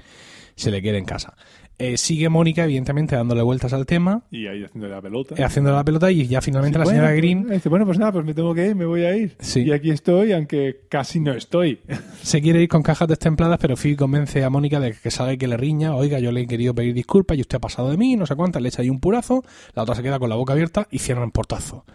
se 0.56 0.72
le 0.72 0.82
quede 0.82 0.98
en 0.98 1.06
casa. 1.06 1.36
Eh, 1.80 1.98
sigue 1.98 2.30
Mónica, 2.30 2.63
evidentemente, 2.65 3.15
dándole 3.15 3.41
vueltas 3.41 3.74
al 3.74 3.88
tema, 3.88 4.24
Y 4.30 4.46
ahí 4.46 4.63
haciendo 4.63 4.88
la 4.88 5.02
pelota. 5.02 5.34
eh, 5.36 5.43
haciendo 5.43 5.72
la 5.74 5.84
pelota 5.84 6.12
y 6.12 6.28
ya 6.28 6.39
finalmente 6.39 6.78
la 6.78 6.86
Bueno, 6.86 6.98
señora 7.00 7.12
pues, 7.13 7.17
Green 7.22 7.48
dice, 7.50 7.67
bueno, 7.67 7.86
pues 7.88 7.98
nada, 7.98 8.12
pues 8.12 8.24
me 8.26 8.36
tengo 8.36 8.54
que 8.54 8.67
ir, 8.67 8.76
me 8.76 8.86
voy 8.86 9.04
a 9.04 9.15
ir. 9.17 9.36
Sí. 9.39 9.62
Y 9.63 9.72
aquí 9.72 9.89
estoy, 9.89 10.34
aunque 10.34 10.82
casi 10.88 11.19
no 11.19 11.34
estoy. 11.34 11.80
se 12.22 12.41
quiere 12.43 12.62
ir 12.62 12.69
con 12.69 12.84
cajas 12.84 13.08
destempladas, 13.08 13.58
pero 13.60 13.76
Phoebe 13.76 13.98
convence 13.98 14.43
a 14.43 14.52
Mónica 14.52 14.80
de 14.80 14.93
que 14.93 15.10
salga 15.10 15.34
y 15.34 15.38
que 15.38 15.48
le 15.48 15.58
riña. 15.58 15.96
Oiga, 15.96 16.19
yo 16.19 16.32
le 16.32 16.41
he 16.41 16.48
querido 16.48 16.76
pedir 16.76 16.93
disculpas 16.93 17.38
y 17.39 17.41
usted 17.41 17.58
ha 17.58 17.62
pasado 17.62 17.89
de 17.89 17.98
mí, 17.98 18.15
no 18.15 18.28
sé 18.28 18.36
cuántas, 18.36 18.62
le 18.62 18.69
echa 18.69 18.84
ahí 18.84 18.89
un 18.91 19.00
purazo, 19.00 19.43
la 19.74 19.82
otra 19.82 19.96
se 19.96 20.04
queda 20.04 20.19
con 20.19 20.30
la 20.30 20.36
boca 20.36 20.54
abierta 20.54 20.88
y 20.91 21.00
cierran 21.00 21.32
portazo. 21.32 21.86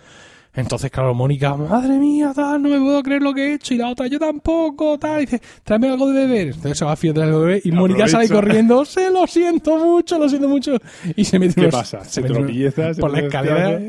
Entonces, 0.58 0.90
claro, 0.90 1.14
Mónica, 1.14 1.54
madre 1.54 1.98
mía, 1.98 2.32
tal, 2.34 2.60
no 2.62 2.68
me 2.68 2.78
puedo 2.80 3.02
creer 3.02 3.22
lo 3.22 3.32
que 3.32 3.46
he 3.48 3.54
hecho. 3.54 3.74
Y 3.74 3.78
la 3.78 3.88
otra, 3.90 4.06
yo 4.08 4.18
tampoco, 4.18 4.98
tal. 4.98 5.18
Y 5.22 5.26
dice, 5.26 5.40
tráeme 5.62 5.88
algo 5.88 6.10
de 6.10 6.26
beber. 6.26 6.46
Entonces 6.48 6.76
se 6.78 6.84
va 6.84 6.92
a 6.92 6.96
fiar 6.96 7.18
algo 7.20 7.40
de 7.40 7.46
beber. 7.46 7.62
Y 7.64 7.72
Mónica 7.72 8.08
sale 8.08 8.28
corriendo, 8.28 8.84
se 8.84 9.10
lo 9.10 9.26
siento 9.26 9.78
mucho, 9.78 10.18
lo 10.18 10.28
siento 10.28 10.48
mucho. 10.48 10.76
Y 11.16 11.24
se 11.24 11.38
mete 11.38 11.54
¿Qué 11.54 11.60
unos- 11.62 11.74
pasa? 11.74 12.04
Se 12.04 12.22
se 12.22 13.00
por 13.00 13.12
la 13.12 13.20
escalera 13.20 13.80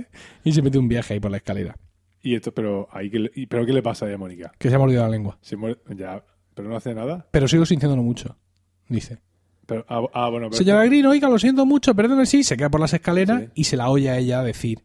y 0.43 0.51
se 0.51 0.61
mete 0.61 0.77
un 0.77 0.87
viaje 0.87 1.15
ahí 1.15 1.19
por 1.19 1.31
la 1.31 1.37
escalera. 1.37 1.75
Y 2.21 2.35
esto, 2.35 2.53
pero 2.53 2.87
ahí 2.91 3.09
pero 3.49 3.65
¿qué 3.65 3.73
le 3.73 3.81
pasa 3.81 4.05
a 4.05 4.17
Mónica? 4.17 4.51
Que 4.57 4.69
se 4.69 4.75
ha 4.75 4.79
mordido 4.79 5.01
la 5.01 5.09
lengua. 5.09 5.37
Se 5.41 5.55
muere, 5.55 5.77
ya, 5.95 6.23
pero 6.53 6.69
no 6.69 6.75
hace 6.75 6.93
nada. 6.93 7.25
Pero 7.31 7.47
sigo 7.47 7.65
sintiéndolo 7.65 8.03
mucho, 8.03 8.37
dice. 8.89 9.19
Pero, 9.65 9.85
ah, 9.87 10.01
ah, 10.13 10.29
bueno, 10.29 10.47
pero 10.49 10.57
Señora 10.57 10.83
Green, 10.85 11.05
oiga, 11.05 11.29
lo 11.29 11.39
siento 11.39 11.65
mucho, 11.65 11.95
perdón, 11.95 12.25
sí, 12.25 12.43
se 12.43 12.57
queda 12.57 12.69
por 12.69 12.81
las 12.81 12.93
escaleras 12.93 13.41
Sí. 13.41 13.47
y 13.55 13.63
se 13.65 13.77
la 13.77 13.89
oye 13.89 14.09
a 14.09 14.17
ella 14.17 14.41
decir. 14.43 14.79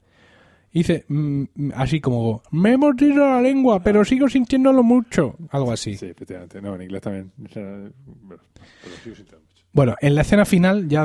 Y 0.75 0.81
dice, 0.81 1.05
mm, 1.07 1.45
mm, 1.55 1.73
así 1.77 2.01
como, 2.01 2.43
me 2.51 2.73
he 2.73 2.77
mordido 2.77 3.25
la 3.25 3.41
lengua, 3.41 3.81
pero 3.81 4.05
sigo 4.05 4.29
sintiéndolo 4.29 4.83
mucho. 4.83 5.37
Algo 5.51 5.71
así. 5.71 5.97
Sí, 5.97 6.07
efectivamente. 6.07 6.61
No, 6.61 6.75
en 6.75 6.83
inglés 6.83 7.01
también. 7.01 7.31
Pero 7.55 7.93
sí, 9.05 9.11
mucho. 9.11 9.44
Bueno, 9.75 9.97
en 10.01 10.15
la 10.15 10.21
escena 10.23 10.45
final, 10.45 10.89
ya 10.89 11.03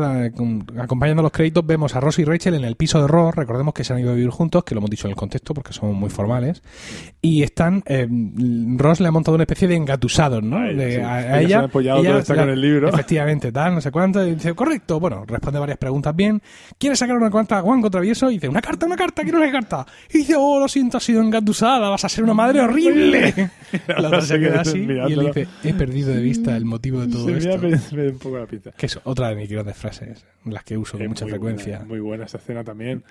acompañando 0.77 1.23
los 1.23 1.31
créditos, 1.31 1.65
vemos 1.65 1.95
a 1.95 1.99
Ross 1.99 2.19
y 2.19 2.23
Rachel 2.23 2.53
en 2.53 2.63
el 2.63 2.75
piso 2.75 3.01
de 3.01 3.07
Ross. 3.07 3.35
Recordemos 3.35 3.73
que 3.73 3.83
se 3.83 3.93
han 3.93 3.99
ido 3.99 4.11
a 4.11 4.13
vivir 4.13 4.29
juntos, 4.29 4.63
que 4.63 4.75
lo 4.75 4.79
hemos 4.79 4.91
dicho 4.91 5.07
en 5.07 5.11
el 5.11 5.15
contexto 5.15 5.55
porque 5.55 5.73
somos 5.73 5.95
muy 5.95 6.09
formales. 6.11 6.61
Y 7.21 7.41
están, 7.41 7.81
eh, 7.87 8.07
Ross 8.77 8.99
le 8.99 9.07
ha 9.07 9.11
montado 9.11 9.33
una 9.35 9.43
especie 9.43 9.67
de 9.67 9.75
engatusados, 9.75 10.43
¿no? 10.43 10.59
De- 10.71 10.95
sí. 10.97 11.01
a, 11.01 11.13
a 11.15 11.19
Ella 11.21 11.37
se 11.39 11.43
ella. 11.45 11.59
ha 11.61 11.63
apoyado 11.63 11.99
ella 12.01 12.09
todo, 12.11 12.19
está 12.19 12.35
la- 12.35 12.41
con 12.43 12.49
el 12.51 12.61
libro. 12.61 12.89
Efectivamente, 12.89 13.51
tal, 13.51 13.73
no 13.73 13.81
sé 13.81 13.89
cuánto. 13.91 14.23
Y 14.25 14.35
dice, 14.35 14.53
correcto. 14.53 14.99
Bueno, 14.99 15.25
responde 15.25 15.59
varias 15.59 15.79
preguntas 15.79 16.15
bien. 16.15 16.39
¿Quieres 16.77 16.99
sacar 16.99 17.17
una 17.17 17.31
cuanta 17.31 17.57
a 17.57 17.61
Juan 17.61 17.81
travieso? 17.89 18.29
Y 18.29 18.35
dice, 18.35 18.49
una 18.49 18.61
carta, 18.61 18.85
una 18.85 18.95
carta, 18.95 19.23
quiero 19.23 19.39
una 19.39 19.51
carta. 19.51 19.85
Y 20.13 20.19
dice, 20.19 20.35
oh, 20.37 20.59
lo 20.59 20.67
siento, 20.67 20.97
has 20.97 21.03
sido 21.03 21.21
engatusada, 21.21 21.89
vas 21.89 22.05
a 22.05 22.09
ser 22.09 22.23
una 22.23 22.35
madre 22.35 22.61
horrible. 22.61 23.49
La 23.87 23.97
otra 24.07 24.21
se 24.21 24.39
queda 24.39 24.61
así 24.61 24.77
y 24.77 24.81
él 24.81 24.87
Mirándolo. 24.87 25.27
dice, 25.33 25.47
he 25.63 25.73
perdido 25.73 26.13
de 26.13 26.21
vista 26.21 26.55
el 26.55 26.65
motivo 26.65 27.01
de 27.01 27.07
todo 27.11 27.25
Se 27.25 27.37
esto. 27.37 27.57
me, 27.57 28.03
me 28.03 28.09
un 28.11 28.19
poco 28.19 28.37
la 28.37 28.45
Que 28.77 28.85
es 28.85 28.99
otra 29.03 29.29
de 29.29 29.35
mis 29.35 29.49
grandes 29.49 29.75
frases, 29.77 30.25
las 30.45 30.63
que 30.63 30.77
uso 30.77 30.93
con 30.93 31.01
Es 31.03 31.07
mucha 31.09 31.25
muy 31.25 31.31
frecuencia. 31.31 31.77
buena, 31.79 31.87
muy 31.89 31.99
buena 31.99 32.25
esa 32.25 32.37
escena 32.37 32.63
también. 32.63 33.03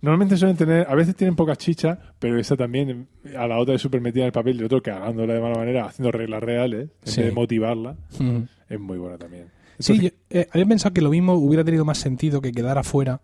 Normalmente 0.00 0.36
suelen 0.36 0.56
tener, 0.56 0.86
a 0.88 0.94
veces 0.96 1.14
tienen 1.14 1.36
poca 1.36 1.54
chicha, 1.54 1.98
pero 2.18 2.38
esa 2.38 2.56
también, 2.56 3.06
a 3.38 3.46
la 3.46 3.58
otra 3.58 3.72
de 3.72 3.78
súper 3.78 4.00
metida 4.00 4.22
en 4.24 4.26
el 4.26 4.32
papel 4.32 4.56
y 4.56 4.58
el 4.58 4.64
otro 4.64 4.82
cagándola 4.82 5.34
de 5.34 5.40
mala 5.40 5.54
manera, 5.56 5.84
haciendo 5.86 6.10
reglas 6.10 6.42
reales, 6.42 6.88
en 7.04 7.12
Sí. 7.12 7.20
vez 7.20 7.30
de 7.30 7.34
motivarla, 7.34 7.96
Mm. 8.18 8.38
es 8.68 8.80
muy 8.80 8.98
buena 8.98 9.16
también. 9.18 9.46
Sí, 9.78 9.92
Entonces, 9.92 10.12
yo, 10.30 10.38
eh, 10.40 10.48
había 10.52 10.66
pensado 10.66 10.92
que 10.92 11.00
lo 11.02 11.10
mismo 11.10 11.34
hubiera 11.34 11.62
tenido 11.64 11.84
más 11.84 11.98
sentido 11.98 12.40
que 12.40 12.50
quedara 12.52 12.82
fuera 12.82 13.20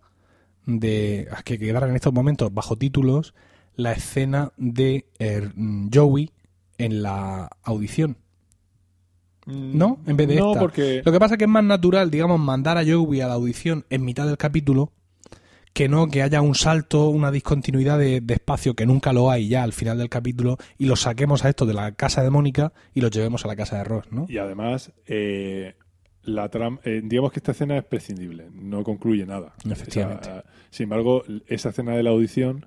de. 0.65 1.27
que 1.45 1.57
quedara 1.57 1.87
en 1.89 1.95
estos 1.95 2.13
momentos 2.13 2.53
bajo 2.53 2.75
títulos 2.77 3.33
la 3.75 3.91
escena 3.93 4.51
de 4.57 5.05
eh, 5.19 5.49
Joey 5.93 6.31
en 6.77 7.01
la 7.03 7.49
audición. 7.63 8.17
¿No? 9.49 9.99
En 10.05 10.15
vez 10.17 10.27
de 10.27 10.35
no, 10.35 10.49
esta. 10.49 10.59
porque 10.59 11.01
Lo 11.03 11.11
que 11.11 11.19
pasa 11.19 11.35
es 11.35 11.37
que 11.39 11.45
es 11.45 11.49
más 11.49 11.63
natural, 11.63 12.09
digamos, 12.11 12.39
mandar 12.39 12.77
a 12.77 12.83
Joey 12.85 13.21
a 13.21 13.27
la 13.27 13.33
audición 13.33 13.85
en 13.89 14.05
mitad 14.05 14.25
del 14.27 14.37
capítulo 14.37 14.91
que 15.73 15.87
no 15.87 16.07
que 16.07 16.23
haya 16.23 16.41
un 16.41 16.55
salto, 16.55 17.09
una 17.09 17.31
discontinuidad 17.31 17.99
de, 17.99 18.21
de 18.21 18.33
espacio 18.33 18.73
que 18.73 18.85
nunca 18.85 19.13
lo 19.13 19.29
hay 19.31 19.47
ya 19.47 19.63
al 19.63 19.71
final 19.73 19.97
del 19.99 20.09
capítulo 20.09 20.57
y 20.77 20.85
lo 20.85 20.95
saquemos 20.95 21.45
a 21.45 21.49
esto 21.49 21.65
de 21.65 21.73
la 21.75 21.91
casa 21.93 22.23
de 22.23 22.29
Mónica 22.31 22.73
y 22.93 23.01
lo 23.01 23.09
llevemos 23.09 23.45
a 23.45 23.47
la 23.47 23.55
casa 23.55 23.77
de 23.77 23.83
Ross, 23.83 24.05
¿no? 24.11 24.25
Y 24.27 24.39
además, 24.39 24.91
eh, 25.05 25.75
la 26.23 26.49
tram- 26.49 26.79
eh, 26.83 27.01
digamos 27.03 27.31
que 27.31 27.39
esta 27.39 27.51
escena 27.51 27.77
es 27.77 27.83
prescindible, 27.85 28.49
no 28.51 28.83
concluye 28.83 29.25
nada. 29.25 29.53
Efectivamente. 29.69 30.29
Sin 30.71 30.85
embargo, 30.85 31.23
esa 31.47 31.69
escena 31.69 31.95
de 31.95 32.03
la 32.03 32.09
audición 32.09 32.65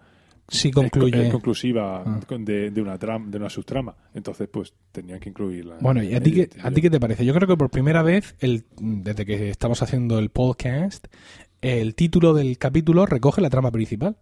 Sí 0.53 0.71
concluye. 0.71 1.27
es, 1.27 1.33
conclusiva 1.33 2.03
Ah. 2.07 2.21
de, 2.39 2.71
de 2.71 2.83
una 2.83 2.99
tram, 2.99 3.31
de 3.31 3.39
una 3.39 3.49
subtrama. 3.51 3.95
Entonces, 4.15 4.49
pues 4.53 4.73
tenían 4.93 5.19
que 5.21 5.31
incluirla. 5.31 5.77
Bueno, 5.81 6.03
¿y 6.03 6.15
a 6.15 6.21
ti, 6.23 6.33
qué, 6.33 6.51
a 6.63 6.71
ti 6.71 6.81
qué 6.83 6.91
te 6.91 7.01
parece? 7.01 7.25
Yo 7.25 7.33
creo 7.35 7.49
que 7.49 7.57
por 7.57 7.71
primera 7.71 8.03
vez, 8.03 8.35
el, 8.41 8.65
desde 8.79 9.25
que 9.27 9.51
estamos 9.51 9.83
haciendo 9.83 10.19
el 10.19 10.29
podcast, 10.31 11.07
el 11.61 11.95
título 11.95 12.35
del 12.35 12.59
capítulo 12.59 13.07
recoge 13.07 13.41
la 13.41 13.51
trama 13.51 13.71
principal. 13.71 14.17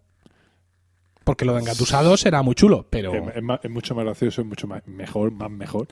Porque 1.25 1.45
lo 1.45 1.53
de 1.55 1.61
engatusados 1.61 2.25
era 2.27 2.43
muy 2.43 2.55
chulo, 2.55 2.87
pero, 2.91 3.13
Es, 3.15 3.37
es 3.37 3.43
más- 3.43 3.61
es 3.63 3.71
mucho 3.71 3.95
más 3.95 4.05
gracioso, 4.05 4.41
es 4.41 4.47
mucho 4.47 4.67
más 4.67 4.87
mejor, 4.87 5.31
más 5.33 5.51
mejor. 5.51 5.89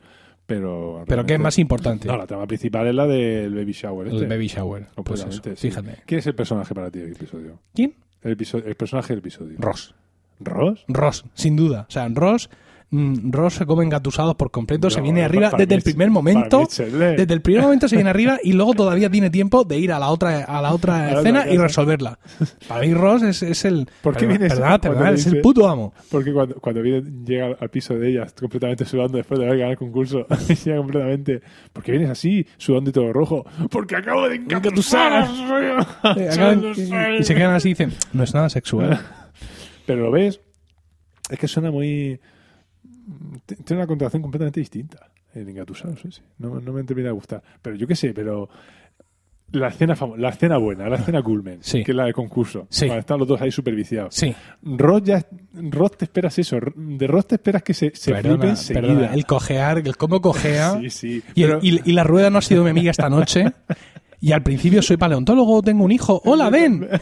Pero, 0.47 1.05
pero 1.07 1.27
¿qué 1.27 1.35
es 1.35 1.41
más 1.41 1.59
importante? 1.59 2.09
No, 2.09 2.17
la 2.17 2.27
trama 2.27 2.47
principal 2.47 2.87
es 2.87 2.95
la 2.95 3.07
del 3.07 3.55
baby 3.55 3.73
shower. 3.73 4.09
el 4.09 4.15
este. 4.15 4.27
baby 4.27 4.47
shower. 4.47 4.87
Pues 5.05 5.21
eso, 5.21 5.43
sí. 5.43 5.69
fíjate. 5.69 5.97
¿Quién 6.07 6.21
es 6.21 6.27
el 6.27 6.35
personaje 6.35 6.75
para 6.75 6.91
ti 6.91 7.01
del 7.01 7.13
episodio? 7.13 7.59
¿Quién? 7.75 7.95
El, 8.23 8.33
episodio, 8.33 8.65
el 8.65 8.75
personaje 8.75 9.09
del 9.13 9.19
episodio. 9.19 9.57
Ross. 9.59 9.95
¿Ross? 10.41 10.85
Ross, 10.89 11.25
sin 11.35 11.57
duda. 11.57 11.87
O 11.89 11.91
sea, 11.93 12.09
Ross 12.09 12.49
mm, 12.91 13.31
Ross 13.33 13.55
se 13.55 13.67
come 13.67 13.85
engatusados 13.85 14.35
por 14.37 14.51
completo, 14.51 14.89
se 14.89 15.03
viene 15.03 15.21
pa- 15.21 15.27
arriba 15.27 15.51
desde 15.59 15.75
el 15.75 15.83
primer 15.83 16.11
momento. 16.11 16.65
Chandler. 16.67 17.19
Desde 17.19 17.35
el 17.35 17.43
primer 17.43 17.63
momento 17.63 17.87
se 17.87 17.97
viene 17.97 18.09
arriba 18.09 18.39
y 18.43 18.55
luego 18.55 18.73
todavía 18.73 19.11
tiene 19.11 19.29
tiempo 19.29 19.65
de 19.65 19.79
ir 19.79 19.93
a 19.93 19.99
la 19.99 20.09
otra 20.09 20.45
a 20.45 20.63
la 20.63 20.73
otra 20.73 20.97
A 21.05 21.13
escena 21.19 21.47
y 21.51 21.59
resolverla. 21.59 22.19
Para 22.67 22.81
mí 22.87 22.95
Ross 22.95 23.23
es, 23.25 23.43
es 23.43 23.65
el 23.67 23.89
¿Por 24.01 24.17
qué 24.17 24.27
le 24.27 24.47
es 24.47 25.27
el 25.27 25.41
puto 25.43 25.69
amo. 25.69 25.93
Porque 26.11 26.33
cuando, 26.33 26.55
cuando 26.57 26.81
viene, 26.81 27.03
llega 27.27 27.57
al- 27.61 27.69
piso 27.69 27.93
de 27.95 28.09
ella 28.11 28.27
completamente 28.41 28.87
sudando 28.87 29.19
después 29.19 29.39
de 29.39 29.45
haber 29.47 29.59
ganado 29.59 29.73
el 29.73 29.79
concurso, 29.79 30.27
llega 30.65 30.79
completamente. 30.79 31.43
¿Por 31.75 31.83
qué 31.85 31.93
vienes 31.93 32.09
así, 32.09 32.47
sudando 32.57 32.89
y 32.89 32.93
todo 32.95 33.13
rojo? 33.13 33.45
Porque 33.71 33.97
acabo 33.97 34.27
de 34.29 34.37
engatusar. 34.37 35.29
Eh, 36.17 37.17
y 37.21 37.23
se 37.23 37.35
quedan 37.35 37.55
así 37.55 37.69
y 37.69 37.73
dicen, 37.73 37.93
no 38.15 38.23
es 38.23 38.33
nada 38.33 38.49
sexual. 38.49 38.99
Pero 39.89 40.03
lo 40.03 40.11
ves, 40.11 40.39
es 41.31 41.39
que 41.39 41.49
suena 41.49 41.71
muy. 41.71 42.21
Tiene 43.47 43.81
una 43.81 43.87
contracción 43.87 44.21
completamente 44.23 44.61
distinta. 44.61 45.11
El 45.35 45.49
engatusado, 45.49 45.97
sí, 45.97 46.09
sí. 46.13 46.21
No, 46.39 46.61
no 46.61 46.73
me 46.75 46.85
termina 46.85 47.09
de 47.09 47.13
gustar. 47.15 47.43
Pero 47.63 47.75
yo 47.77 47.87
qué 47.87 47.97
sé, 47.97 48.13
pero. 48.13 48.49
La 49.51 49.69
escena, 49.69 49.97
la 50.19 50.29
escena 50.29 50.59
buena, 50.59 50.91
la 50.91 50.97
escena 50.97 51.23
culmen, 51.23 51.61
Sí. 51.63 51.83
que 51.83 51.93
es 51.93 51.97
la 51.97 52.05
de 52.05 52.13
concurso. 52.13 52.67
Sí. 52.69 52.85
Cuando 52.85 53.01
están 53.01 53.19
los 53.19 53.27
dos 53.27 53.41
ahí 53.41 53.51
superviciados. 53.51 54.15
Sí, 54.15 54.35
Ross 54.63 55.03
ya. 55.05 55.25
Ross 55.55 55.97
te 55.97 56.05
esperas 56.05 56.39
eso. 56.39 56.59
De 56.77 57.07
Ross 57.07 57.29
te 57.29 57.37
esperas 57.37 57.63
que 57.63 57.73
se, 57.73 57.91
se 57.95 58.13
perdona, 58.13 58.55
perdona, 58.69 59.15
el 59.15 59.25
cojear, 59.25 59.79
el 59.79 59.97
cómo 59.97 60.21
cojea. 60.21 60.79
Sí, 60.83 60.91
sí. 60.91 61.23
Y, 61.35 61.45
el- 61.45 61.49
Pero- 61.49 61.61
y- 61.63 61.81
y 61.83 61.93
la 61.95 62.05
rueda 62.05 62.29
no 62.29 62.37
ha 62.37 62.43
sido 62.43 62.63
mi 62.63 62.69
amiga 62.69 62.91
esta 62.91 63.09
noche. 63.09 63.47
Y 64.21 64.33
al 64.33 64.43
principio 64.43 64.83
soy 64.83 64.99
paleontólogo, 64.99 65.63
tengo 65.63 65.83
un 65.85 65.93
hijo. 65.93 66.21
¡Hola, 66.27 66.51
ven! 66.51 66.87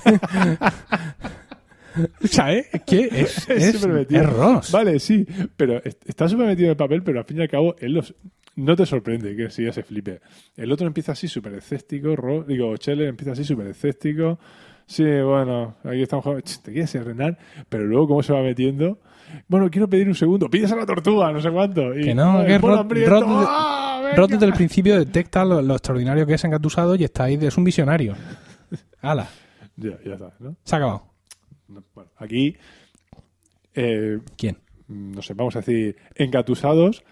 ¿Sabes? 2.24 2.66
¿Qué? 2.86 3.08
Es, 3.12 3.48
es, 3.48 3.74
es 3.84 4.26
Ross. 4.26 4.72
Vale, 4.72 4.98
sí, 4.98 5.26
pero 5.56 5.82
est- 5.84 6.08
está 6.08 6.28
súper 6.28 6.46
metido 6.46 6.66
en 6.66 6.70
el 6.72 6.76
papel, 6.76 7.02
pero 7.02 7.18
al 7.20 7.24
fin 7.24 7.38
y 7.38 7.42
al 7.42 7.48
cabo 7.48 7.76
él 7.78 7.92
los, 7.94 8.14
no 8.56 8.74
te 8.76 8.86
sorprende 8.86 9.34
que 9.36 9.50
si 9.50 9.64
ya 9.64 9.72
se 9.72 9.82
flipe. 9.82 10.20
El 10.56 10.72
otro 10.72 10.86
empieza 10.86 11.12
así 11.12 11.28
súper 11.28 11.54
escéptico, 11.54 12.14
Ro- 12.16 12.44
digo, 12.44 12.76
Chele 12.76 13.06
empieza 13.08 13.32
así 13.32 13.44
súper 13.44 13.68
escéptico. 13.68 14.38
Sí, 14.86 15.02
bueno, 15.04 15.74
aquí 15.84 16.02
estamos 16.02 16.22
jugando. 16.24 16.44
Te 16.62 16.72
quieres 16.72 16.94
renar, 17.04 17.36
pero 17.68 17.84
luego 17.84 18.06
cómo 18.08 18.22
se 18.22 18.32
va 18.32 18.40
metiendo. 18.42 19.00
Bueno, 19.48 19.68
quiero 19.68 19.88
pedir 19.88 20.06
un 20.06 20.14
segundo. 20.14 20.48
Pides 20.48 20.70
a 20.70 20.76
la 20.76 20.86
tortuga, 20.86 21.32
no 21.32 21.40
sé 21.40 21.50
cuánto. 21.50 21.92
Y, 21.98 22.04
Que 22.04 22.14
no, 22.14 22.44
que 22.46 22.56
Rod-. 22.58 22.76
Rod 22.78 22.86
desde- 22.94 23.10
¡Ah! 23.48 24.12
Ross 24.16 24.28
desde 24.28 24.46
el 24.46 24.52
principio 24.52 24.96
detecta 24.96 25.44
lo, 25.44 25.60
lo 25.60 25.74
extraordinario 25.74 26.24
que 26.24 26.34
es 26.34 26.44
engatusado 26.44 26.94
y 26.94 27.02
está 27.02 27.24
ahí, 27.24 27.36
es 27.40 27.56
un 27.58 27.64
visionario. 27.64 28.14
¡Hala! 29.02 29.28
Ya, 29.76 29.98
ya 30.04 30.12
está, 30.14 30.32
¿no? 30.38 30.56
Se 30.62 30.76
ha 30.76 30.78
acabado. 30.78 31.02
No, 31.68 31.82
Bueno, 31.94 32.10
aquí, 32.18 32.56
eh, 33.74 34.18
¿Quién? 34.36 34.58
no 34.88 35.20
sé, 35.22 35.34
vamos 35.34 35.56
a 35.56 35.60
decir, 35.60 35.96
engatusados, 36.14 37.02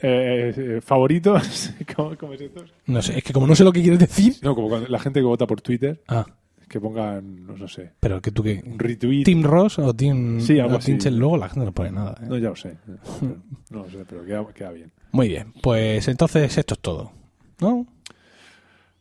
eh, 0.00 0.52
eh, 0.56 0.80
favoritos. 0.80 1.74
¿Cómo, 1.96 2.16
cómo 2.16 2.32
es 2.34 2.40
esto? 2.40 2.64
No 2.86 3.02
sé, 3.02 3.18
es 3.18 3.24
que 3.24 3.32
como 3.32 3.46
no 3.46 3.54
sé 3.54 3.64
lo 3.64 3.72
que 3.72 3.82
quieres 3.82 3.98
decir. 4.00 4.34
No, 4.42 4.54
como 4.54 4.68
cuando 4.68 4.88
la 4.88 4.98
gente 4.98 5.20
que 5.20 5.24
vota 5.26 5.46
por 5.46 5.60
Twitter, 5.60 6.02
Ah, 6.08 6.24
que 6.68 6.80
pongan, 6.80 7.46
no, 7.46 7.56
no 7.56 7.68
sé, 7.68 7.92
pero 8.00 8.20
que 8.20 8.30
tú 8.32 8.42
que. 8.42 8.62
un 8.66 8.78
retweet. 8.78 9.24
¿Team 9.24 9.42
Ross 9.42 9.78
o 9.78 9.94
Team, 9.94 10.40
Sí, 10.40 10.58
algo 10.58 10.76
o 10.76 10.78
Team 10.78 10.96
así. 10.96 11.04
Chel? 11.04 11.16
Luego 11.18 11.36
la 11.36 11.48
gente 11.48 11.64
no 11.66 11.72
pone 11.72 11.92
nada. 11.92 12.16
¿eh? 12.22 12.26
No, 12.28 12.38
ya 12.38 12.48
lo 12.50 12.56
sé. 12.56 12.76
No 13.70 13.82
lo 13.82 13.90
sé, 13.90 14.04
pero 14.08 14.24
queda, 14.24 14.46
queda 14.54 14.70
bien. 14.72 14.92
Muy 15.12 15.28
bien, 15.28 15.52
pues 15.62 16.06
entonces 16.08 16.56
esto 16.56 16.74
es 16.74 16.80
todo. 16.80 17.12
¿No? 17.60 17.86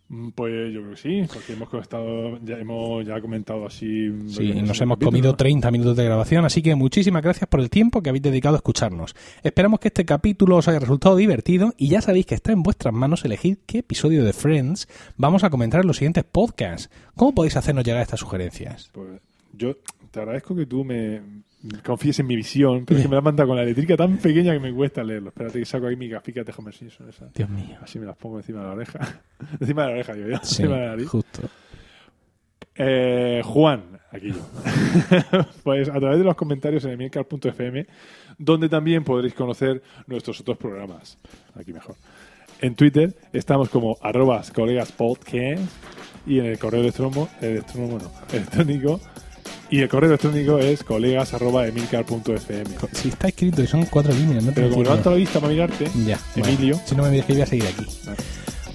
Mm, 0.08 0.30
Pues 0.36 0.72
yo 0.74 0.82
creo 0.82 0.91
que 0.91 0.98
sí, 0.98 1.24
porque 1.34 1.54
hemos 1.54 1.74
estado, 1.74 2.38
ya 2.44 2.58
hemos 2.58 3.06
ya 3.06 3.20
comentado 3.20 3.65
así. 3.65 4.12
Sí, 4.28 4.54
nos 4.54 4.80
hemos 4.82 4.98
capítulo. 4.98 5.12
comido 5.12 5.36
30 5.36 5.72
minutos 5.72 5.98
de 5.98 6.06
grabación, 6.06 6.46
así 6.46 6.62
que 6.62 6.76
muchísimas 6.76 7.24
gracias 7.24 7.48
por 7.50 7.60
el 7.60 7.70
tiempo 7.72 8.04
que 8.04 8.10
habéis 8.10 8.22
dedicado 8.22 8.56
a 8.56 8.58
escucharnos. 8.58 9.15
Esperamos 9.44 9.80
que 9.80 9.88
este 9.88 10.06
capítulo 10.06 10.58
os 10.58 10.68
haya 10.68 10.78
resultado 10.80 11.15
divertido 11.15 11.74
y 11.78 11.88
ya 11.89 12.02
sabéis 12.02 12.28
que 12.28 12.36
está 12.36 12.52
en 12.52 12.62
vuestras 12.62 12.94
manos 12.94 13.26
elegir 13.26 13.60
qué 13.65 13.80
episodio 13.80 14.24
de 14.24 14.34
Friends 14.34 14.88
vamos 15.18 15.44
a 15.44 15.50
comentar 15.50 15.82
en 15.82 15.88
los 15.88 15.98
siguientes 15.98 16.24
podcasts. 16.24 16.89
¿Cómo 17.15 17.34
podéis 17.34 17.58
hacernos 17.58 17.84
llegar 17.84 18.02
estas 18.04 18.20
sugerencias? 18.20 18.89
Pues 18.94 19.22
yo 19.58 19.76
te 20.15 20.21
agradezco 20.21 20.56
que 20.56 20.65
tú 20.65 20.86
me 20.86 21.21
confíes 21.84 22.19
en 22.19 22.28
mi 22.28 22.38
visión, 22.38 22.86
pero 22.86 22.97
es 22.97 23.04
que 23.04 23.10
me 23.10 23.15
la 23.15 23.21
manda 23.21 23.45
con 23.45 23.58
la 23.58 23.65
letrica 23.65 23.97
tan 23.97 24.17
pequeña 24.17 24.54
que 24.54 24.62
me 24.62 24.73
cuesta 24.73 25.04
leerlo. 25.04 25.28
Espérate 25.28 25.60
que 25.60 25.65
saco 25.65 25.88
ahí 25.88 25.97
mi 25.97 26.08
gafitas 26.08 26.45
de 26.45 26.54
Homer 26.58 26.73
Simpson. 26.73 27.10
Esa. 27.10 27.30
Dios 27.36 27.49
mío. 27.49 27.78
Así 27.82 27.99
me 27.99 28.06
las 28.06 28.15
pongo 28.15 28.38
encima 28.38 28.60
de 28.60 28.65
la 28.65 28.71
oreja. 28.71 29.21
encima 29.60 29.82
de 29.82 29.88
la 29.89 29.93
oreja, 29.95 30.15
yo. 30.15 30.25
Sí, 30.25 30.32
encima 30.34 30.75
de 30.75 30.82
la 30.82 30.88
nariz. 30.88 31.10
justo. 31.10 31.41
Eh, 32.75 33.41
Juan, 33.43 33.84
aquí 34.10 34.32
yo. 34.32 35.43
pues 35.63 35.89
a 35.89 35.99
través 35.99 36.17
de 36.17 36.23
los 36.23 36.36
comentarios 36.36 36.86
en 36.86 36.91
emilcar.fm, 36.91 37.86
donde 38.38 38.69
también 38.69 39.04
podréis 39.04 39.34
conocer 39.34 39.84
nuestros 40.08 40.39
otros 40.39 40.58
programas. 40.58 41.17
Aquí 41.56 41.73
mejor. 41.73 41.95
En 42.62 42.75
Twitter 42.75 43.13
estamos 43.34 43.67
como 43.67 43.97
arrobas 44.01 44.49
colegas 44.51 44.93
podcast 44.93 45.62
y 46.25 46.39
en 46.39 46.45
el 46.45 46.58
correo 46.58 46.80
electrónico, 46.80 47.28
electrónico, 47.41 48.12
electrónico 48.32 49.01
y 49.69 49.80
el 49.82 49.89
correo 49.89 50.10
electrónico 50.10 50.60
es 50.60 50.84
colegas 50.84 51.34
arroba 51.34 51.67
emilcar.fm. 51.67 52.65
Si 52.91 53.10
está 53.10 53.28
escrito 53.28 53.62
y 53.62 53.67
son 53.67 53.86
cuatro 53.86 54.13
líneas, 54.13 54.43
no 54.43 54.51
te 54.51 54.56
Pero 54.56 54.69
como 54.69 54.84
levanto 54.84 55.12
la 55.12 55.15
vista 55.17 55.39
para 55.39 55.51
mirarte, 55.51 55.89
Ya, 56.06 56.19
bueno, 56.36 56.54
Emilio. 56.54 56.80
si 56.86 56.95
no 56.95 57.04
me 57.04 57.10
dices 57.10 57.25
que 57.25 57.34
voy 57.34 57.41
a 57.41 57.45
seguir 57.45 57.65
aquí. 57.67 57.86
Vale. 58.06 58.17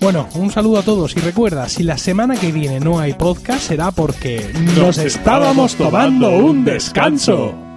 Bueno, 0.00 0.28
un 0.34 0.50
saludo 0.50 0.78
a 0.78 0.82
todos 0.82 1.14
y 1.14 1.20
recuerda, 1.20 1.68
si 1.68 1.82
la 1.82 1.98
semana 1.98 2.34
que 2.34 2.52
viene 2.52 2.80
no 2.80 3.00
hay 3.00 3.12
podcast 3.12 3.68
será 3.68 3.90
porque 3.90 4.50
nos, 4.74 4.96
estábamos 4.96 5.74
tomando 5.76 6.30
un 6.30 6.64
descanso. 6.64 7.69